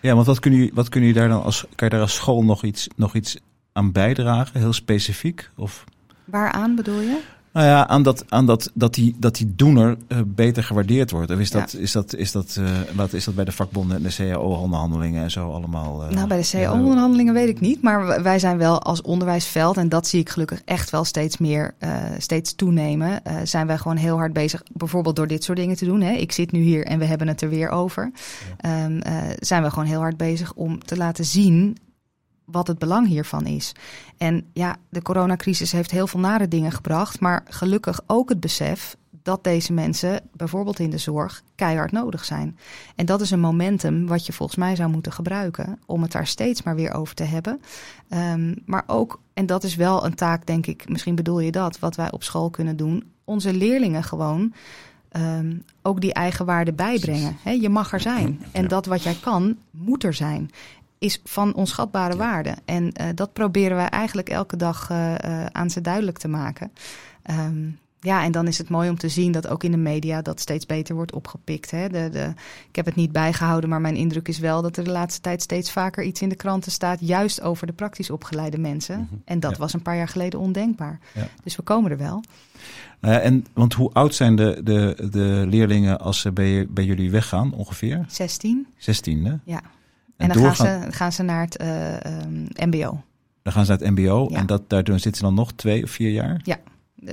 Ja, 0.01 0.13
want 0.13 0.25
wat 0.25 0.39
kun 0.39 0.53
je, 0.53 0.71
wat 0.73 0.89
kun 0.89 1.01
je 1.01 1.13
daar 1.13 1.29
dan 1.29 1.43
als, 1.43 1.65
kan 1.75 1.87
je 1.87 1.93
daar 1.93 2.03
als 2.03 2.15
school 2.15 2.43
nog 2.43 2.63
iets, 2.63 2.87
nog 2.95 3.15
iets 3.15 3.37
aan 3.73 3.91
bijdragen, 3.91 4.59
heel 4.59 4.73
specifiek? 4.73 5.49
Of? 5.55 5.83
Waaraan 6.25 6.75
bedoel 6.75 6.99
je? 6.99 7.21
Nou 7.53 7.65
ja, 7.67 7.87
aan 7.87 8.03
dat, 8.03 8.25
aan 8.29 8.45
dat, 8.45 8.71
dat, 8.73 8.93
die, 8.93 9.15
dat 9.17 9.35
die 9.35 9.53
doener 9.55 9.97
uh, 10.07 10.17
beter 10.25 10.63
gewaardeerd 10.63 11.11
wordt. 11.11 11.31
Of 11.31 11.39
is 11.39 11.51
dat, 11.51 11.71
Ja. 11.71 11.79
is 11.79 11.91
dat, 11.91 12.15
is 12.15 12.31
dat, 12.31 12.55
uh, 12.59 12.69
wat 12.95 13.13
is 13.13 13.23
dat 13.23 13.35
bij 13.35 13.45
de 13.45 13.51
vakbonden 13.51 13.97
en 13.97 14.03
de 14.03 14.15
CAO-onderhandelingen 14.15 15.23
en 15.23 15.31
zo 15.31 15.51
allemaal? 15.51 16.03
Uh, 16.03 16.09
Nou, 16.09 16.27
bij 16.27 16.37
de 16.41 16.49
CAO-onderhandelingen 16.51 17.33
weet 17.33 17.49
ik 17.49 17.59
niet. 17.59 17.81
Maar 17.81 18.23
wij 18.23 18.39
zijn 18.39 18.57
wel 18.57 18.81
als 18.81 19.01
onderwijsveld, 19.01 19.77
en 19.77 19.89
dat 19.89 20.07
zie 20.07 20.19
ik 20.19 20.29
gelukkig 20.29 20.61
echt 20.65 20.89
wel 20.89 21.03
steeds 21.03 21.37
meer, 21.37 21.73
uh, 21.79 21.95
steeds 22.17 22.55
toenemen. 22.55 23.21
Uh, 23.27 23.33
zijn 23.43 23.67
wij 23.67 23.77
gewoon 23.77 23.97
heel 23.97 24.17
hard 24.17 24.33
bezig, 24.33 24.63
bijvoorbeeld 24.73 25.15
door 25.15 25.27
dit 25.27 25.43
soort 25.43 25.57
dingen 25.57 25.75
te 25.75 25.85
doen. 25.85 26.01
Hè. 26.01 26.11
Ik 26.11 26.31
zit 26.31 26.51
nu 26.51 26.61
hier 26.61 26.85
en 26.85 26.99
we 26.99 27.05
hebben 27.05 27.27
het 27.27 27.41
er 27.41 27.49
weer 27.49 27.69
over. 27.69 28.11
Ja. 28.61 28.85
Um, 28.85 28.99
zijn 29.39 29.63
we 29.63 29.69
gewoon 29.69 29.87
heel 29.87 29.99
hard 29.99 30.17
bezig 30.17 30.53
om 30.53 30.83
te 30.85 30.97
laten 30.97 31.25
zien 31.25 31.77
wat 32.51 32.67
het 32.67 32.79
belang 32.79 33.07
hiervan 33.07 33.45
is. 33.45 33.71
En 34.17 34.45
ja, 34.53 34.75
de 34.89 35.01
coronacrisis 35.01 35.71
heeft 35.71 35.91
heel 35.91 36.07
veel 36.07 36.19
nare 36.19 36.47
dingen 36.47 36.71
gebracht, 36.71 37.19
maar 37.19 37.43
gelukkig 37.47 38.01
ook 38.07 38.29
het 38.29 38.39
besef 38.39 38.97
dat 39.23 39.43
deze 39.43 39.73
mensen, 39.73 40.21
bijvoorbeeld 40.33 40.79
in 40.79 40.89
de 40.89 40.97
zorg, 40.97 41.43
keihard 41.55 41.91
nodig 41.91 42.25
zijn. 42.25 42.57
En 42.95 43.05
dat 43.05 43.21
is 43.21 43.31
een 43.31 43.39
momentum 43.39 44.07
wat 44.07 44.25
je 44.25 44.33
volgens 44.33 44.57
mij 44.57 44.75
zou 44.75 44.89
moeten 44.89 45.11
gebruiken 45.11 45.79
om 45.85 46.01
het 46.01 46.11
daar 46.11 46.27
steeds 46.27 46.63
maar 46.63 46.75
weer 46.75 46.93
over 46.93 47.15
te 47.15 47.23
hebben. 47.23 47.61
Um, 48.09 48.55
maar 48.65 48.83
ook, 48.87 49.21
en 49.33 49.45
dat 49.45 49.63
is 49.63 49.75
wel 49.75 50.05
een 50.05 50.15
taak, 50.15 50.45
denk 50.45 50.65
ik, 50.65 50.89
misschien 50.89 51.15
bedoel 51.15 51.39
je 51.39 51.51
dat, 51.51 51.79
wat 51.79 51.95
wij 51.95 52.11
op 52.11 52.23
school 52.23 52.49
kunnen 52.49 52.77
doen, 52.77 53.03
onze 53.23 53.53
leerlingen 53.53 54.03
gewoon. 54.03 54.53
Um, 55.17 55.63
ook 55.81 56.01
die 56.01 56.13
eigen 56.13 56.45
waarde 56.45 56.73
bijbrengen. 56.73 57.37
He, 57.43 57.51
je 57.51 57.69
mag 57.69 57.93
er 57.93 57.99
zijn. 57.99 58.41
En 58.51 58.67
dat 58.67 58.85
wat 58.85 59.03
jij 59.03 59.17
kan, 59.21 59.57
moet 59.71 60.03
er 60.03 60.13
zijn 60.13 60.51
is 60.99 61.21
van 61.23 61.53
onschatbare 61.53 62.15
waarde. 62.15 62.55
En 62.65 62.83
uh, 62.83 63.07
dat 63.15 63.33
proberen 63.33 63.75
wij 63.75 63.89
eigenlijk 63.89 64.29
elke 64.29 64.55
dag 64.55 64.89
uh, 64.89 65.11
uh, 65.11 65.45
aan 65.45 65.69
ze 65.69 65.81
duidelijk 65.81 66.17
te 66.17 66.27
maken. 66.27 66.71
Um, 67.29 67.79
ja, 68.01 68.23
en 68.23 68.31
dan 68.31 68.47
is 68.47 68.57
het 68.57 68.69
mooi 68.69 68.89
om 68.89 68.97
te 68.97 69.09
zien 69.09 69.31
dat 69.31 69.47
ook 69.47 69.63
in 69.63 69.71
de 69.71 69.77
media 69.77 70.21
dat 70.21 70.39
steeds 70.39 70.65
beter 70.65 70.95
wordt 70.95 71.13
opgepikt. 71.13 71.71
Hè? 71.71 71.89
De, 71.89 72.09
de, 72.11 72.33
ik 72.69 72.75
heb 72.75 72.85
het 72.85 72.95
niet 72.95 73.11
bijgehouden, 73.11 73.69
maar 73.69 73.81
mijn 73.81 73.95
indruk 73.95 74.27
is 74.27 74.39
wel 74.39 74.61
dat 74.61 74.77
er 74.77 74.83
de 74.83 74.91
laatste 74.91 75.21
tijd 75.21 75.41
steeds 75.41 75.71
vaker 75.71 76.03
iets 76.03 76.21
in 76.21 76.29
de 76.29 76.35
kranten 76.35 76.71
staat, 76.71 76.99
juist 77.01 77.41
over 77.41 77.67
de 77.67 77.73
praktisch 77.73 78.09
opgeleide 78.09 78.57
mensen. 78.57 78.97
Mm 78.97 79.07
-hmm. 79.09 79.21
En 79.25 79.39
dat 79.39 79.51
ja. 79.51 79.57
was 79.57 79.73
een 79.73 79.81
paar 79.81 79.95
jaar 79.95 80.07
geleden 80.07 80.39
ondenkbaar. 80.39 80.99
Ja. 81.13 81.27
Dus 81.43 81.55
we 81.55 81.61
komen 81.61 81.91
er 81.91 81.97
wel. 81.97 82.23
En, 82.99 83.45
want 83.53 83.73
hoe 83.73 83.93
oud 83.93 84.15
zijn 84.15 84.35
de, 84.35 84.61
de, 84.63 85.07
de 85.11 85.45
leerlingen 85.49 85.99
als 85.99 86.19
ze 86.19 86.31
bij, 86.31 86.67
bij 86.69 86.83
jullie 86.83 87.11
weggaan 87.11 87.53
ongeveer? 87.53 88.05
16. 88.07 88.67
16, 88.77 89.25
hè? 89.25 89.35
Ja. 89.43 89.61
En, 90.19 90.29
en 90.29 90.41
dan 90.41 90.55
gaan 90.55 90.81
ze, 90.81 90.91
gaan 90.91 91.11
ze 91.11 91.23
naar 91.23 91.41
het 91.41 91.63
um, 92.25 92.47
MBO. 92.55 93.01
Dan 93.41 93.53
gaan 93.53 93.65
ze 93.65 93.71
naar 93.71 93.79
het 93.79 93.89
MBO 93.89 94.27
ja. 94.29 94.37
en 94.37 94.45
dat, 94.45 94.69
daardoor 94.69 94.99
zitten 94.99 95.15
ze 95.15 95.23
dan 95.23 95.33
nog 95.33 95.51
twee 95.53 95.83
of 95.83 95.89
vier 95.89 96.11
jaar? 96.11 96.41
Ja, 96.43 96.57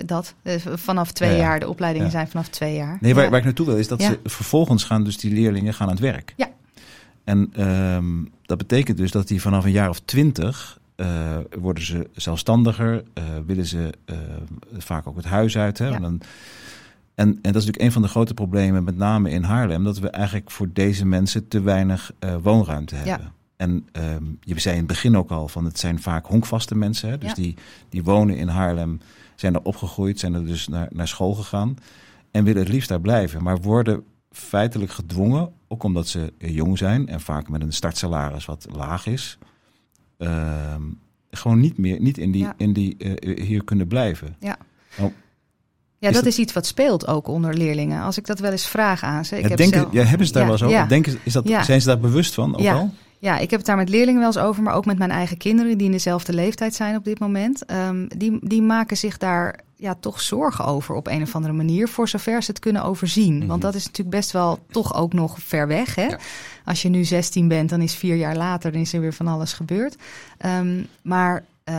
dat. 0.04 0.34
Vanaf 0.74 1.12
twee 1.12 1.30
ja, 1.30 1.36
ja. 1.36 1.42
jaar. 1.42 1.60
De 1.60 1.68
opleidingen 1.68 2.10
zijn 2.10 2.28
vanaf 2.28 2.48
twee 2.48 2.74
jaar. 2.74 2.98
Nee, 3.00 3.14
waar, 3.14 3.30
waar 3.30 3.38
ik 3.38 3.44
naartoe 3.44 3.66
wil 3.66 3.76
is 3.76 3.88
dat 3.88 4.02
ze 4.02 4.18
vervolgens 4.24 4.84
gaan 4.84 5.04
dus 5.04 5.18
die 5.18 5.32
leerlingen 5.32 5.74
gaan 5.74 5.86
aan 5.86 5.92
het 5.92 6.02
werk. 6.02 6.34
Ja. 6.36 6.48
En 7.24 7.62
um, 7.66 8.30
dat 8.42 8.58
betekent 8.58 8.96
dus 8.96 9.10
dat 9.10 9.28
die 9.28 9.40
vanaf 9.40 9.64
een 9.64 9.70
jaar 9.70 9.88
of 9.88 10.00
twintig 10.00 10.78
uh, 10.96 11.36
worden 11.58 11.84
ze 11.84 12.08
zelfstandiger, 12.14 12.94
uh, 12.94 13.24
willen 13.46 13.66
ze 13.66 13.92
uh, 14.06 14.16
vaak 14.78 15.06
ook 15.06 15.16
het 15.16 15.24
huis 15.24 15.58
uit. 15.58 15.78
Hè? 15.78 15.88
Ja. 15.88 15.98
Dan, 15.98 16.20
en, 17.16 17.28
en 17.28 17.52
dat 17.52 17.54
is 17.54 17.66
natuurlijk 17.66 17.82
een 17.82 17.92
van 17.92 18.02
de 18.02 18.08
grote 18.08 18.34
problemen, 18.34 18.84
met 18.84 18.96
name 18.96 19.30
in 19.30 19.42
Haarlem, 19.42 19.84
dat 19.84 19.98
we 19.98 20.10
eigenlijk 20.10 20.50
voor 20.50 20.68
deze 20.72 21.06
mensen 21.06 21.48
te 21.48 21.60
weinig 21.60 22.12
uh, 22.24 22.36
woonruimte 22.42 22.94
hebben. 22.94 23.24
Ja. 23.24 23.32
En 23.56 23.86
um, 23.92 24.38
je 24.40 24.60
zei 24.60 24.74
in 24.74 24.80
het 24.80 24.90
begin 24.90 25.16
ook 25.16 25.30
al 25.30 25.48
van 25.48 25.64
het 25.64 25.78
zijn 25.78 26.00
vaak 26.00 26.26
honkvaste 26.26 26.74
mensen. 26.74 27.08
Hè? 27.10 27.18
Dus 27.18 27.28
Ja. 27.28 27.34
die, 27.34 27.54
die 27.88 28.02
wonen 28.04 28.36
in 28.36 28.48
Haarlem, 28.48 29.00
zijn 29.34 29.54
er 29.54 29.62
opgegroeid, 29.62 30.18
zijn 30.18 30.34
er 30.34 30.46
dus 30.46 30.68
naar, 30.68 30.88
naar 30.90 31.08
school 31.08 31.34
gegaan 31.34 31.76
en 32.30 32.44
willen 32.44 32.62
het 32.62 32.72
liefst 32.72 32.88
daar 32.88 33.00
blijven. 33.00 33.42
Maar 33.42 33.60
worden 33.60 34.04
feitelijk 34.30 34.90
gedwongen, 34.90 35.52
ook 35.68 35.82
omdat 35.82 36.08
ze 36.08 36.32
jong 36.38 36.78
zijn 36.78 37.08
en 37.08 37.20
vaak 37.20 37.48
met 37.48 37.62
een 37.62 37.72
startsalaris 37.72 38.44
wat 38.44 38.66
laag 38.76 39.06
is, 39.06 39.38
ehm, 40.18 40.82
gewoon 41.30 41.60
niet 41.60 41.78
meer 41.78 42.00
niet 42.00 42.18
in 42.18 42.32
die, 42.32 42.42
Ja. 42.42 42.54
in 42.56 42.72
die 42.72 42.96
eh, 42.96 43.44
hier 43.44 43.64
kunnen 43.64 43.86
blijven. 43.86 44.36
Ja. 44.40 44.56
Nou, 44.98 45.12
Ja, 45.98 46.08
Is 46.08 46.14
dat 46.14 46.24
dat- 46.24 46.32
is 46.32 46.38
iets 46.38 46.52
wat 46.52 46.66
speelt 46.66 47.06
ook 47.06 47.28
onder 47.28 47.54
leerlingen. 47.54 48.02
Als 48.02 48.18
ik 48.18 48.26
dat 48.26 48.38
wel 48.38 48.50
eens 48.50 48.66
vraag 48.68 49.02
aan 49.02 49.24
ze. 49.24 49.36
Ik 49.36 49.42
ja, 49.42 49.48
heb 49.48 49.56
denken, 49.58 49.80
zelf- 49.80 49.92
ja, 49.92 50.02
hebben 50.04 50.26
ze 50.26 50.32
daar 50.32 50.42
Ja, 50.42 50.48
wel 50.48 50.58
eens 50.58 50.66
over? 50.66 50.78
ja. 50.82 50.86
Denken, 50.86 51.18
is 51.22 51.32
dat, 51.32 51.48
Ja. 51.48 51.62
Zijn 51.62 51.80
ze 51.80 51.86
daar 51.86 51.98
bewust 51.98 52.34
van 52.34 52.54
ook 52.54 52.60
Ja. 52.60 52.74
al? 52.74 52.90
Ja, 53.18 53.38
ik 53.38 53.50
heb 53.50 53.58
het 53.58 53.66
daar 53.68 53.76
met 53.76 53.88
leerlingen 53.88 54.18
wel 54.20 54.28
eens 54.28 54.38
over, 54.38 54.62
maar 54.62 54.74
ook 54.74 54.86
met 54.86 54.98
mijn 54.98 55.10
eigen 55.10 55.36
kinderen 55.36 55.78
die 55.78 55.86
in 55.86 55.92
dezelfde 55.92 56.32
leeftijd 56.32 56.74
zijn 56.74 56.96
op 56.96 57.04
dit 57.04 57.18
moment. 57.18 57.64
Ehm, 57.64 58.06
die, 58.16 58.38
die 58.40 58.62
maken 58.62 58.96
zich 58.96 59.16
daar 59.18 59.60
ja, 59.76 59.94
toch 60.00 60.20
zorgen 60.20 60.64
over 60.64 60.94
op 60.94 61.06
een 61.06 61.22
of 61.22 61.34
andere 61.34 61.52
manier, 61.54 61.88
voor 61.88 62.08
zover 62.08 62.42
ze 62.42 62.50
het 62.50 62.60
kunnen 62.60 62.82
overzien. 62.84 63.36
Mhm. 63.38 63.46
Want 63.46 63.62
dat 63.62 63.74
is 63.74 63.84
natuurlijk 63.84 64.16
best 64.16 64.30
wel 64.30 64.58
toch 64.70 64.94
ook 64.94 65.12
nog 65.12 65.36
ver 65.38 65.66
weg. 65.66 65.94
Hè? 65.94 66.06
Ja. 66.06 66.18
Als 66.64 66.82
je 66.82 66.88
nu 66.88 67.04
16 67.04 67.48
bent, 67.48 67.70
dan 67.70 67.80
is 67.80 67.94
vier 67.94 68.16
jaar 68.16 68.36
later, 68.36 68.72
dan 68.72 68.80
is 68.80 68.92
er 68.92 69.00
weer 69.00 69.12
van 69.14 69.26
alles 69.28 69.52
gebeurd. 69.52 69.96
Ehm, 70.38 70.82
maar 71.02 71.44
eh, 71.64 71.74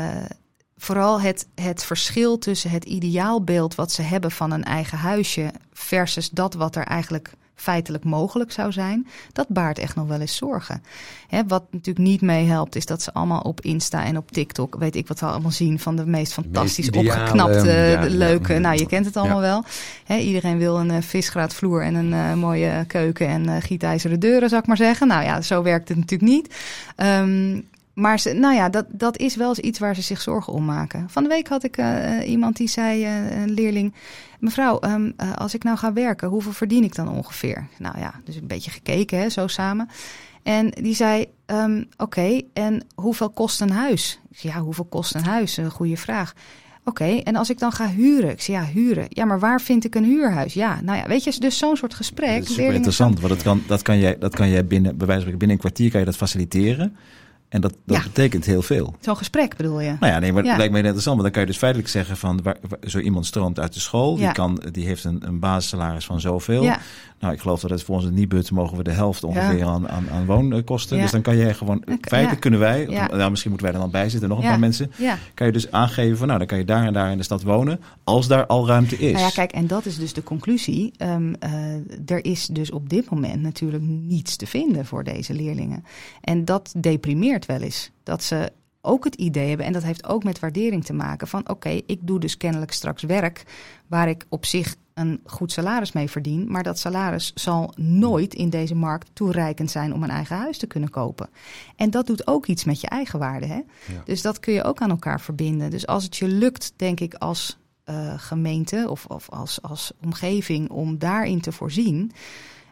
vooral 0.77 1.21
het, 1.21 1.47
het 1.55 1.83
verschil 1.83 2.37
tussen 2.37 2.69
het 2.69 2.83
ideaalbeeld 2.85 3.75
wat 3.75 3.91
ze 3.91 4.01
hebben 4.01 4.31
van 4.31 4.51
een 4.51 4.63
eigen 4.63 4.97
huisje 4.97 5.51
versus 5.73 6.29
dat 6.29 6.53
wat 6.53 6.75
er 6.75 6.83
eigenlijk 6.83 7.31
feitelijk 7.59 8.03
mogelijk 8.03 8.51
zou 8.51 8.71
zijn, 8.71 9.07
dat 9.33 9.47
baart 9.47 9.79
echt 9.79 9.95
nog 9.95 10.07
wel 10.07 10.19
eens 10.19 10.35
zorgen. 10.35 10.83
Hè, 11.27 11.41
wat 11.47 11.63
natuurlijk 11.71 12.05
niet 12.05 12.21
meehelpt, 12.21 12.75
is 12.75 12.85
dat 12.85 13.01
ze 13.01 13.13
allemaal 13.13 13.39
op 13.41 13.61
Insta 13.61 14.03
en 14.05 14.17
op 14.17 14.31
TikTok, 14.31 14.75
weet 14.79 14.95
ik 14.95 15.07
wat 15.07 15.19
we 15.19 15.25
allemaal 15.25 15.51
zien, 15.51 15.79
van 15.79 15.95
de 15.95 16.05
meest 16.05 16.33
fantastisch 16.33 16.89
opgeknapte, 16.89 17.69
ja, 17.69 18.05
leuke. 18.09 18.53
ja. 18.53 18.59
nou, 18.59 18.77
je 18.77 18.85
kent 18.87 19.05
het 19.05 19.17
allemaal 19.17 19.41
Ja. 19.41 19.47
wel. 19.47 19.63
Hè, 20.03 20.17
iedereen 20.17 20.57
wil 20.57 20.79
een 20.79 20.91
eh, 20.91 21.01
visgraatvloer 21.01 21.81
en 21.83 21.95
een 21.95 22.13
eh, 22.13 22.33
mooie 22.33 22.85
keuken 22.87 23.27
en 23.27 23.49
eh, 23.49 23.55
gietijzeren 23.59 24.19
deuren, 24.19 24.49
zou 24.49 24.61
ik 24.61 24.67
maar 24.67 24.77
zeggen. 24.77 25.07
Nou 25.07 25.23
ja, 25.23 25.41
zo 25.41 25.63
werkt 25.63 25.87
het 25.89 25.97
natuurlijk 25.97 26.31
niet. 26.31 26.55
Ehm, 26.95 27.59
maar 27.97 28.19
ze, 28.19 28.33
nou 28.33 28.55
ja, 28.55 28.69
dat, 28.69 28.85
dat 28.89 29.17
is 29.17 29.35
wel 29.35 29.47
eens 29.49 29.59
iets 29.59 29.79
waar 29.79 29.95
ze 29.95 30.01
zich 30.01 30.21
zorgen 30.21 30.53
om 30.53 30.65
maken. 30.65 31.09
Van 31.09 31.23
de 31.23 31.29
week 31.29 31.47
had 31.47 31.63
ik 31.63 31.77
eh, 31.77 32.17
eh, 32.17 32.29
iemand 32.29 32.55
die 32.57 32.67
zei, 32.67 33.03
eh, 33.03 33.41
een 33.41 33.51
leerling... 33.51 33.93
Mevrouw, 34.39 34.79
ehm, 34.79 35.11
eh, 35.17 35.33
als 35.33 35.53
ik 35.53 35.63
nou 35.63 35.77
ga 35.77 35.93
werken, 35.93 36.27
hoeveel 36.27 36.51
verdien 36.51 36.83
ik 36.83 36.95
dan 36.95 37.09
ongeveer? 37.09 37.67
Nou 37.77 37.99
ja, 37.99 38.13
dus 38.23 38.35
een 38.35 38.47
beetje 38.47 38.71
gekeken, 38.71 39.19
hè, 39.19 39.29
zo 39.29 39.47
samen. 39.47 39.89
En 40.43 40.69
die 40.69 40.95
zei, 40.95 41.25
ehm, 41.45 41.83
oké, 41.97 42.41
en 42.53 42.85
hoeveel 42.95 43.29
kost 43.29 43.61
een 43.61 43.71
huis? 43.71 44.19
Ik 44.29 44.37
zei, 44.37 44.53
ja, 44.53 44.59
hoeveel 44.59 44.85
kost 44.85 45.15
een 45.15 45.23
huis? 45.25 45.57
Een 45.57 45.71
goede 45.71 45.97
vraag. 45.97 46.33
Oké, 46.83 47.17
en 47.17 47.35
als 47.35 47.49
ik 47.49 47.59
dan 47.59 47.71
ga 47.71 47.89
huren? 47.89 48.29
Ik 48.29 48.41
zei, 48.41 48.57
ja, 48.57 48.65
huren. 48.65 49.05
Ja, 49.09 49.25
maar 49.25 49.39
waar 49.39 49.61
vind 49.61 49.85
ik 49.85 49.95
een 49.95 50.03
huurhuis? 50.03 50.53
Ja, 50.53 50.81
nou 50.81 50.97
ja, 50.97 51.07
weet 51.07 51.23
je, 51.23 51.39
dus 51.39 51.57
zo'n 51.57 51.75
soort 51.75 51.93
gesprek. 51.93 52.39
Dat 52.39 52.49
is 52.49 52.55
super 52.55 52.73
interessant, 52.73 53.19
want 53.19 53.33
dat 53.33 53.43
kan, 53.43 53.63
dat 53.67 53.81
kan 53.81 53.99
jij, 53.99 54.17
dat 54.17 54.35
kan 54.35 54.49
jij 54.49 54.65
binnen, 54.65 54.97
bij 54.97 55.07
wijze 55.07 55.23
van 55.23 55.31
spreken, 55.33 55.37
binnen 55.37 55.57
een 55.57 55.63
kwartier 55.63 55.91
kan 55.91 55.99
je 55.99 56.05
dat 56.05 56.15
faciliteren. 56.15 56.97
En 57.49 57.61
dat, 57.61 57.73
dat 57.85 57.97
Ja. 57.97 58.03
betekent 58.03 58.45
heel 58.45 58.61
veel. 58.61 58.95
Zo'n 58.99 59.17
gesprek 59.17 59.55
bedoel 59.57 59.79
je? 59.81 59.95
Nou 59.99 60.13
ja, 60.13 60.19
nee, 60.19 60.31
maar 60.33 60.41
het 60.41 60.51
Ja. 60.51 60.57
lijkt 60.57 60.71
mij 60.71 60.81
interessant. 60.81 61.21
Want 61.21 61.21
dan 61.21 61.31
kan 61.31 61.41
je 61.41 61.47
dus 61.47 61.57
feitelijk 61.57 61.89
zeggen 61.89 62.17
van 62.17 62.39
waar, 62.43 62.57
waar- 62.69 62.79
zo 62.89 62.99
iemand 62.99 63.25
stroomt 63.25 63.59
uit 63.59 63.73
de 63.73 63.79
school. 63.79 64.17
Ja. 64.17 64.23
Die, 64.23 64.31
kan, 64.31 64.61
die 64.71 64.85
heeft 64.85 65.03
een, 65.03 65.27
een 65.27 65.39
basissalaris 65.39 66.05
van 66.05 66.19
zoveel. 66.21 66.63
Nou, 67.19 67.33
ik 67.33 67.39
geloof 67.39 67.59
dat 67.61 67.69
het 67.69 67.83
volgens 67.83 68.05
het 68.07 68.15
Nibud 68.15 68.51
mogen 68.51 68.77
we 68.77 68.83
de 68.83 68.91
helft 68.91 69.23
ongeveer 69.23 69.57
Ja. 69.57 69.65
aan, 69.65 69.89
aan, 69.89 70.09
aan 70.09 70.25
woonkosten. 70.25 70.95
Ja. 70.95 71.01
Dus 71.01 71.11
dan 71.11 71.21
kan 71.21 71.37
jij 71.37 71.53
gewoon, 71.53 71.83
feitelijk 71.85 72.33
ja. 72.33 72.35
kunnen 72.39 72.59
wij, 72.59 72.87
Ja. 72.89 73.07
nou, 73.07 73.29
misschien 73.29 73.51
moeten 73.51 73.67
wij 73.69 73.75
er 73.77 73.83
dan 73.83 73.91
bij 73.91 74.09
zitten, 74.09 74.29
nog 74.29 74.37
een 74.37 74.43
paar 74.43 74.59
mensen. 74.59 74.91
ja. 74.97 75.17
Kan 75.33 75.47
je 75.47 75.53
dus 75.53 75.71
aangeven 75.71 76.17
van 76.17 76.27
nou, 76.27 76.39
dan 76.39 76.47
kan 76.47 76.57
je 76.57 76.65
daar 76.65 76.85
en 76.85 76.93
daar 76.93 77.11
in 77.11 77.17
de 77.17 77.23
stad 77.23 77.43
wonen. 77.43 77.79
Als 78.03 78.27
daar 78.27 78.45
al 78.45 78.67
ruimte 78.67 78.95
is. 78.97 79.11
Nou 79.11 79.23
ja, 79.23 79.29
kijk, 79.29 79.51
en 79.51 79.67
dat 79.67 79.85
is 79.85 79.97
dus 79.97 80.13
de 80.13 80.23
conclusie. 80.23 80.91
Ehm, 80.97 81.33
eh, 81.39 81.51
er 82.05 82.25
is 82.25 82.45
dus 82.45 82.71
op 82.71 82.89
dit 82.89 83.09
moment 83.09 83.41
natuurlijk 83.41 83.83
niets 83.83 84.35
te 84.35 84.47
vinden 84.47 84.85
voor 84.85 85.03
deze 85.03 85.33
leerlingen. 85.33 85.83
En 86.21 86.45
dat 86.45 86.73
deprimeert 86.77 87.45
wel 87.45 87.61
eens. 87.61 87.91
Dat 88.03 88.23
ze 88.23 88.51
ook 88.81 89.03
het 89.03 89.15
idee 89.15 89.47
hebben, 89.47 89.65
en 89.65 89.73
dat 89.73 89.83
heeft 89.83 90.07
ook 90.07 90.23
met 90.23 90.39
waardering 90.39 90.85
te 90.85 90.93
maken, 90.93 91.27
van 91.27 91.49
oké, 91.49 91.69
ik 91.85 91.99
doe 92.01 92.19
dus 92.19 92.37
kennelijk 92.37 92.71
straks 92.71 93.03
werk 93.03 93.43
waar 93.87 94.09
ik 94.09 94.25
op 94.29 94.45
zich 94.45 94.75
een 94.97 95.21
goed 95.25 95.51
salaris 95.51 95.91
mee 95.91 96.09
verdien, 96.09 96.51
maar 96.51 96.63
dat 96.63 96.79
salaris 96.79 97.31
zal 97.35 97.73
nooit 97.75 98.33
in 98.33 98.49
deze 98.49 98.75
markt 98.75 99.09
toereikend 99.13 99.71
zijn 99.71 99.93
om 99.93 100.03
een 100.03 100.09
eigen 100.09 100.37
huis 100.37 100.57
te 100.57 100.67
kunnen 100.67 100.89
kopen. 100.89 101.29
En 101.75 101.89
dat 101.89 102.07
doet 102.07 102.27
ook 102.27 102.45
iets 102.45 102.63
met 102.63 102.81
je 102.81 102.87
eigen 102.87 103.19
waarde. 103.19 103.45
Hè? 103.45 103.61
Dus 104.05 104.21
dat 104.21 104.39
kun 104.39 104.53
je 104.53 104.63
ook 104.63 104.81
aan 104.81 104.89
elkaar 104.89 105.21
verbinden. 105.21 105.69
Dus 105.69 105.87
als 105.87 106.03
het 106.03 106.17
je 106.17 106.27
lukt, 106.27 106.73
denk 106.75 106.99
ik, 106.99 107.13
als 107.13 107.57
eh, 107.83 108.13
gemeente 108.17 108.85
of, 108.89 109.05
of 109.05 109.29
als, 109.29 109.61
als 109.61 109.91
omgeving 110.03 110.69
om 110.69 110.97
daarin 110.97 111.41
te 111.41 111.51
voorzien. 111.51 112.11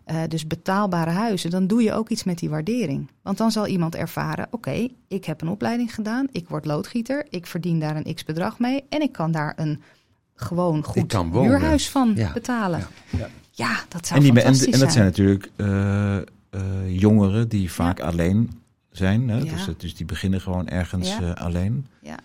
eh, 0.05 0.21
dus 0.27 0.47
betaalbare 0.47 1.09
huizen, 1.09 1.49
dan 1.49 1.67
doe 1.67 1.83
je 1.83 1.93
ook 1.93 2.09
iets 2.09 2.23
met 2.23 2.37
die 2.37 2.49
waardering. 2.49 3.11
Want 3.21 3.37
dan 3.37 3.51
zal 3.51 3.67
iemand 3.67 3.95
ervaren: 3.95 4.47
oké, 4.51 4.87
ik 5.07 5.25
heb 5.25 5.41
een 5.41 5.49
opleiding 5.49 5.95
gedaan, 5.95 6.27
ik 6.31 6.49
word 6.49 6.65
loodgieter, 6.65 7.25
ik 7.29 7.47
verdien 7.47 7.79
daar 7.79 7.95
een 7.95 8.13
x 8.15 8.23
bedrag 8.23 8.59
mee 8.59 8.83
en 8.89 9.01
ik 9.01 9.11
kan 9.11 9.31
daar 9.31 9.53
een 9.55 9.81
gewoon 10.35 10.83
goed 10.83 11.07
kan 11.07 11.31
wonen. 11.31 11.49
huurhuis 11.51 11.89
van 11.89 12.11
Ja. 12.15 12.33
betalen. 12.33 12.79
Ja. 12.79 13.17
Ja, 13.19 13.27
Ja. 13.51 13.79
dat 13.89 14.07
zou 14.07 14.19
en, 14.19 14.25
die, 14.25 14.35
en, 14.35 14.41
fantastisch 14.41 14.73
en 14.73 14.79
dat 14.79 14.91
zijn 14.91 15.05
natuurlijk 15.05 15.49
eh, 15.55 16.15
eh, 16.17 16.23
jongeren 16.87 17.49
die 17.49 17.71
vaak 17.71 17.99
alleen 17.99 18.59
zijn. 18.91 19.29
Hè? 19.29 19.37
Ja. 19.37 19.43
Dus, 19.51 19.65
het- 19.65 19.79
dus 19.79 19.95
die 19.95 20.05
beginnen 20.05 20.41
gewoon 20.41 20.67
ergens 20.67 21.07
Ja. 21.09 21.21
eh, 21.21 21.41
alleen. 21.45 21.87
Ja. 22.01 22.17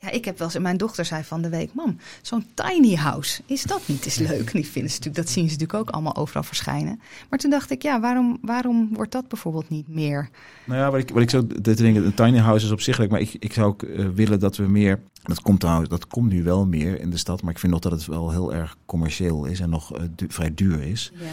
Ja, 0.00 0.10
ik 0.10 0.24
heb 0.24 0.38
wel 0.38 0.48
eens, 0.48 0.58
mijn 0.58 0.76
dochter 0.76 1.04
zei 1.04 1.24
van 1.24 1.42
de 1.42 1.48
week, 1.48 1.74
mam, 1.74 1.96
zo'n 2.22 2.46
tiny 2.54 2.94
house, 2.94 3.42
is 3.46 3.62
dat 3.62 3.80
niet 3.86 4.04
eens 4.04 4.18
leuk? 4.18 4.52
Die 4.52 4.66
vinden 4.66 4.90
ze 4.90 4.96
natuurlijk, 4.96 5.16
dat 5.16 5.28
zien 5.28 5.44
ze 5.44 5.52
natuurlijk 5.52 5.78
ook 5.78 5.90
allemaal 5.90 6.16
overal 6.16 6.42
verschijnen. 6.42 7.00
Maar 7.30 7.38
toen 7.38 7.50
dacht 7.50 7.70
ik, 7.70 7.82
ja, 7.82 8.00
waarom, 8.00 8.38
waarom 8.42 8.88
wordt 8.92 9.12
dat 9.12 9.28
bijvoorbeeld 9.28 9.68
niet 9.68 9.88
meer? 9.88 10.28
Nou 10.64 10.80
ja, 10.80 10.90
wat 10.90 11.00
ik, 11.00 11.10
wat 11.10 11.22
ik 11.22 11.30
zo 11.30 11.46
te 11.46 11.74
denken, 11.74 12.04
een 12.04 12.14
tiny 12.14 12.38
house 12.38 12.66
is 12.66 12.72
op 12.72 12.80
zich 12.80 12.98
leuk, 12.98 13.10
maar 13.10 13.20
ik, 13.20 13.36
ik 13.38 13.52
zou 13.52 13.66
ook 13.66 13.82
uh, 13.82 14.08
willen 14.14 14.40
dat 14.40 14.56
we 14.56 14.66
meer, 14.66 15.00
dat 15.22 15.40
komt 15.40 15.60
trouwens, 15.60 15.88
dat 15.88 16.06
komt 16.06 16.32
nu 16.32 16.42
wel 16.42 16.66
meer 16.66 17.00
in 17.00 17.10
de 17.10 17.16
stad, 17.16 17.42
maar 17.42 17.52
ik 17.52 17.58
vind 17.58 17.72
nog 17.72 17.80
dat 17.80 17.92
het 17.92 18.06
wel 18.06 18.30
heel 18.30 18.54
erg 18.54 18.76
commercieel 18.86 19.44
is 19.44 19.60
en 19.60 19.70
nog 19.70 19.98
uh, 19.98 20.02
du 20.16 20.26
vrij 20.28 20.54
duur 20.54 20.82
is. 20.82 21.12
Ja. 21.14 21.26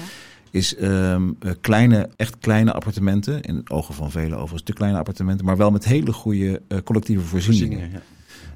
Is 0.50 0.82
um, 0.82 1.38
uh, 1.40 1.52
kleine, 1.62 2.10
echt 2.16 2.38
kleine 2.38 2.74
appartementen, 2.74 3.42
in 3.42 3.56
het 3.56 3.70
ogen 3.70 3.94
van 3.94 4.12
velen 4.12 4.38
overigens 4.38 4.64
te 4.64 4.74
kleine 4.74 4.98
appartementen, 4.98 5.46
maar 5.46 5.58
wel 5.58 5.72
met 5.72 5.86
hele 5.86 6.14
goede 6.14 6.62
collectieve 6.84 7.24
voorzieningen. 7.24 7.80
voorzieningen 7.80 8.04
ja. 8.08 8.15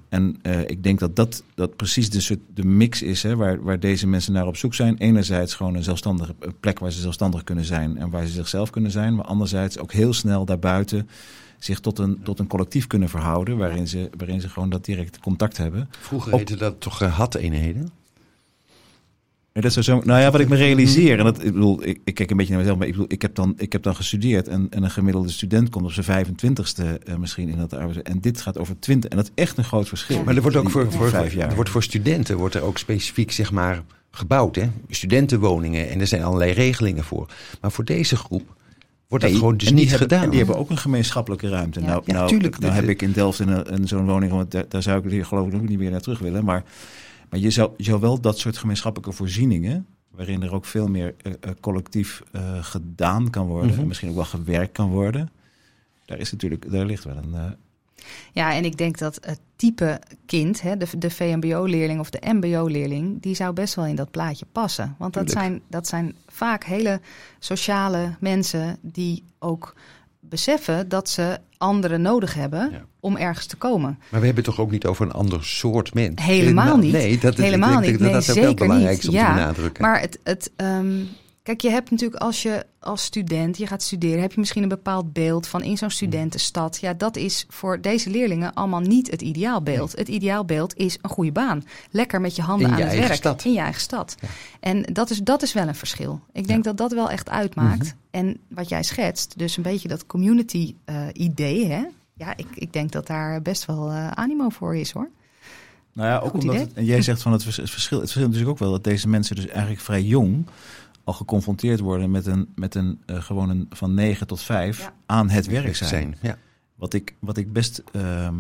En 0.10 0.40
uh, 0.44 0.60
ik 0.62 0.84
denk 0.84 1.00
dat 1.00 1.16
dat, 1.16 1.44
dat 1.56 1.76
precies 1.76 2.10
de, 2.10 2.22
soort, 2.22 2.40
de 2.54 2.66
mix 2.66 3.02
is 3.02 3.24
hè, 3.24 3.36
waar, 3.36 3.64
waar 3.64 3.80
deze 3.80 4.08
mensen 4.08 4.34
naar 4.34 4.48
op 4.48 4.58
zoek 4.58 4.74
zijn. 4.74 4.98
Enerzijds 4.98 5.54
gewoon 5.54 5.76
een 5.76 5.84
zelfstandige 5.84 6.36
plek 6.60 6.80
waar 6.80 6.92
ze 6.92 7.00
zelfstandig 7.00 7.44
kunnen 7.44 7.66
zijn 7.66 7.98
en 7.98 8.10
waar 8.10 8.26
ze 8.26 8.32
zichzelf 8.32 8.70
kunnen 8.70 8.92
zijn. 8.92 9.16
Maar 9.16 9.26
anderzijds 9.26 9.78
ook 9.78 9.92
heel 9.92 10.14
snel 10.14 10.46
daarbuiten 10.46 11.10
zich 11.60 11.80
tot 11.80 12.00
een, 12.00 12.20
tot 12.24 12.40
een 12.40 12.48
collectief 12.48 12.88
kunnen 12.88 13.10
verhouden. 13.10 13.58
Waarin 13.58 13.88
ze, 13.88 14.10
waarin 14.18 14.42
ze 14.42 14.50
gewoon 14.50 14.70
dat 14.70 14.86
direct 14.86 15.20
contact 15.20 15.58
hebben. 15.58 15.90
Vroeger 16.00 16.34
heette 16.34 16.56
dat 16.56 16.82
toch 16.82 17.02
uh, 17.02 17.16
had-eenheden? 17.16 17.90
Dat 19.62 19.74
zo, 19.74 20.02
nou 20.04 20.22
ja, 20.22 20.32
wat 20.32 20.42
ik 20.42 20.50
me 20.50 20.56
realiseer, 20.56 21.18
en 21.20 21.24
dat, 21.24 21.44
ik 21.44 21.54
bedoel, 21.54 21.84
ik, 21.88 22.00
ik 22.04 22.14
kijk 22.16 22.32
een 22.32 22.38
beetje 22.38 22.52
naar 22.52 22.62
mezelf, 22.62 22.78
maar 22.78 22.88
ik 22.88 22.94
bedoel, 22.94 23.12
ik 23.12 23.22
heb 23.22 23.36
dan, 23.36 23.54
ik 23.58 23.72
heb 23.72 23.84
dan 23.84 23.96
gestudeerd 23.96 24.48
en, 24.48 24.68
en 24.70 24.84
een 24.84 24.92
gemiddelde 24.92 25.30
student 25.30 25.70
komt 25.70 25.86
op 25.86 25.92
zijn 25.92 26.26
25ste 26.26 26.84
uh, 27.10 27.16
misschien 27.16 27.50
in 27.50 27.58
dat 27.58 27.74
arbeids. 27.74 28.02
En 28.02 28.20
dit 28.22 28.42
gaat 28.42 28.58
over 28.58 28.80
20. 28.80 29.10
En 29.10 29.18
dat 29.18 29.26
is 29.26 29.44
echt 29.44 29.58
een 29.58 29.64
groot 29.64 29.88
verschil. 29.88 30.18
Ja. 30.18 30.24
Maar 30.24 30.36
er 30.36 30.42
wordt 30.42 30.58
ook 30.58 30.70
voor, 30.70 30.92
voor, 30.92 31.10
vijf 31.10 31.34
jaar. 31.34 31.50
Er 31.50 31.56
wordt 31.56 31.70
voor 31.70 31.84
studenten 31.84 32.38
wordt 32.38 32.56
er 32.56 32.62
ook 32.62 32.78
specifiek, 32.78 33.32
zeg 33.32 33.52
maar, 33.52 33.84
gebouwd, 34.12 34.56
hè? 34.56 34.70
Studentenwoningen 34.90 35.90
en 35.90 36.00
er 36.00 36.08
zijn 36.08 36.24
allerlei 36.24 36.52
regelingen 36.52 37.04
voor. 37.04 37.28
Maar 37.62 37.72
voor 37.72 37.86
deze 37.86 38.16
groep 38.16 38.44
wordt 39.08 39.24
dat 39.24 39.34
nee, 39.34 39.40
gewoon 39.44 39.58
dus 39.58 39.72
niet 39.72 39.90
hebben, 39.90 40.08
gedaan. 40.08 40.24
En 40.24 40.30
die 40.30 40.38
hebben 40.40 40.58
ook 40.58 40.70
een 40.70 40.78
gemeenschappelijke 40.78 41.50
ruimte. 41.50 41.80
Ja. 41.80 41.86
Nou, 41.86 42.02
Ja, 42.06 42.14
nou, 42.14 42.28
tuurlijk. 42.30 42.60
nou 42.60 42.74
heb 42.74 42.88
ik 42.88 43.02
in 43.02 43.12
Delft 43.12 43.40
in, 43.40 43.48
een- 43.48 43.66
in 43.66 43.88
zo'n 43.88 44.06
woning, 44.06 44.32
want 44.32 44.52
daar, 44.52 44.66
daar 44.70 44.82
zou 44.82 45.04
ik 45.06 45.12
hier 45.12 45.26
geloof 45.26 45.48
ik 45.48 45.54
ook 45.54 45.70
niet 45.70 45.78
meer 45.80 45.92
naar 45.92 46.02
terug 46.02 46.20
willen. 46.20 46.46
Maar, 46.46 46.64
maar 47.30 47.40
je, 47.40 47.50
zou, 47.50 47.72
je 47.78 48.00
wel 48.00 48.22
dat 48.22 48.38
soort 48.40 48.58
gemeenschappelijke 48.58 49.16
voorzieningen, 49.16 49.86
waarin 50.12 50.42
er 50.44 50.54
ook 50.54 50.66
veel 50.66 50.88
meer 50.88 51.16
eh, 51.22 51.34
eh, 51.42 51.50
collectief 51.60 52.22
eh, 52.32 52.64
gedaan 52.64 53.30
kan 53.30 53.48
worden, 53.48 53.72
Mhm. 53.72 53.80
en 53.80 53.88
misschien 53.88 54.10
ook 54.10 54.16
wel 54.16 54.26
gewerkt 54.26 54.72
kan 54.72 54.90
worden. 54.90 55.30
Daar 56.06 56.18
is 56.18 56.32
natuurlijk, 56.32 56.72
daar 56.72 56.86
ligt 56.86 57.04
wel 57.04 57.18
een. 57.18 57.56
Ja, 58.34 58.54
en 58.54 58.66
ik 58.66 58.78
denk 58.78 58.98
dat 58.98 59.20
het 59.22 59.40
type 59.56 60.02
kind, 60.26 60.62
hè, 60.62 60.78
de, 60.78 60.88
de 60.98 61.10
VMBO-leerling 61.10 62.00
of 62.00 62.10
de 62.10 62.34
MBO-leerling, 62.34 63.22
die 63.22 63.36
zou 63.36 63.54
best 63.54 63.76
wel 63.76 63.86
in 63.86 63.96
dat 63.96 64.12
plaatje 64.12 64.46
passen. 64.52 64.96
Want 64.98 65.14
dat 65.14 65.26
Tuurlijk. 65.28 65.48
zijn, 65.48 65.62
dat 65.68 65.88
zijn 65.88 66.16
vaak 66.28 66.64
hele 66.64 67.02
sociale 67.40 68.16
mensen 68.20 68.78
die 68.82 69.24
ook 69.40 69.76
beseffen 70.30 70.90
dat 70.90 71.10
ze 71.10 71.38
anderen 71.58 72.02
nodig 72.02 72.34
hebben 72.34 72.70
Ja. 72.72 72.82
om 73.00 73.18
ergens 73.18 73.46
te 73.46 73.56
komen. 73.56 73.98
Maar 74.00 74.20
we 74.20 74.26
hebben 74.26 74.44
het 74.44 74.54
toch 74.56 74.60
ook 74.66 74.72
niet 74.72 74.86
over 74.86 75.06
een 75.06 75.12
ander 75.12 75.44
soort 75.46 75.94
mens? 75.94 76.22
Helemaal 76.24 76.78
niet. 76.78 76.92
Nee, 76.92 77.18
dat, 77.20 77.36
Helemaal 77.38 77.70
ik 77.70 77.80
denk 77.80 78.00
niet. 78.00 78.00
dat 78.00 78.12
Nee, 78.12 78.12
dat 78.36 78.38
ook 78.38 78.44
wel 78.44 78.54
belangrijk 78.68 78.94
niet. 78.96 79.04
is 79.04 79.10
om 79.10 79.16
Ja, 79.16 79.28
te 79.28 79.34
benadrukken. 79.40 79.84
Maar 79.84 80.00
het, 80.02 80.20
het 80.24 80.52
ehm, 80.56 80.92
kijk, 81.44 81.62
je 81.62 81.70
hebt 81.70 81.92
natuurlijk 81.92 82.22
als 82.22 82.42
je 82.42 82.66
als 82.80 83.04
student, 83.04 83.58
je 83.58 83.68
gaat 83.68 83.82
studeren, 83.84 84.22
heb 84.22 84.32
je 84.34 84.40
misschien 84.40 84.64
een 84.64 84.70
bepaald 84.70 85.14
beeld 85.14 85.48
van 85.48 85.62
in 85.64 85.78
zo'n 85.78 85.90
studentenstad. 85.90 86.78
Ja, 86.82 86.94
dat 86.94 87.18
is 87.18 87.46
voor 87.50 87.82
deze 87.82 88.10
leerlingen 88.10 88.54
allemaal 88.54 88.80
niet 88.80 89.12
het 89.12 89.22
ideaalbeeld. 89.22 89.96
Het 89.98 90.08
ideaalbeeld 90.08 90.76
is 90.78 90.98
een 91.02 91.10
goede 91.10 91.32
baan. 91.32 91.64
Lekker 91.92 92.22
met 92.22 92.36
je 92.36 92.42
handen 92.42 92.68
In 92.68 92.74
aan 92.74 92.78
je 92.80 92.84
het 92.84 92.94
eigen 92.94 93.10
werk. 93.10 93.22
stad. 93.22 93.46
In 93.46 93.54
je 93.54 93.60
eigen 93.60 93.82
stad. 93.82 94.16
En 94.60 94.82
dat 94.94 95.10
is, 95.10 95.18
dat 95.20 95.42
is 95.42 95.54
wel 95.54 95.68
een 95.68 95.76
verschil. 95.76 96.20
Ik 96.34 96.48
denk 96.48 96.64
dat 96.64 96.78
dat 96.78 96.92
wel 96.92 97.10
echt 97.10 97.30
uitmaakt. 97.30 97.84
Mhm. 97.84 97.94
En 98.12 98.38
wat 98.50 98.70
jij 98.70 98.84
schetst, 98.84 99.38
dus 99.38 99.58
een 99.58 99.64
beetje 99.64 99.88
dat 99.88 100.06
community 100.06 100.76
eh, 100.86 100.96
idee, 101.14 101.66
hè. 101.68 101.84
Ja, 102.14 102.38
ik, 102.38 102.48
ik 102.54 102.74
denk 102.74 102.92
dat 102.92 103.08
daar 103.08 103.42
best 103.42 103.66
wel 103.66 103.90
eh, 103.90 104.12
animo 104.12 104.50
voor 104.50 104.76
is 104.76 104.92
hoor. 104.92 105.10
Nou 105.94 106.10
ja, 106.10 106.18
ook 106.20 106.30
Goed 106.32 106.42
omdat 106.42 106.56
het, 106.56 106.74
en 106.74 106.86
jij 106.86 107.02
zegt 107.02 107.22
van 107.22 107.32
het, 107.32 107.44
vers- 107.44 107.58
het 107.58 107.70
verschil. 107.70 108.00
Het 108.00 108.12
verschil 108.12 108.30
is 108.30 108.36
natuurlijk 108.36 108.62
ook 108.62 108.68
wel 108.68 108.76
dat 108.76 108.84
deze 108.84 109.08
mensen 109.08 109.36
dus 109.36 109.48
eigenlijk 109.48 109.82
vrij 109.82 110.02
jong 110.04 110.46
al 111.04 111.14
geconfronteerd 111.14 111.80
worden 111.80 112.12
met 112.12 112.26
een, 112.26 112.48
met 112.56 112.76
een 112.76 113.00
eh, 113.06 113.22
gewoon 113.24 113.50
een 113.50 113.66
van 113.70 113.94
9 113.94 114.28
tot 114.28 114.42
5 114.42 114.80
Ja. 114.80 114.94
aan 115.06 115.30
het 115.30 115.48
werk 115.48 115.76
zijn. 115.76 116.16
Ja. 116.22 116.38
Wat 116.76 116.94
ik, 116.94 117.16
wat 117.20 117.38
ik 117.38 117.54
best 117.54 117.84
ehm, 117.92 118.36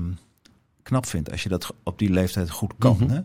knap 0.84 1.06
vind 1.06 1.32
als 1.32 1.44
je 1.44 1.50
dat 1.50 1.74
op 1.84 2.00
die 2.00 2.10
leeftijd 2.10 2.50
goed 2.50 2.74
kan. 2.78 2.98
Mhm. 3.00 3.10
hè? 3.10 3.22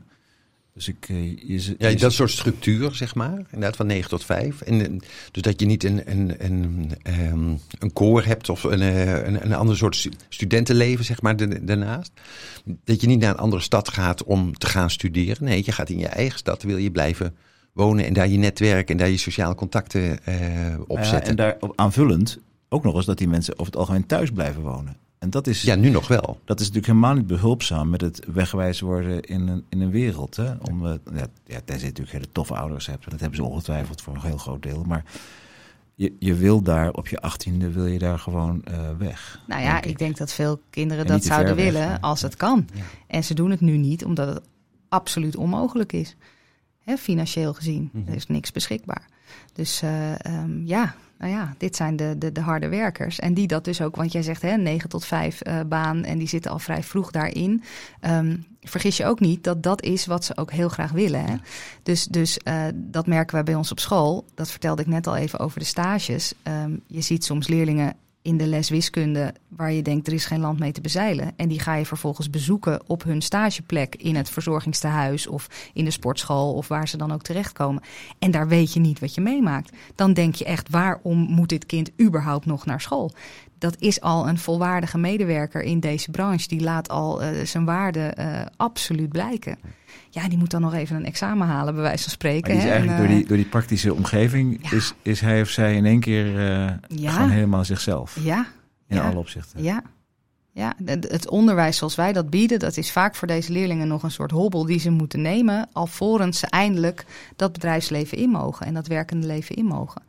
Dus 0.75 0.89
ik, 0.89 1.07
eh, 1.09 1.37
je, 1.37 1.75
Ja, 1.79 1.89
je 1.89 1.97
dat 1.97 2.13
soort 2.13 2.31
structuur, 2.31 2.95
zeg 2.95 3.15
maar. 3.15 3.37
Inderdaad, 3.39 3.77
van 3.77 3.87
9 3.87 4.11
tot 4.11 4.25
5. 4.25 4.61
En, 4.61 4.81
eh, 4.81 4.99
dus 5.31 5.43
dat 5.43 5.61
je 5.61 5.67
niet 5.67 5.85
een, 5.85 6.11
een, 6.11 6.45
een, 6.45 6.91
ehm, 7.03 7.55
een 7.79 7.93
koor 7.93 8.25
hebt 8.25 8.49
of 8.49 8.63
een, 8.65 8.81
een, 8.81 9.45
een 9.45 9.55
ander 9.55 9.77
soort 9.77 9.97
stu- 9.97 10.11
studentenleven, 10.29 11.05
zeg 11.05 11.23
maar, 11.23 11.37
da- 11.37 11.59
daarnaast. 11.63 12.11
Dat 12.85 13.01
je 13.01 13.07
niet 13.07 13.21
naar 13.21 13.31
een 13.31 13.39
andere 13.39 13.63
stad 13.63 13.89
gaat 13.89 14.25
om 14.25 14.55
te 14.59 14.67
gaan 14.67 14.91
studeren. 14.91 15.45
Nee, 15.45 15.63
je 15.65 15.73
gaat 15.73 15.89
in 15.91 15.99
je 15.99 16.07
eigen 16.09 16.39
stad, 16.39 16.63
wil 16.63 16.77
je 16.77 16.91
blijven 16.91 17.37
wonen 17.75 18.05
en 18.05 18.13
daar 18.13 18.29
je 18.29 18.39
netwerk 18.39 18.91
en 18.91 18.97
daar 18.97 19.09
je 19.09 19.17
sociale 19.17 19.55
contacten 19.55 20.25
eh 20.25 20.69
Ja, 20.69 20.79
opzetten. 20.87 21.31
en 21.31 21.37
daar 21.37 21.57
op 21.61 21.73
aanvullend 21.77 22.39
ook 22.69 22.83
nog 22.85 22.95
eens 22.95 23.07
dat 23.07 23.19
die 23.19 23.29
mensen 23.29 23.53
over 23.53 23.67
het 23.67 23.77
algemeen 23.77 24.07
thuis 24.07 24.31
blijven 24.31 24.63
wonen. 24.63 24.97
En 25.19 25.31
dat 25.31 25.47
is, 25.47 25.63
ja, 25.63 25.75
nu 25.75 25.91
nog 25.91 26.09
wel. 26.09 26.41
dat 26.45 26.61
is 26.61 26.67
natuurlijk 26.67 26.93
helemaal 26.93 27.15
niet 27.15 27.27
behulpzaam 27.27 27.91
met 27.91 28.01
het 28.01 28.23
weggewijs 28.33 28.81
worden 28.81 29.21
in 29.23 29.49
een, 29.49 29.65
in 29.69 29.81
een 29.81 29.91
wereld. 29.91 30.37
Hè? 30.37 30.53
Om, 30.71 30.87
eh, 30.87 30.93
ja, 31.15 31.27
ja, 31.45 31.61
tenzij 31.65 31.79
je 31.79 31.85
natuurlijk 31.85 32.11
hele 32.11 32.33
toffe 32.33 32.55
ouders 32.55 32.87
hebt. 32.87 33.05
en 33.05 33.11
Dat 33.11 33.21
hebben 33.21 33.39
ze 33.39 33.45
ongetwijfeld 33.45 34.01
voor 34.03 34.15
een 34.15 34.21
heel 34.21 34.37
groot 34.37 34.63
deel. 34.63 34.85
Maar 34.87 35.05
je, 35.95 36.13
je 36.19 36.35
wil 36.35 36.63
daar 36.63 36.93
op 36.93 37.09
je 37.09 37.21
achttiende 37.21 37.71
wil 37.71 37.87
je 37.87 37.99
daar 37.99 38.19
gewoon 38.19 38.65
eh, 38.65 38.79
weg. 38.99 39.41
Nou 39.47 39.63
ja, 39.63 39.73
denk 39.73 39.85
ik 39.85 39.99
denk 39.99 40.17
dat 40.17 40.33
veel 40.33 40.61
kinderen 40.71 41.05
En 41.05 41.13
dat 41.13 41.25
zouden 41.25 41.57
weg, 41.57 41.65
willen 41.73 42.01
als 42.01 42.23
het 42.23 42.37
kan. 42.37 42.69
Ja. 42.75 42.83
En 43.07 43.25
ze 43.25 43.35
doen 43.35 43.51
het 43.51 43.61
nu 43.61 43.77
niet, 43.77 44.05
omdat 44.05 44.35
het 44.35 44.41
absoluut 44.89 45.37
onmogelijk 45.37 45.93
is. 45.93 46.17
Hè, 46.85 46.97
financieel 46.97 47.55
gezien. 47.55 47.91
Mhm. 47.93 48.09
Er 48.09 48.15
is 48.15 48.27
niks 48.27 48.53
beschikbaar. 48.53 49.07
Dus 49.53 49.83
eh, 49.83 50.27
ehm, 50.27 50.67
ja, 50.67 50.95
nou 51.19 51.33
ja, 51.33 51.55
dit 51.59 51.77
zijn 51.77 51.97
de, 51.97 52.15
de, 52.19 52.33
de 52.33 52.41
harde 52.41 52.69
werkers. 52.69 53.19
En 53.19 53.35
die 53.35 53.47
dat 53.47 53.65
dus 53.65 53.81
ook, 53.81 53.97
want 53.97 54.13
jij 54.13 54.23
zegt 54.23 54.43
hè, 54.43 54.57
9 54.57 54.89
tot 54.89 55.05
5 55.05 55.41
eh, 55.41 55.61
baan 55.67 56.05
en 56.05 56.19
die 56.19 56.29
zitten 56.29 56.51
al 56.51 56.59
vrij 56.59 56.83
vroeg 56.83 57.11
daarin. 57.11 57.63
Ehm, 58.01 58.37
vergis 58.61 58.97
je 58.97 59.07
ook 59.07 59.21
niet 59.21 59.45
dat 59.45 59.63
dat 59.63 59.83
is 59.83 60.07
wat 60.07 60.25
ze 60.25 60.37
ook 60.37 60.51
heel 60.51 60.69
graag 60.69 60.91
willen. 60.91 61.25
Hè? 61.25 61.35
Dus, 61.83 62.05
dus 62.05 62.39
eh, 62.39 62.65
dat 62.75 63.07
merken 63.07 63.35
wij 63.35 63.45
bij 63.45 63.55
ons 63.55 63.71
op 63.71 63.81
school. 63.81 64.25
Dat 64.35 64.51
vertelde 64.51 64.83
ik 64.83 64.89
net 64.89 65.07
al 65.07 65.17
even 65.17 65.39
over 65.39 65.59
de 65.59 65.65
stages. 65.65 66.33
Ehm, 66.43 66.77
je 66.87 67.01
ziet 67.01 67.25
soms 67.25 67.49
leerlingen 67.49 67.97
in 68.25 68.37
de 68.37 68.47
les 68.47 68.69
wiskunde 68.69 69.35
waar 69.49 69.73
je 69.73 69.83
denkt 69.83 70.07
er 70.07 70.13
is 70.13 70.25
geen 70.25 70.41
land 70.41 70.59
mee 70.59 70.73
te 70.73 70.81
bezeilen. 70.81 71.33
En 71.37 71.49
die 71.49 71.61
ga 71.61 71.75
je 71.75 71.87
vervolgens 71.87 72.31
bezoeken 72.31 72.83
op 72.87 73.03
hun 73.03 73.23
stageplek 73.23 73.95
in 73.95 74.17
het 74.17 74.31
verzorgingstehuis 74.31 75.27
of 75.27 75.71
in 75.73 75.85
de 75.85 75.91
sportschool 75.91 76.55
of 76.55 76.69
waar 76.69 76.89
ze 76.89 76.97
dan 76.97 77.13
ook 77.13 77.23
terechtkomen. 77.23 77.83
En 78.19 78.31
daar 78.31 78.49
weet 78.49 78.73
je 78.73 78.81
niet 78.81 78.99
wat 78.99 79.15
je 79.15 79.21
meemaakt. 79.21 79.77
Dan 79.95 80.13
denk 80.13 80.35
je 80.35 80.45
echt 80.45 80.71
waarom 80.71 81.19
moet 81.19 81.49
dit 81.49 81.67
kind 81.67 81.91
überhaupt 82.01 82.47
nog 82.47 82.67
naar 82.67 82.81
school? 82.81 83.13
Dat 83.65 83.77
is 83.79 84.01
al 84.01 84.29
een 84.29 84.39
volwaardige 84.39 84.99
medewerker 84.99 85.63
in 85.63 85.81
deze 85.81 86.11
branche. 86.11 86.49
Die 86.49 86.61
laat 86.61 86.89
al 86.89 87.23
eh, 87.23 87.45
zijn 87.45 87.65
waarde 87.65 88.01
eh, 88.01 88.41
absoluut 88.57 89.09
blijken. 89.09 89.59
Ja, 90.11 90.29
die 90.29 90.39
moet 90.39 90.51
dan 90.51 90.61
nog 90.61 90.75
even 90.75 90.97
een 90.97 91.05
examen 91.05 91.47
halen, 91.47 91.75
bij 91.75 91.83
wijze 91.83 92.03
van 92.03 92.13
spreken. 92.13 92.49
die 92.51 92.57
is 92.59 92.63
hè. 92.63 92.69
eigenlijk 92.71 92.99
En, 93.01 93.05
door, 93.05 93.13
eh, 93.15 93.19
die, 93.21 93.29
door 93.29 93.37
die 93.37 93.47
praktische 93.47 93.95
omgeving 93.95 94.59
Ja. 94.63 94.77
is, 94.77 94.95
is 95.03 95.21
hij 95.21 95.41
of 95.41 95.49
zij 95.49 95.75
in 95.77 95.85
één 95.85 96.01
keer 96.01 96.27
Ja. 96.89 97.11
gewoon 97.11 97.31
helemaal 97.31 97.65
zichzelf. 97.65 98.17
Ja, 98.21 98.47
In 98.89 99.01
alle 99.01 99.19
opzichten. 99.19 99.63
Ja. 99.63 99.83
Ja, 100.53 100.73
het 100.85 101.29
onderwijs 101.29 101.77
zoals 101.77 101.95
wij 101.95 102.13
dat 102.13 102.31
bieden, 102.31 102.59
dat 102.59 102.77
is 102.77 102.93
vaak 102.93 103.15
voor 103.15 103.29
deze 103.29 103.53
leerlingen 103.53 103.89
nog 103.89 104.03
een 104.03 104.11
soort 104.11 104.31
hobbel 104.31 104.65
die 104.67 104.79
ze 104.79 104.91
moeten 104.91 105.21
nemen, 105.23 105.69
alvorens 105.73 106.39
ze 106.39 106.47
eindelijk 106.47 107.05
dat 107.37 107.53
bedrijfsleven 107.53 108.19
in 108.19 108.31
mogen 108.31 108.67
en 108.67 108.75
dat 108.75 108.87
werkende 108.87 109.27
leven 109.27 109.57
in 109.57 109.65
mogen. 109.65 110.03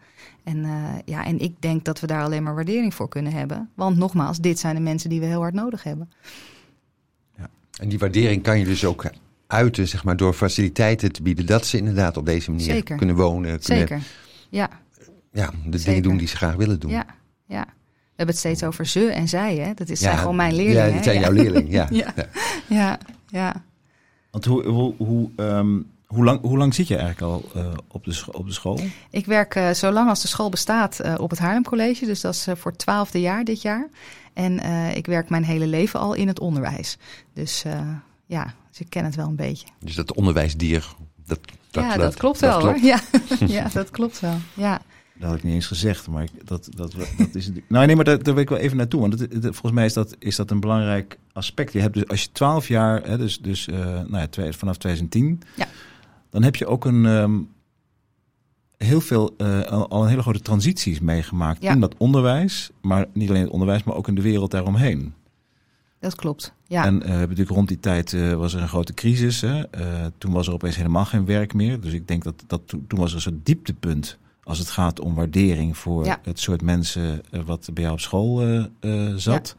En, 0.45 0.63
eh, 0.65 0.93
ja, 1.05 1.25
en 1.25 1.39
ik 1.39 1.61
denk 1.61 1.85
dat 1.85 1.99
we 1.99 2.07
daar 2.07 2.23
alleen 2.23 2.43
maar 2.43 2.55
waardering 2.55 2.93
voor 2.93 3.09
kunnen 3.09 3.31
hebben. 3.31 3.69
Want 3.75 3.97
nogmaals, 3.97 4.37
dit 4.37 4.59
zijn 4.59 4.75
de 4.75 4.81
mensen 4.81 5.09
die 5.09 5.19
we 5.19 5.25
heel 5.25 5.39
hard 5.41 5.53
nodig 5.53 5.83
hebben. 5.83 6.09
En 7.81 7.89
die 7.89 7.99
waardering 7.99 8.43
kan 8.43 8.59
je 8.59 8.65
dus 8.65 8.85
ook 8.85 9.05
uiten, 9.47 9.87
zeg 9.87 10.03
maar, 10.03 10.17
door 10.17 10.33
faciliteiten 10.33 11.11
te 11.11 11.21
bieden. 11.21 11.45
Dat 11.45 11.65
ze 11.65 11.77
inderdaad 11.77 12.17
op 12.17 12.25
deze 12.25 12.51
manier 12.51 12.65
Zeker. 12.65 12.97
kunnen 12.97 13.15
wonen. 13.15 13.59
Kunnen, 13.59 13.87
Zeker. 13.87 14.01
Ja, 14.49 14.69
Ja, 15.31 15.49
de 15.65 15.77
Zeker. 15.77 15.85
dingen 15.85 16.03
doen 16.03 16.17
die 16.17 16.27
ze 16.27 16.35
graag 16.35 16.55
willen 16.55 16.79
doen. 16.79 16.91
ja, 16.91 17.05
ja. 17.45 17.65
We 17.65 18.21
hebben 18.21 18.35
het 18.35 18.45
steeds 18.45 18.63
over 18.63 18.85
ze 18.85 19.05
en 19.11 19.27
zij, 19.27 19.57
hè? 19.57 19.73
Dat 19.73 19.89
is, 19.89 19.99
Ja, 19.99 20.05
zijn 20.05 20.17
gewoon 20.17 20.35
mijn 20.35 20.55
leerlingen. 20.55 20.87
Ja, 20.87 20.93
dat 20.93 21.03
zijn 21.03 21.15
hè? 21.17 21.21
jouw 21.23 21.31
leerlingen. 21.31 21.71
Ja. 21.71 21.87
Ja. 22.03 22.13
Ja. 22.15 22.25
Ja, 22.67 22.99
ja. 23.27 23.63
Want 24.31 24.45
hoe, 24.45 24.63
hoe, 24.67 24.93
hoe, 24.97 25.29
ehm, 25.35 25.79
hoe, 26.15 26.23
lang, 26.23 26.41
hoe 26.41 26.57
lang 26.57 26.73
zit 26.73 26.87
je 26.87 26.95
eigenlijk 26.95 27.31
al 27.31 27.61
eh, 27.61 27.67
op, 27.87 28.03
de 28.03 28.23
op 28.31 28.47
de 28.47 28.53
school? 28.53 28.79
Ik 29.09 29.25
werk 29.25 29.55
eh, 29.55 29.71
zo 29.71 29.91
lang 29.91 30.09
als 30.09 30.21
de 30.21 30.27
school 30.27 30.49
bestaat 30.49 30.99
eh, 30.99 31.13
op 31.17 31.29
het 31.29 31.39
Haarlem 31.39 31.63
College. 31.63 32.05
Dus 32.05 32.21
dat 32.21 32.33
is 32.33 32.47
eh, 32.47 32.55
voor 32.55 32.71
het 32.71 32.79
twaalfde 32.79 33.21
jaar 33.21 33.43
dit 33.43 33.61
jaar. 33.61 33.89
En 34.35 34.59
eh, 34.59 34.95
ik 34.95 35.05
werk 35.05 35.29
mijn 35.29 35.43
hele 35.43 35.67
leven 35.67 35.99
al 35.99 36.13
in 36.13 36.27
het 36.27 36.39
onderwijs. 36.39 36.97
Dus 37.33 37.63
eh, 37.63 37.89
ja, 38.25 38.53
dus 38.69 38.79
ik 38.79 38.89
ken 38.89 39.05
het 39.05 39.15
wel 39.15 39.27
een 39.27 39.35
beetje. 39.35 39.67
Dus 39.79 39.95
dat 39.95 40.13
onderwijsdier, 40.13 40.87
dat, 41.25 41.39
dat, 41.71 41.83
ja, 41.83 41.97
dat, 41.97 42.15
klopt 42.15 42.39
wel 42.39 42.59
hoor. 42.59 42.77
Ja. 42.81 42.99
ja, 43.47 43.69
dat 43.73 43.89
klopt 43.89 44.19
wel. 44.19 44.37
Ja. 44.53 44.81
Dat 45.13 45.29
had 45.29 45.37
ik 45.37 45.43
niet 45.43 45.53
eens 45.53 45.67
gezegd, 45.67 46.07
maar 46.07 46.27
dat, 46.43 46.69
dat, 46.75 46.95
dat 47.17 47.35
is. 47.35 47.49
Nou, 47.67 47.85
nee, 47.85 47.95
maar 47.95 48.05
daar, 48.05 48.23
daar 48.23 48.33
wil 48.33 48.43
ik 48.43 48.49
wel 48.49 48.57
even 48.57 48.77
naartoe. 48.77 49.01
Want 49.01 49.19
het, 49.19 49.41
volgens 49.41 49.71
mij 49.71 49.85
is 49.85 49.93
dat, 49.93 50.15
is 50.19 50.35
dat 50.35 50.51
een 50.51 50.59
belangrijk 50.59 51.17
aspect. 51.33 51.73
Je 51.73 51.79
hebt 51.79 51.93
dus 51.93 52.07
als 52.07 52.21
je 52.21 52.31
twaalf 52.31 52.67
jaar, 52.67 53.03
hè, 53.03 53.17
dus, 53.17 53.39
dus 53.39 53.67
uh, 53.67 53.77
nou 53.85 54.17
ja, 54.17 54.27
twee, 54.27 54.53
vanaf 54.53 54.77
2010, 54.77 55.41
ja. 55.55 55.67
Dan 56.35 56.43
heb 56.43 56.55
je 56.55 56.65
ook 56.65 56.85
een 56.85 57.05
um, 57.05 57.49
heel 58.77 59.01
veel, 59.01 59.33
uh, 59.37 59.61
al, 59.61 60.03
een 60.03 60.09
hele 60.09 60.21
grote 60.21 60.39
transities 60.39 60.99
meegemaakt 60.99 61.61
ja. 61.61 61.71
in 61.71 61.79
dat 61.79 61.95
onderwijs, 61.97 62.71
maar 62.81 63.05
niet 63.13 63.29
alleen 63.29 63.41
het 63.41 63.51
onderwijs, 63.51 63.83
maar 63.83 63.95
ook 63.95 64.07
in 64.07 64.15
de 64.15 64.21
wereld 64.21 64.51
daaromheen. 64.51 65.13
Dat 65.99 66.15
klopt. 66.15 66.53
Ja. 66.67 66.85
En 66.85 67.01
uh, 67.03 67.09
natuurlijk 67.09 67.49
rond 67.49 67.67
die 67.67 67.79
tijd 67.79 68.11
uh, 68.11 68.33
was 68.33 68.53
er 68.53 68.61
een 68.61 68.67
grote 68.67 68.93
crisis. 68.93 69.41
Hè? 69.41 69.63
Toen 70.17 70.31
was 70.31 70.47
er 70.47 70.53
opeens 70.53 70.75
helemaal 70.75 71.05
geen 71.05 71.25
werk 71.25 71.53
meer. 71.53 71.79
Dus 71.79 71.93
ik 71.93 72.07
denk 72.07 72.23
dat, 72.23 72.43
dat 72.47 72.61
toen, 72.67 72.99
was 72.99 73.13
er 73.13 73.21
zo'n 73.21 73.41
dieptepunt 73.43 74.17
als 74.43 74.59
het 74.59 74.69
gaat 74.69 74.99
om 74.99 75.15
waardering 75.15 75.77
voor 75.77 76.05
ja. 76.05 76.19
het 76.23 76.39
soort 76.39 76.61
mensen 76.61 77.21
wat 77.45 77.69
bij 77.73 77.83
jou 77.83 77.95
op 77.95 78.01
school 78.01 78.61
zat. 79.15 79.55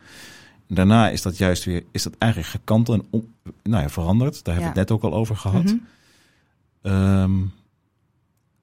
Ja. 0.67 0.75
Daarna 0.75 1.11
is 1.11 1.23
dat 1.23 1.37
juist 1.37 1.65
weer, 1.65 1.85
is 1.91 2.03
dat 2.03 2.15
eigenlijk 2.19 2.53
gekanteld 2.53 3.03
en 3.13 3.29
nou 3.63 3.83
ja, 3.83 3.89
veranderd. 3.89 4.45
Daar 4.45 4.55
hebben 4.55 4.73
we 4.73 4.79
het 4.79 4.89
net 4.89 4.99
ook 4.99 5.05
al 5.13 5.19
over 5.19 5.37
gehad. 5.37 5.63
Mm 5.63 5.69
-hmm. 5.69 5.87
Um, 6.87 7.53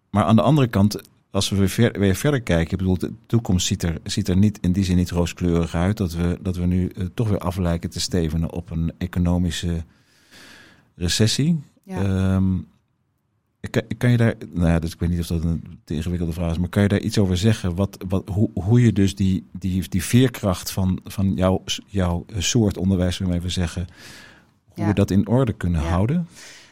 maar 0.09 0.23
aan 0.23 0.35
de 0.35 0.41
andere 0.41 0.67
kant, 0.67 1.01
als 1.31 1.49
we 1.49 1.55
weer, 1.55 1.69
ver, 1.69 1.99
weer 1.99 2.15
verder 2.15 2.41
kijken, 2.41 2.71
ik 2.71 2.77
bedoel, 2.77 2.97
de 2.97 3.13
toekomst 3.25 3.67
ziet 3.67 3.83
er, 3.83 3.99
ziet 4.03 4.27
er 4.27 4.37
niet 4.37 4.59
in 4.61 4.71
die 4.71 4.83
zin 4.83 4.95
niet 4.95 5.11
rooskleurig 5.11 5.75
uit. 5.75 5.97
Dat 5.97 6.13
we, 6.13 6.37
dat 6.41 6.55
we 6.55 6.65
nu 6.65 6.91
uh, 6.95 7.05
toch 7.13 7.29
weer 7.29 7.39
af 7.39 7.57
lijken 7.57 7.89
te 7.89 7.99
stevenen 7.99 8.51
op 8.51 8.69
een 8.71 8.93
economische 8.97 9.83
recessie. 10.95 11.61
Ja. 11.83 12.33
Um, 12.35 12.67
kan, 13.69 13.83
kan, 13.97 14.11
je 14.11 14.17
daar, 14.17 14.35
nou 14.53 14.67
ja, 14.67 14.79
dus 14.79 14.93
ik 14.93 14.99
weet 14.99 15.09
niet 15.09 15.19
of 15.19 15.27
dat 15.27 15.43
een 15.43 15.79
te 15.83 15.93
ingewikkelde 15.95 16.33
vraag 16.33 16.51
is, 16.51 16.57
maar 16.57 16.69
kan 16.69 16.81
je 16.83 16.87
daar 16.87 16.99
iets 16.99 17.17
over 17.17 17.37
zeggen? 17.37 17.75
Wat, 17.75 17.97
wat, 18.07 18.29
hoe, 18.29 18.49
hoe 18.53 18.81
je 18.81 18.93
dus 18.93 19.15
die, 19.15 19.45
die, 19.51 19.89
die 19.89 20.03
veerkracht 20.03 20.71
van, 20.71 20.99
van 21.03 21.33
jouw, 21.35 21.63
jouw 21.87 22.25
soort 22.37 22.77
onderwijs, 22.77 23.15
zullen 23.15 23.31
we 23.31 23.37
even 23.37 23.51
zeggen, 23.51 23.87
hoe 24.65 24.83
Ja. 24.83 24.87
we 24.87 24.93
dat 24.93 25.11
in 25.11 25.27
orde 25.27 25.53
kunnen 25.53 25.81
Ja. 25.81 25.87
houden? 25.87 26.27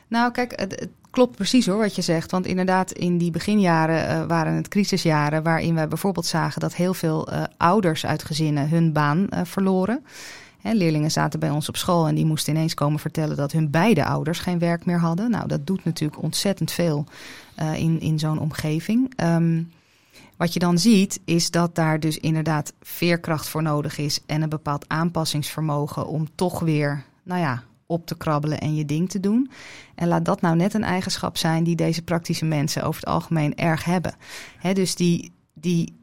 Nou, 0.07 0.31
kijk, 0.31 0.59
het 0.59 0.89
klopt 1.11 1.35
precies 1.35 1.65
hoor 1.65 1.77
wat 1.77 1.95
je 1.95 2.01
zegt. 2.01 2.31
Want 2.31 2.45
inderdaad, 2.45 2.91
in 2.91 3.17
die 3.17 3.31
beginjaren 3.31 4.07
eh, 4.07 4.23
waren 4.25 4.53
het 4.53 4.67
crisisjaren 4.67 5.43
waarin 5.43 5.75
wij 5.75 5.87
bijvoorbeeld 5.87 6.25
zagen 6.25 6.61
dat 6.61 6.75
heel 6.75 6.93
veel 6.93 7.27
eh, 7.27 7.43
ouders 7.57 8.05
uit 8.05 8.23
gezinnen 8.23 8.69
hun 8.69 8.93
baan 8.93 9.29
eh, 9.29 9.41
verloren. 9.43 10.05
Leerlingen 10.63 11.11
zaten 11.11 11.39
bij 11.39 11.49
ons 11.49 11.69
op 11.69 11.77
school 11.77 12.07
en 12.07 12.15
die 12.15 12.25
moesten 12.25 12.53
ineens 12.53 12.73
komen 12.73 12.99
vertellen 12.99 13.35
dat 13.35 13.51
hun 13.51 13.69
beide 13.69 14.05
ouders 14.05 14.39
geen 14.39 14.59
werk 14.59 14.85
meer 14.85 14.99
hadden. 14.99 15.31
Nou, 15.31 15.47
dat 15.47 15.67
doet 15.67 15.85
natuurlijk 15.85 16.21
ontzettend 16.21 16.71
veel 16.71 17.05
in, 17.75 17.99
in 17.99 18.19
zo'n 18.19 18.39
omgeving. 18.39 19.13
Ehm, 19.15 19.61
wat 20.37 20.53
je 20.53 20.59
dan 20.59 20.77
ziet, 20.77 21.19
is 21.25 21.51
dat 21.51 21.75
daar 21.75 21.99
dus 21.99 22.17
inderdaad 22.17 22.73
veerkracht 22.81 23.47
voor 23.47 23.61
nodig 23.61 23.97
is 23.97 24.19
en 24.25 24.41
een 24.41 24.49
bepaald 24.49 24.85
aanpassingsvermogen 24.87 26.07
om 26.07 26.27
toch 26.35 26.59
weer, 26.59 27.03
nou 27.23 27.41
ja, 27.41 27.63
op 27.91 28.05
te 28.05 28.17
krabbelen 28.17 28.59
en 28.59 28.75
je 28.75 28.85
ding 28.85 29.09
te 29.09 29.19
doen. 29.19 29.51
En 29.95 30.07
laat 30.07 30.25
dat 30.25 30.41
nou 30.41 30.55
net 30.55 30.73
een 30.73 30.83
eigenschap 30.83 31.37
zijn 31.37 31.63
die 31.63 31.75
deze 31.75 32.01
praktische 32.01 32.45
mensen 32.45 32.83
over 32.83 33.01
het 33.01 33.09
algemeen 33.09 33.55
erg 33.55 33.83
hebben. 33.83 34.15
Dus 34.73 34.95
die, 34.95 35.31
die, 35.53 36.00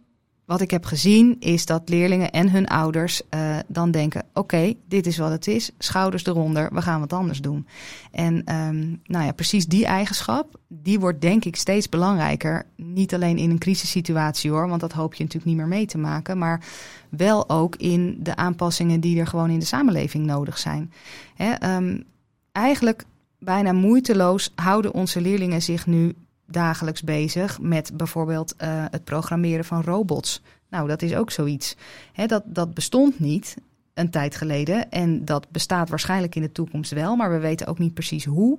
wat 0.48 0.60
ik 0.60 0.70
heb 0.70 0.84
gezien 0.84 1.36
is 1.40 1.66
dat 1.66 1.88
leerlingen 1.88 2.30
en 2.30 2.50
hun 2.50 2.66
ouders 2.66 3.22
uh, 3.30 3.56
dan 3.66 3.90
denken: 3.90 4.24
oké, 4.34 4.74
dit 4.86 5.06
is 5.06 5.18
wat 5.18 5.30
het 5.30 5.46
is, 5.46 5.70
schouders 5.78 6.26
eronder, 6.26 6.68
we 6.72 6.82
gaan 6.82 7.00
wat 7.00 7.12
anders 7.12 7.40
doen. 7.40 7.66
En 8.10 8.34
um, 8.54 9.00
nou 9.04 9.24
ja, 9.24 9.32
precies 9.32 9.66
die 9.66 9.86
eigenschap, 9.86 10.60
die 10.68 11.00
wordt 11.00 11.20
denk 11.20 11.44
ik 11.44 11.56
steeds 11.56 11.88
belangrijker. 11.88 12.66
Niet 12.76 13.14
alleen 13.14 13.38
in 13.38 13.50
een 13.50 13.58
crisissituatie 13.58 14.50
hoor, 14.50 14.68
want 14.68 14.80
dat 14.80 14.92
hoop 14.92 15.14
je 15.14 15.22
natuurlijk 15.22 15.50
niet 15.50 15.60
meer 15.60 15.76
mee 15.78 15.86
te 15.86 15.98
maken, 15.98 16.38
maar 16.38 16.64
wel 17.08 17.48
ook 17.48 17.76
in 17.76 18.18
de 18.22 18.36
aanpassingen 18.36 19.00
die 19.00 19.20
er 19.20 19.26
gewoon 19.26 19.50
in 19.50 19.58
de 19.58 19.64
samenleving 19.64 20.26
nodig 20.26 20.58
zijn. 20.58 20.92
Hè, 21.34 21.76
um, 21.76 22.04
eigenlijk 22.52 23.04
bijna 23.38 23.72
moeiteloos 23.72 24.52
houden 24.54 24.94
onze 24.94 25.20
leerlingen 25.20 25.62
zich 25.62 25.86
nu 25.86 26.14
dagelijks 26.50 27.02
bezig 27.02 27.60
met 27.60 27.90
bijvoorbeeld 27.94 28.54
uh, 28.62 28.84
het 28.90 29.04
programmeren 29.04 29.64
van 29.64 29.82
robots. 29.82 30.42
Nou, 30.70 30.88
dat 30.88 31.02
is 31.02 31.14
ook 31.14 31.30
zoiets. 31.30 31.76
Hè, 32.12 32.26
dat, 32.26 32.42
dat 32.46 32.74
bestond 32.74 33.18
niet 33.18 33.56
een 33.94 34.10
tijd 34.10 34.36
geleden 34.36 34.90
en 34.90 35.24
dat 35.24 35.50
bestaat 35.50 35.88
waarschijnlijk 35.88 36.34
in 36.34 36.42
de 36.42 36.52
toekomst 36.52 36.92
wel, 36.92 37.16
maar 37.16 37.30
we 37.30 37.38
weten 37.38 37.66
ook 37.66 37.78
niet 37.78 37.94
precies 37.94 38.24
hoe. 38.24 38.58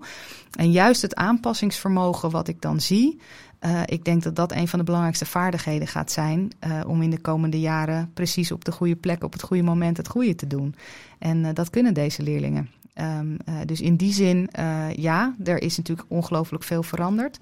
En 0.56 0.72
juist 0.72 1.02
het 1.02 1.16
aanpassingsvermogen 1.16 2.32
wat 2.32 2.48
ik 2.48 2.62
dan 2.62 2.82
zie, 2.82 3.20
uh, 3.62 3.82
ik 3.86 4.06
denk 4.06 4.24
dat 4.24 4.36
dat 4.36 4.52
een 4.52 4.68
van 4.68 4.80
de 4.80 4.86
belangrijkste 4.86 5.26
vaardigheden 5.26 5.88
gaat 5.88 6.12
zijn 6.12 6.52
uh, 6.68 6.82
om 6.88 7.02
in 7.02 7.10
de 7.10 7.20
komende 7.20 7.60
jaren 7.60 8.12
precies 8.14 8.52
op 8.52 8.66
de 8.66 8.72
goede 8.72 8.96
plek, 8.96 9.24
op 9.24 9.34
het 9.34 9.42
goede 9.42 9.64
moment 9.64 9.98
het 9.98 10.08
goede 10.08 10.36
te 10.36 10.48
doen. 10.48 10.76
En 11.20 11.54
dat 11.54 11.70
kunnen 11.70 11.94
deze 11.94 12.24
leerlingen. 12.24 12.70
Um, 13.20 13.38
dus 13.66 13.82
in 13.82 13.96
die 13.96 14.14
zin, 14.14 14.50
ja, 14.96 15.36
er 15.44 15.62
is 15.62 15.78
natuurlijk 15.78 16.08
ongelooflijk 16.12 16.64
veel 16.64 16.84
veranderd. 16.84 17.40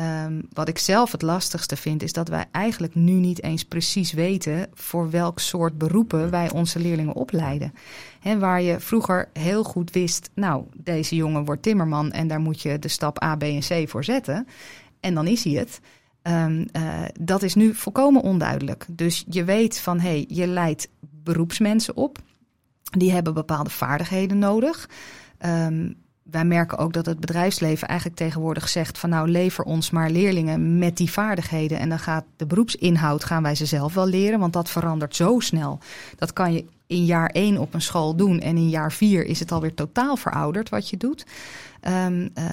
Um, 0.00 0.48
wat 0.52 0.68
ik 0.68 0.78
zelf 0.78 1.12
het 1.12 1.22
lastigste 1.22 1.76
vind, 1.76 2.02
is 2.02 2.12
dat 2.12 2.28
wij 2.28 2.44
eigenlijk 2.50 2.94
nu 2.94 3.12
niet 3.12 3.42
eens 3.42 3.64
precies 3.64 4.12
weten 4.12 4.66
voor 4.74 5.10
welk 5.10 5.38
soort 5.38 5.78
beroepen 5.78 6.30
wij 6.30 6.50
onze 6.50 6.78
leerlingen 6.78 7.14
opleiden. 7.14 7.72
He, 8.20 8.38
waar 8.38 8.62
je 8.62 8.80
vroeger 8.80 9.28
heel 9.32 9.64
goed 9.64 9.90
wist, 9.90 10.30
nou, 10.34 10.64
deze 10.74 11.16
jongen 11.16 11.44
wordt 11.44 11.62
timmerman 11.62 12.12
en 12.12 12.28
daar 12.28 12.40
moet 12.40 12.62
je 12.62 12.78
de 12.78 12.88
stap 12.88 13.22
A, 13.22 13.36
B 13.36 13.42
en 13.42 13.60
C 13.60 13.88
voor 13.88 14.04
zetten. 14.04 14.46
En 15.00 15.14
dan 15.14 15.26
is 15.26 15.44
hij 15.44 15.52
het. 15.52 15.80
Um, 16.22 16.66
uh, 16.72 17.04
dat 17.20 17.42
is 17.42 17.54
nu 17.54 17.74
volkomen 17.74 18.22
onduidelijk. 18.22 18.86
Dus 18.90 19.24
je 19.28 19.44
weet 19.44 19.80
van, 19.80 20.00
hé, 20.00 20.08
hey, 20.08 20.24
je 20.28 20.46
leidt 20.46 20.88
beroepsmensen 21.00 21.96
op. 21.96 22.18
Die 22.82 23.12
hebben 23.12 23.34
bepaalde 23.34 23.70
vaardigheden 23.70 24.38
nodig. 24.38 24.88
Um, 25.46 25.96
wij 26.30 26.44
merken 26.44 26.78
ook 26.78 26.92
dat 26.92 27.06
het 27.06 27.20
bedrijfsleven 27.20 27.88
eigenlijk 27.88 28.18
tegenwoordig 28.18 28.68
zegt 28.68 28.98
van 28.98 29.10
nou 29.10 29.28
lever 29.28 29.64
ons 29.64 29.90
maar 29.90 30.10
leerlingen 30.10 30.78
met 30.78 30.96
die 30.96 31.10
vaardigheden 31.10 31.78
en 31.78 31.88
dan 31.88 31.98
gaat 31.98 32.24
de 32.36 32.46
beroepsinhoud 32.46 33.24
gaan 33.24 33.42
wij 33.42 33.54
ze 33.54 33.66
zelf 33.66 33.94
wel 33.94 34.06
leren, 34.06 34.38
want 34.38 34.52
dat 34.52 34.70
verandert 34.70 35.16
zo 35.16 35.40
snel. 35.40 35.78
Dat 36.16 36.32
kan 36.32 36.52
je 36.52 36.64
in 36.86 37.04
jaar 37.04 37.28
één 37.28 37.58
op 37.58 37.74
een 37.74 37.80
school 37.82 38.16
doen 38.16 38.40
en 38.40 38.56
in 38.56 38.68
jaar 38.68 38.92
vier 38.92 39.24
is 39.24 39.40
het 39.40 39.52
alweer 39.52 39.74
totaal 39.74 40.16
verouderd 40.16 40.68
wat 40.68 40.88
je 40.90 40.96
doet. 40.96 41.26
Um, 41.82 42.30
uh, 42.34 42.44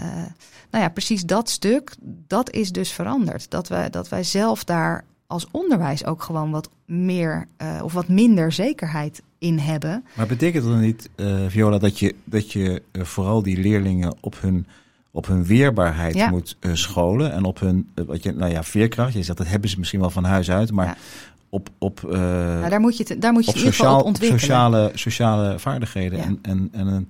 nou 0.72 0.84
ja, 0.84 0.90
precies 0.90 1.24
dat 1.24 1.50
stuk, 1.50 1.96
dat 2.28 2.52
is 2.52 2.72
dus 2.72 2.92
veranderd. 2.92 3.50
Dat 3.50 3.68
wij, 3.68 3.90
dat 3.90 4.10
wij 4.10 4.24
zelf 4.24 4.64
daar 4.64 5.06
als 5.28 5.48
onderwijs 5.52 6.06
ook 6.06 6.24
gewoon 6.24 6.52
wat 6.52 6.70
meer 6.86 7.48
uh, 7.62 7.80
of 7.84 7.94
wat 7.94 8.08
minder 8.08 8.52
zekerheid 8.52 9.22
in 9.38 9.58
hebben. 9.60 10.06
Maar 10.16 10.28
betekent 10.28 10.64
dat 10.64 10.72
dan 10.74 10.82
niet, 10.82 11.10
uh, 11.16 11.36
Viola, 11.48 11.78
dat 11.78 12.00
je, 12.00 12.16
dat 12.24 12.52
je 12.52 12.82
uh, 12.92 13.04
vooral 13.04 13.42
die 13.44 13.58
leerlingen 13.58 14.16
op 14.20 14.42
hun, 14.42 14.68
op 15.12 15.28
hun 15.28 15.46
weerbaarheid 15.46 16.16
Ja. 16.16 16.30
moet 16.30 16.58
scholen 16.74 17.32
en 17.32 17.44
op 17.44 17.60
hun, 17.60 17.90
wat 18.06 18.24
je, 18.24 18.32
nou 18.32 18.52
ja, 18.52 18.64
veerkracht. 18.64 19.14
Je 19.14 19.24
zegt 19.24 19.38
dat 19.38 19.48
hebben 19.48 19.70
ze 19.70 19.78
misschien 19.80 20.00
wel 20.00 20.10
van 20.10 20.24
huis 20.24 20.52
uit, 20.52 20.72
maar 20.72 20.86
Ja. 20.86 20.96
op, 21.50 21.70
op, 21.78 22.02
Nou, 22.02 22.70
daar 22.70 22.80
moet 22.80 22.98
je, 22.98 23.06
het, 23.08 23.22
daar 23.22 23.32
moet 23.34 23.44
je 23.46 23.50
op 23.50 23.56
in 23.56 23.62
ieder 23.62 23.76
geval 23.76 23.90
sociaal, 23.90 24.00
op 24.02 24.06
ontwikkelen. 24.08 24.40
sociale, 24.42 24.92
sociale 24.94 25.60
vaardigheden 25.60 26.18
Ja. 26.20 26.24
en, 26.26 26.40
en, 26.42 26.70
en 26.72 26.88
een 26.88 27.10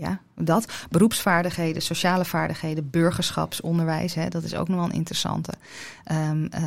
Ja, 0.00 0.20
dat. 0.34 0.72
Beroepsvaardigheden, 0.90 1.82
sociale 1.82 2.24
vaardigheden, 2.24 2.90
burgerschapsonderwijs, 2.90 4.14
hè, 4.14 4.28
dat 4.28 4.42
is 4.42 4.54
ook 4.54 4.68
nog 4.68 4.76
wel 4.76 4.86
een 4.86 4.92
interessante. 4.92 5.52
Um, 6.12 6.48
uh, 6.54 6.60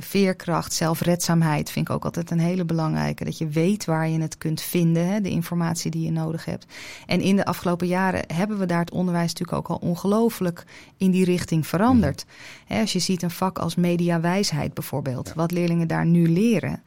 veerkracht, 0.00 0.72
zelfredzaamheid 0.72 1.70
vind 1.70 1.88
ik 1.88 1.94
ook 1.94 2.04
altijd 2.04 2.30
een 2.30 2.38
hele 2.38 2.64
belangrijke. 2.64 3.24
Dat 3.24 3.38
je 3.38 3.48
weet 3.48 3.84
waar 3.84 4.08
je 4.08 4.20
het 4.20 4.38
kunt 4.38 4.60
vinden, 4.60 5.06
hè, 5.06 5.20
de 5.20 5.30
informatie 5.30 5.90
die 5.90 6.04
je 6.04 6.10
nodig 6.10 6.44
hebt. 6.44 6.66
En 7.06 7.20
in 7.20 7.36
de 7.36 7.44
afgelopen 7.44 7.86
jaren 7.86 8.24
hebben 8.34 8.58
we 8.58 8.66
daar 8.66 8.80
het 8.80 8.90
onderwijs 8.90 9.32
natuurlijk 9.32 9.58
ook 9.58 9.68
al 9.68 9.88
ongelooflijk 9.88 10.64
in 10.96 11.10
die 11.10 11.24
richting 11.24 11.66
veranderd. 11.66 12.24
Hè, 12.66 12.80
als 12.80 12.92
je 12.92 12.98
ziet 12.98 13.22
een 13.22 13.30
vak 13.30 13.58
als 13.58 13.74
mediawijsheid 13.74 14.74
bijvoorbeeld, 14.74 15.32
wat 15.34 15.50
leerlingen 15.50 15.88
daar 15.88 16.06
nu 16.06 16.28
leren. 16.28 16.82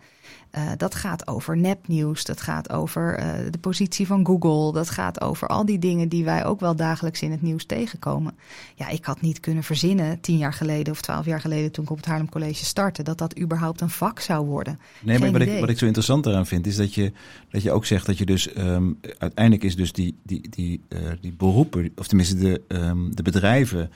Uh, 0.58 0.72
dat 0.78 0.96
gaat 0.96 1.28
over 1.28 1.58
nepnieuws, 1.58 2.24
dat 2.24 2.42
gaat 2.42 2.70
over 2.70 3.20
uh, 3.20 3.52
de 3.52 3.58
positie 3.58 4.08
van 4.08 4.26
Google, 4.26 4.74
dat 4.74 4.90
gaat 4.90 5.22
over 5.22 5.48
al 5.48 5.66
die 5.66 5.80
dingen 5.80 6.10
die 6.10 6.24
wij 6.24 6.46
ook 6.46 6.60
wel 6.60 6.76
dagelijks 6.76 7.22
in 7.22 7.32
het 7.32 7.42
nieuws 7.42 7.66
tegenkomen. 7.66 8.34
Ja, 8.76 8.90
ik 8.90 9.06
had 9.06 9.22
niet 9.22 9.40
kunnen 9.40 9.64
verzinnen 9.64 10.20
tien 10.20 10.38
jaar 10.38 10.54
geleden 10.54 10.94
of 10.94 11.02
twaalf 11.02 11.26
jaar 11.26 11.42
geleden 11.42 11.72
toen 11.72 11.84
ik 11.84 11.90
op 11.90 11.98
het 11.98 12.06
Haarlem 12.06 12.30
College 12.30 12.66
startte, 12.66 13.04
dat 13.04 13.18
dat 13.18 13.40
überhaupt 13.40 13.82
een 13.82 13.90
vak 13.90 14.20
zou 14.20 14.46
worden. 14.46 14.80
Nee, 15.02 15.20
maar 15.20 15.32
wat 15.32 15.42
ik, 15.42 15.60
wat 15.60 15.70
ik 15.70 15.78
zo 15.78 15.86
interessant 15.86 16.24
daaraan 16.24 16.46
vind, 16.46 16.68
is 16.68 16.76
dat 16.76 16.94
je, 16.94 17.12
dat 17.50 17.64
je 17.64 17.72
ook 17.72 17.86
zegt 17.86 18.06
dat 18.06 18.18
je 18.18 18.26
dus 18.26 18.58
um, 18.58 19.00
uiteindelijk 19.18 19.64
is 19.64 19.76
dus 19.76 19.94
die, 19.94 20.16
die, 20.24 20.50
die, 20.50 20.82
uh, 20.90 21.00
die 21.22 21.34
beroepen, 21.34 21.92
of 21.96 22.08
tenminste 22.08 22.36
de, 22.38 22.62
um, 22.68 23.16
de 23.16 23.24
bedrijven 23.24 23.92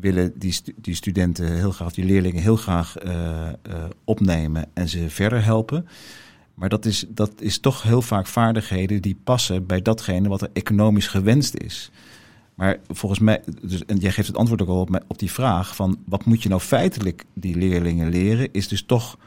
willen 0.00 0.32
die, 0.38 0.52
stu 0.52 0.72
die 0.76 0.94
studenten 0.94 1.52
heel 1.52 1.70
graag, 1.70 1.92
die 1.92 2.04
leerlingen 2.04 2.42
heel 2.42 2.56
graag 2.56 3.04
uh, 3.04 3.12
uh, 3.12 3.84
opnemen 4.04 4.66
en 4.72 4.88
ze 4.88 5.10
verder 5.10 5.44
helpen. 5.44 5.86
Maar 6.54 6.68
dat 6.68 6.84
is, 6.84 7.04
dat 7.08 7.32
is 7.38 7.58
toch 7.58 7.82
heel 7.82 8.02
vaak 8.02 8.26
vaardigheden 8.26 9.02
die 9.02 9.16
passen 9.24 9.66
bij 9.66 9.82
datgene 9.82 10.28
wat 10.28 10.42
er 10.42 10.50
economisch 10.52 11.06
gewenst 11.06 11.54
is. 11.54 11.90
Maar 12.54 12.78
volgens 12.88 13.20
mij, 13.20 13.42
dus, 13.62 13.84
en 13.84 13.98
jij 13.98 14.12
geeft 14.12 14.28
het 14.28 14.36
antwoord 14.36 14.62
ook 14.62 14.68
al 14.68 14.80
op, 14.80 15.02
op 15.06 15.18
die 15.18 15.30
vraag 15.30 15.76
van 15.76 15.98
wat 16.04 16.24
moet 16.24 16.42
je 16.42 16.48
nou 16.48 16.60
feitelijk 16.60 17.24
die 17.32 17.56
leerlingen 17.56 18.08
leren, 18.08 18.48
is 18.52 18.68
dus 18.68 18.82
toch 18.82 19.18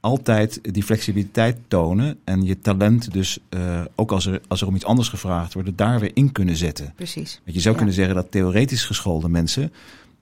altijd 0.00 0.74
die 0.74 0.82
flexibiliteit 0.82 1.58
tonen 1.68 2.18
en 2.24 2.42
je 2.42 2.58
talent 2.58 3.12
dus, 3.12 3.38
uh, 3.50 3.80
ook 3.94 4.12
als 4.12 4.26
er, 4.26 4.40
als 4.48 4.60
er 4.60 4.66
om 4.66 4.74
iets 4.74 4.84
anders 4.84 5.08
gevraagd 5.08 5.54
wordt, 5.54 5.78
daar 5.78 6.00
weer 6.00 6.10
in 6.14 6.32
kunnen 6.32 6.56
zetten. 6.56 6.92
Precies. 6.96 7.40
Want 7.44 7.56
je 7.56 7.62
zou 7.62 7.76
kunnen 7.76 7.94
zeggen 7.94 8.14
dat 8.14 8.30
theoretisch 8.30 8.84
geschoolde 8.84 9.28
mensen 9.28 9.72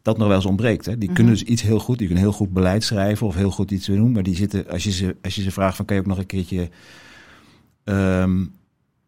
dat 0.02 0.18
nog 0.18 0.26
wel 0.26 0.36
eens 0.36 0.46
ontbreekt. 0.46 0.86
Hè? 0.86 0.98
Die 0.98 1.08
mm 1.08 1.14
kunnen 1.14 1.32
dus 1.32 1.42
iets 1.42 1.62
heel 1.62 1.78
goed, 1.78 1.98
die 1.98 2.06
kunnen 2.06 2.24
heel 2.24 2.32
goed 2.34 2.52
beleid 2.52 2.84
schrijven 2.84 3.26
of 3.26 3.34
heel 3.34 3.50
goed 3.50 3.70
iets 3.70 3.86
doen, 3.86 4.12
maar 4.12 4.22
die 4.22 4.36
zitten, 4.36 4.68
als 4.68 4.84
je 4.84 4.90
ze, 4.90 5.16
als 5.22 5.34
je 5.34 5.42
ze 5.42 5.50
vraagt 5.50 5.76
van 5.76 5.84
kan 5.84 5.96
je 5.96 6.02
ook 6.02 6.08
nog 6.08 6.18
een 6.18 6.26
keertje 6.26 6.68
um, 7.84 8.52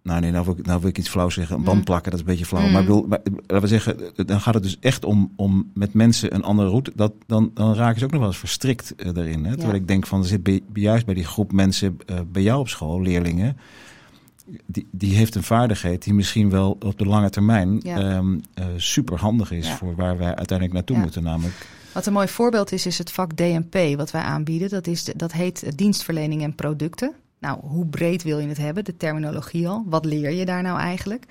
nou 0.04 0.20
nee, 0.20 0.30
nou 0.30 0.44
wil, 0.44 0.54
ik, 0.58 0.66
nou 0.66 0.80
wil 0.80 0.88
ik 0.88 0.98
iets 0.98 1.08
flauw 1.08 1.28
zeggen. 1.28 1.56
Een 1.56 1.62
band 1.62 1.76
mhm. 1.76 1.84
plakken, 1.84 2.10
dat 2.10 2.20
is 2.20 2.26
een 2.26 2.30
beetje 2.32 2.46
flauw. 2.46 2.68
Maar 2.68 2.80
ik 2.80 2.86
bedoel, 2.86 3.06
laten 3.08 3.60
we 3.60 3.66
zeggen, 3.66 3.96
dan 4.14 4.40
gaat 4.40 4.54
het 4.54 4.62
dus 4.62 4.76
echt 4.80 5.04
om, 5.04 5.32
om 5.36 5.70
met 5.74 5.94
mensen 5.94 6.34
een 6.34 6.42
andere 6.42 6.68
route. 6.68 6.92
Dat, 6.94 7.12
dan, 7.26 7.50
dan 7.54 7.74
raken 7.74 7.98
ze 7.98 8.04
ook 8.04 8.10
nog 8.10 8.20
wel 8.20 8.28
eens 8.28 8.38
verstrikt 8.38 8.94
uh, 8.96 9.16
erin. 9.16 9.44
Hè? 9.44 9.56
Terwijl 9.56 9.78
ik 9.78 9.88
denk 9.88 10.06
van, 10.06 10.20
er 10.20 10.26
zit 10.26 10.42
bij, 10.42 10.60
juist 10.72 11.06
bij 11.06 11.14
die 11.14 11.24
groep 11.24 11.52
mensen 11.52 11.98
uh, 12.06 12.16
bij 12.32 12.42
jou 12.42 12.60
op 12.60 12.68
school, 12.68 13.02
leerlingen. 13.02 13.56
Die, 14.66 14.88
die 14.90 15.16
heeft 15.16 15.34
een 15.34 15.42
vaardigheid 15.42 16.02
die 16.02 16.14
misschien 16.14 16.50
wel 16.50 16.76
op 16.80 16.98
de 16.98 17.06
lange 17.06 17.30
termijn 17.30 17.80
ja. 17.82 18.16
um, 18.16 18.40
uh, 18.54 18.64
super 18.76 19.18
handig 19.18 19.50
is 19.50 19.70
voor 19.70 19.94
waar 19.94 20.18
wij 20.18 20.34
uiteindelijk 20.34 20.72
naartoe 20.72 20.98
moeten. 20.98 21.22
Namelijk 21.22 21.66
wat 21.94 22.06
een 22.06 22.12
mooi 22.12 22.28
voorbeeld 22.28 22.72
is, 22.72 22.86
is 22.86 22.98
het 22.98 23.12
vak 23.12 23.32
DNP 23.32 23.96
wat 23.96 24.10
wij 24.10 24.22
aanbieden. 24.22 24.68
Dat, 24.68 24.86
is 24.86 25.04
dat 25.04 25.32
heet 25.32 25.78
dienstverlening 25.78 26.42
en 26.42 26.54
producten. 26.54 27.14
Nou, 27.38 27.58
hoe 27.60 27.86
breed 27.86 28.22
wil 28.22 28.38
je 28.38 28.48
het 28.48 28.56
hebben? 28.56 28.84
De 28.84 28.96
terminologie 28.96 29.68
al. 29.68 29.84
Wat 29.86 30.04
leer 30.04 30.30
je 30.30 30.44
daar 30.44 30.62
nou 30.62 30.78
eigenlijk? 30.78 31.24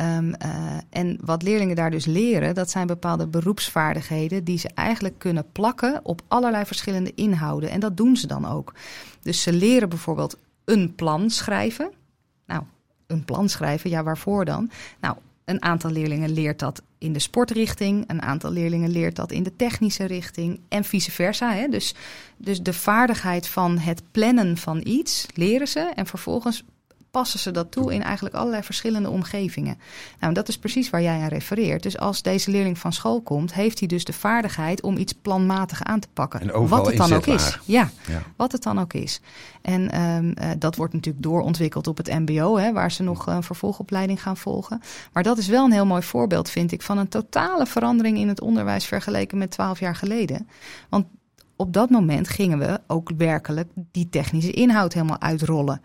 Um, 0.00 0.28
uh, 0.28 0.76
en 0.90 1.18
wat 1.20 1.42
leerlingen 1.42 1.76
daar 1.76 1.90
dus 1.90 2.06
leren, 2.06 2.54
dat 2.54 2.70
zijn 2.70 2.86
bepaalde 2.86 3.26
beroepsvaardigheden 3.26 4.44
die 4.44 4.58
ze 4.58 4.70
eigenlijk 4.74 5.18
kunnen 5.18 5.46
plakken 5.52 6.00
op 6.02 6.22
allerlei 6.28 6.64
verschillende 6.64 7.12
inhouden. 7.14 7.70
En 7.70 7.80
dat 7.80 7.96
doen 7.96 8.16
ze 8.16 8.26
dan 8.26 8.46
ook. 8.46 8.74
Dus 9.22 9.42
ze 9.42 9.52
leren 9.52 9.88
bijvoorbeeld 9.88 10.38
een 10.64 10.94
plan 10.94 11.30
schrijven. 11.30 11.90
Een 13.06 13.24
plan 13.24 13.48
schrijven, 13.48 13.90
ja, 13.90 14.02
waarvoor 14.02 14.44
dan? 14.44 14.70
Nou, 15.00 15.16
een 15.44 15.62
aantal 15.62 15.90
leerlingen 15.90 16.32
leert 16.32 16.58
dat 16.58 16.82
in 16.98 17.12
de 17.12 17.18
sportrichting, 17.18 18.04
een 18.06 18.22
aantal 18.22 18.50
leerlingen 18.50 18.90
leert 18.90 19.16
dat 19.16 19.32
in 19.32 19.42
de 19.42 19.56
technische 19.56 20.04
richting 20.04 20.60
en 20.68 20.84
vice 20.84 21.10
versa. 21.10 21.52
Hè? 21.52 21.68
Dus, 21.68 21.94
dus 22.36 22.62
de 22.62 22.72
vaardigheid 22.72 23.48
van 23.48 23.78
het 23.78 24.02
plannen 24.10 24.56
van 24.56 24.80
iets 24.84 25.26
leren 25.34 25.68
ze 25.68 25.92
en 25.94 26.06
vervolgens 26.06 26.64
passen 27.14 27.38
ze 27.38 27.50
dat 27.50 27.70
toe 27.70 27.94
in 27.94 28.02
eigenlijk 28.02 28.34
allerlei 28.34 28.62
verschillende 28.62 29.10
omgevingen. 29.10 29.78
Nou, 30.20 30.34
dat 30.34 30.48
is 30.48 30.58
precies 30.58 30.90
waar 30.90 31.02
jij 31.02 31.20
aan 31.20 31.28
refereert. 31.28 31.82
Dus 31.82 31.98
als 31.98 32.22
deze 32.22 32.50
leerling 32.50 32.78
van 32.78 32.92
school 32.92 33.20
komt, 33.20 33.54
heeft 33.54 33.78
hij 33.78 33.88
dus 33.88 34.04
de 34.04 34.12
vaardigheid 34.12 34.82
om 34.82 34.96
iets 34.96 35.12
planmatig 35.12 35.82
aan 35.82 36.00
te 36.00 36.08
pakken. 36.12 36.68
wat 36.68 36.86
het 36.86 36.96
dan 36.96 37.12
ook 37.12 37.26
is. 37.26 37.58
Ja, 37.64 37.90
wat 38.36 38.52
het 38.52 38.62
dan 38.62 38.78
ook 38.78 38.92
is. 38.92 39.20
En 39.62 40.00
um, 40.00 40.26
uh, 40.26 40.50
dat 40.58 40.76
wordt 40.76 40.92
natuurlijk 40.92 41.24
doorontwikkeld 41.24 41.86
op 41.86 41.96
het 41.96 42.06
MBO, 42.06 42.56
hè, 42.56 42.72
waar 42.72 42.92
ze 42.92 43.02
nog 43.02 43.26
een 43.26 43.42
vervolgopleiding 43.42 44.22
gaan 44.22 44.36
volgen. 44.36 44.80
Maar 45.12 45.22
dat 45.22 45.38
is 45.38 45.46
wel 45.46 45.64
een 45.64 45.72
heel 45.72 45.86
mooi 45.86 46.02
voorbeeld, 46.02 46.50
vind 46.50 46.72
ik, 46.72 46.82
van 46.82 46.98
een 46.98 47.08
totale 47.08 47.66
verandering 47.66 48.18
in 48.18 48.28
het 48.28 48.40
onderwijs 48.40 48.84
vergeleken 48.84 49.38
met 49.38 49.50
twaalf 49.50 49.80
jaar 49.80 49.96
geleden. 49.96 50.48
Want 50.88 51.06
op 51.56 51.72
dat 51.72 51.90
moment 51.90 52.28
gingen 52.28 52.58
we 52.58 52.80
ook 52.86 53.10
werkelijk 53.16 53.68
die 53.74 54.08
technische 54.08 54.52
inhoud 54.52 54.92
helemaal 54.92 55.20
uitrollen 55.20 55.80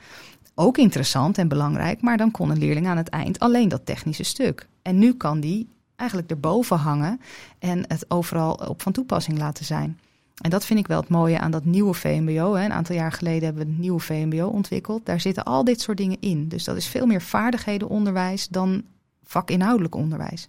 ook 0.59 0.77
interessant 0.77 1.37
en 1.37 1.47
belangrijk, 1.47 2.01
maar 2.01 2.17
dan 2.17 2.31
kon 2.31 2.49
een 2.49 2.57
leerling 2.57 2.87
aan 2.87 2.97
het 2.97 3.09
eind 3.09 3.39
alleen 3.39 3.69
dat 3.69 3.85
technische 3.85 4.23
stuk. 4.23 4.67
En 4.81 4.97
nu 4.97 5.13
kan 5.13 5.39
die 5.39 5.67
eigenlijk 5.95 6.29
erboven 6.29 6.77
hangen 6.77 7.21
en 7.59 7.83
het 7.87 8.05
overal 8.07 8.53
op 8.53 8.81
van 8.81 8.91
toepassing 8.91 9.37
laten 9.37 9.65
zijn. 9.65 9.99
En 10.41 10.49
dat 10.49 10.65
vind 10.65 10.79
ik 10.79 10.87
wel 10.87 10.99
het 10.99 11.09
mooie 11.09 11.39
aan 11.39 11.51
dat 11.51 11.65
nieuwe 11.65 11.93
VMBO. 11.93 12.55
Een 12.55 12.73
aantal 12.73 12.95
jaar 12.95 13.11
geleden 13.11 13.43
hebben 13.43 13.63
we 13.63 13.69
het 13.69 13.79
nieuwe 13.79 13.99
VMBO 13.99 14.47
ontwikkeld. 14.47 15.05
Daar 15.05 15.19
zitten 15.19 15.43
al 15.43 15.63
dit 15.63 15.81
soort 15.81 15.97
dingen 15.97 16.17
in. 16.19 16.47
Dus 16.47 16.63
dat 16.63 16.75
is 16.75 16.87
veel 16.87 17.05
meer 17.05 17.21
vaardighedenonderwijs 17.21 18.47
dan 18.47 18.83
vakinhoudelijk 19.23 19.95
onderwijs. 19.95 20.47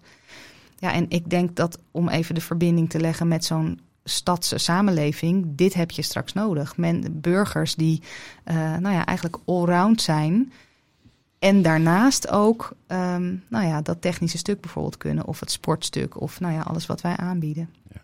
Ja, 0.78 0.92
en 0.92 1.06
ik 1.08 1.30
denk 1.30 1.56
dat 1.56 1.78
om 1.90 2.08
even 2.08 2.34
de 2.34 2.40
verbinding 2.40 2.90
te 2.90 3.00
leggen 3.00 3.28
met 3.28 3.44
zo'n 3.44 3.80
stadse 4.04 4.58
samenleving, 4.58 5.46
dit 5.48 5.74
heb 5.74 5.90
je 5.90 6.02
straks 6.02 6.32
nodig. 6.32 6.76
Men, 6.76 7.20
burgers 7.20 7.74
die 7.74 8.02
uh, 8.44 8.54
nou 8.54 8.94
ja, 8.94 9.06
eigenlijk 9.06 9.38
allround 9.44 10.02
zijn. 10.02 10.52
En 11.38 11.62
daarnaast 11.62 12.28
ook 12.28 12.72
um, 12.88 13.44
nou 13.48 13.66
ja, 13.66 13.82
dat 13.82 14.00
technische 14.00 14.38
stuk 14.38 14.60
bijvoorbeeld 14.60 14.96
kunnen. 14.96 15.26
Of 15.26 15.40
het 15.40 15.50
sportstuk. 15.50 16.20
Of 16.20 16.40
nou 16.40 16.54
ja, 16.54 16.60
alles 16.60 16.86
wat 16.86 17.00
wij 17.00 17.16
aanbieden. 17.16 17.70
Ja. 17.92 18.00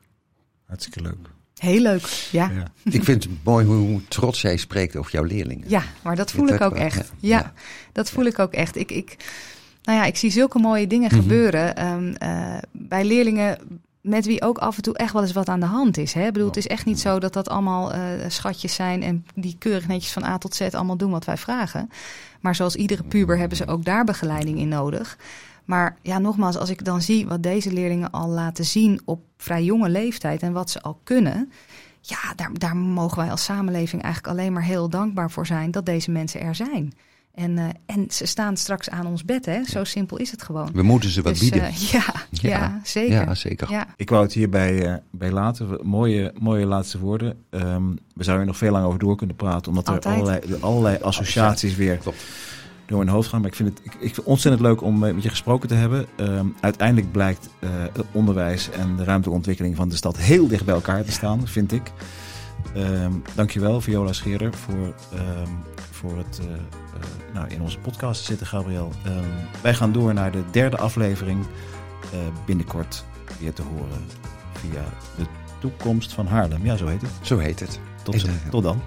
Hartstikke 0.65 1.01
leuk. 1.01 1.35
Heel 1.57 1.81
leuk, 1.81 2.29
ja. 2.33 2.51
ja. 2.51 2.71
Ik 2.93 3.05
vind 3.05 3.25
het 3.25 3.33
mooi 3.45 3.67
hoe 3.67 4.01
trots 4.09 4.41
jij 4.41 4.57
spreekt 4.57 4.97
over 4.97 5.13
jouw 5.13 5.23
leerlingen. 5.23 5.69
Ja, 5.69 5.83
maar 6.03 6.17
dat 6.17 6.31
voel 6.31 6.49
ik 6.49 6.61
ook 6.61 6.75
echt. 6.75 7.13
Ja, 7.19 7.53
dat 7.93 8.11
voel 8.11 8.25
ik 8.25 8.39
ook 8.39 8.53
echt. 8.53 8.77
Ik, 8.77 8.91
ik, 8.91 9.17
nou 9.83 9.99
ja, 9.99 10.05
ik 10.05 10.17
zie 10.17 10.31
zulke 10.31 10.59
mooie 10.59 10.87
dingen 10.87 11.11
mm 11.13 11.19
-hmm. 11.19 11.23
gebeuren. 11.23 11.87
Um, 11.87 12.15
uh, 12.23 12.59
bij 12.73 13.05
leerlingen 13.05 13.59
met 14.07 14.27
wie 14.27 14.43
ook 14.43 14.59
af 14.59 14.77
en 14.77 14.83
toe 14.83 14.97
echt 14.97 15.13
wel 15.13 15.23
eens 15.23 15.33
wat 15.33 15.49
aan 15.49 15.61
de 15.61 15.67
hand 15.67 15.97
is. 15.97 16.13
Hè? 16.13 16.27
Ik 16.27 16.33
bedoel, 16.33 16.49
het 16.49 16.57
is 16.57 16.67
echt 16.67 16.85
niet 16.85 17.01
zo 17.01 17.19
dat 17.19 17.33
dat 17.33 17.49
allemaal 17.49 17.95
uh, 17.95 18.01
schatjes 18.29 18.75
zijn 18.75 19.03
en 19.03 19.27
die 19.35 19.57
keurig 19.59 19.87
netjes 19.87 20.13
van 20.13 20.25
A 20.25 20.39
tot 20.39 20.55
Z 20.55 20.61
allemaal 20.61 20.97
doen 20.97 21.11
wat 21.11 21.25
wij 21.25 21.37
vragen. 21.37 21.91
Maar 22.41 22.55
zoals 22.55 22.77
iedere 22.77 23.03
puber 23.03 23.39
hebben 23.39 23.57
ze 23.57 23.67
ook 23.67 23.85
daar 23.85 24.05
begeleiding 24.05 24.59
in 24.59 24.69
nodig. 24.69 25.19
Maar 25.65 25.97
ja, 26.03 26.19
nogmaals, 26.19 26.57
als 26.57 26.71
ik 26.71 26.85
dan 26.85 27.03
zie 27.03 27.27
wat 27.27 27.43
deze 27.43 27.73
leerlingen 27.73 28.11
al 28.11 28.29
laten 28.29 28.65
zien 28.65 29.01
op 29.05 29.21
vrij 29.37 29.65
jonge 29.65 29.89
leeftijd 29.89 30.43
en 30.43 30.53
wat 30.53 30.71
ze 30.71 30.81
al 30.81 31.01
kunnen. 31.05 31.53
Ja, 32.01 32.35
daar, 32.37 32.51
daar 32.53 32.77
mogen 32.77 33.19
wij 33.19 33.31
als 33.31 33.45
samenleving 33.45 34.03
eigenlijk 34.03 34.35
alleen 34.35 34.53
maar 34.53 34.63
heel 34.63 34.89
dankbaar 34.89 35.31
voor 35.31 35.47
zijn 35.47 35.71
dat 35.71 35.87
deze 35.87 36.11
mensen 36.11 36.41
er 36.41 36.55
zijn. 36.55 36.93
En, 37.37 37.57
uh, 37.57 37.65
en 37.87 38.07
ze 38.11 38.27
staan 38.27 38.57
straks 38.57 38.91
aan 38.91 39.07
ons 39.07 39.25
bed, 39.25 39.47
hè? 39.47 39.65
Zo 39.65 39.85
simpel 39.85 40.17
is 40.17 40.31
het 40.31 40.43
gewoon. 40.43 40.71
We 40.73 40.83
moeten 40.83 41.11
ze 41.11 41.23
wat 41.23 41.33
dus, 41.33 41.41
bieden. 41.41 41.63
Uh, 41.63 41.77
ja, 41.93 42.05
ja, 42.31 42.49
ja, 42.49 42.81
zeker. 42.85 43.15
Ja, 43.15 43.35
zeker. 43.35 43.71
Ja. 43.71 43.87
Ik 43.97 44.11
wou 44.11 44.23
het 44.23 44.33
hierbij 44.33 44.89
uh, 44.89 44.95
bij 45.11 45.31
laten. 45.31 45.79
Mooie, 45.83 46.33
mooie 46.39 46.67
laatste 46.67 46.99
woorden. 46.99 47.37
Um, 47.51 47.99
we 48.15 48.25
zouden 48.25 48.41
er 48.41 48.53
nog 48.53 48.57
veel 48.57 48.71
lang 48.73 48.85
over 48.85 48.99
door 48.99 49.17
kunnen 49.17 49.37
praten, 49.37 49.69
omdat 49.69 49.89
Altijd. 49.89 50.05
er 50.05 50.21
allerlei, 50.21 50.61
allerlei 50.61 50.99
associaties 51.03 51.75
weer 51.75 51.97
Klopt. 51.97 52.25
door 52.87 52.99
mijn 52.99 53.11
hoofd 53.11 53.29
gaan. 53.29 53.41
Maar 53.41 53.51
ik 53.51 53.57
vind 53.57 53.69
het, 53.69 53.79
ik, 53.79 53.95
ik 53.95 54.01
vind 54.01 54.17
het 54.17 54.25
ontzettend 54.25 54.63
leuk 54.63 54.83
om 54.83 54.99
met 54.99 55.23
je 55.23 55.29
gesproken 55.29 55.69
te 55.69 55.75
hebben. 55.75 56.07
Um, 56.17 56.55
uiteindelijk 56.61 57.13
blijkt 57.13 57.49
het 57.93 58.07
onderwijs 58.13 58.71
en 58.71 58.87
de 58.87 59.05
ruimtelijke 59.05 59.31
ontwikkeling 59.31 59.77
van 59.77 59.89
de 59.89 59.97
stad 59.97 60.17
heel 60.17 60.49
dicht 60.49 60.65
bij 60.65 60.75
elkaar 60.75 61.05
te 61.05 61.13
staan, 61.13 61.49
vind 61.49 61.73
ik. 61.73 61.93
Um, 62.77 63.23
dankjewel, 63.35 63.81
Viola 63.81 64.13
Scheerder, 64.13 64.55
voor, 64.55 64.95
voor 65.97 66.17
het 66.17 66.41
uh, 66.43 66.47
nou, 67.35 67.49
in 67.49 67.63
onze 67.63 67.79
podcast 67.79 68.25
zitten, 68.25 68.47
Gabriel. 68.47 68.93
Um, 69.07 69.25
wij 69.63 69.75
gaan 69.75 69.93
door 69.93 70.15
naar 70.15 70.33
de 70.33 70.43
derde 70.51 70.77
aflevering. 70.77 71.45
Uh, 72.15 72.21
binnenkort 72.47 73.05
weer 73.41 73.53
te 73.53 73.63
horen 73.63 74.05
via 74.53 74.85
de 75.17 75.25
toekomst 75.59 76.13
van 76.13 76.27
Haarlem. 76.27 76.65
Ja, 76.65 76.77
zo 76.77 76.87
heet 76.87 77.01
het. 77.01 77.11
Zo 77.21 77.39
heet 77.39 77.61
het. 77.61 77.81
Tot, 78.03 78.25
tot 78.51 78.63
dan. 78.63 78.81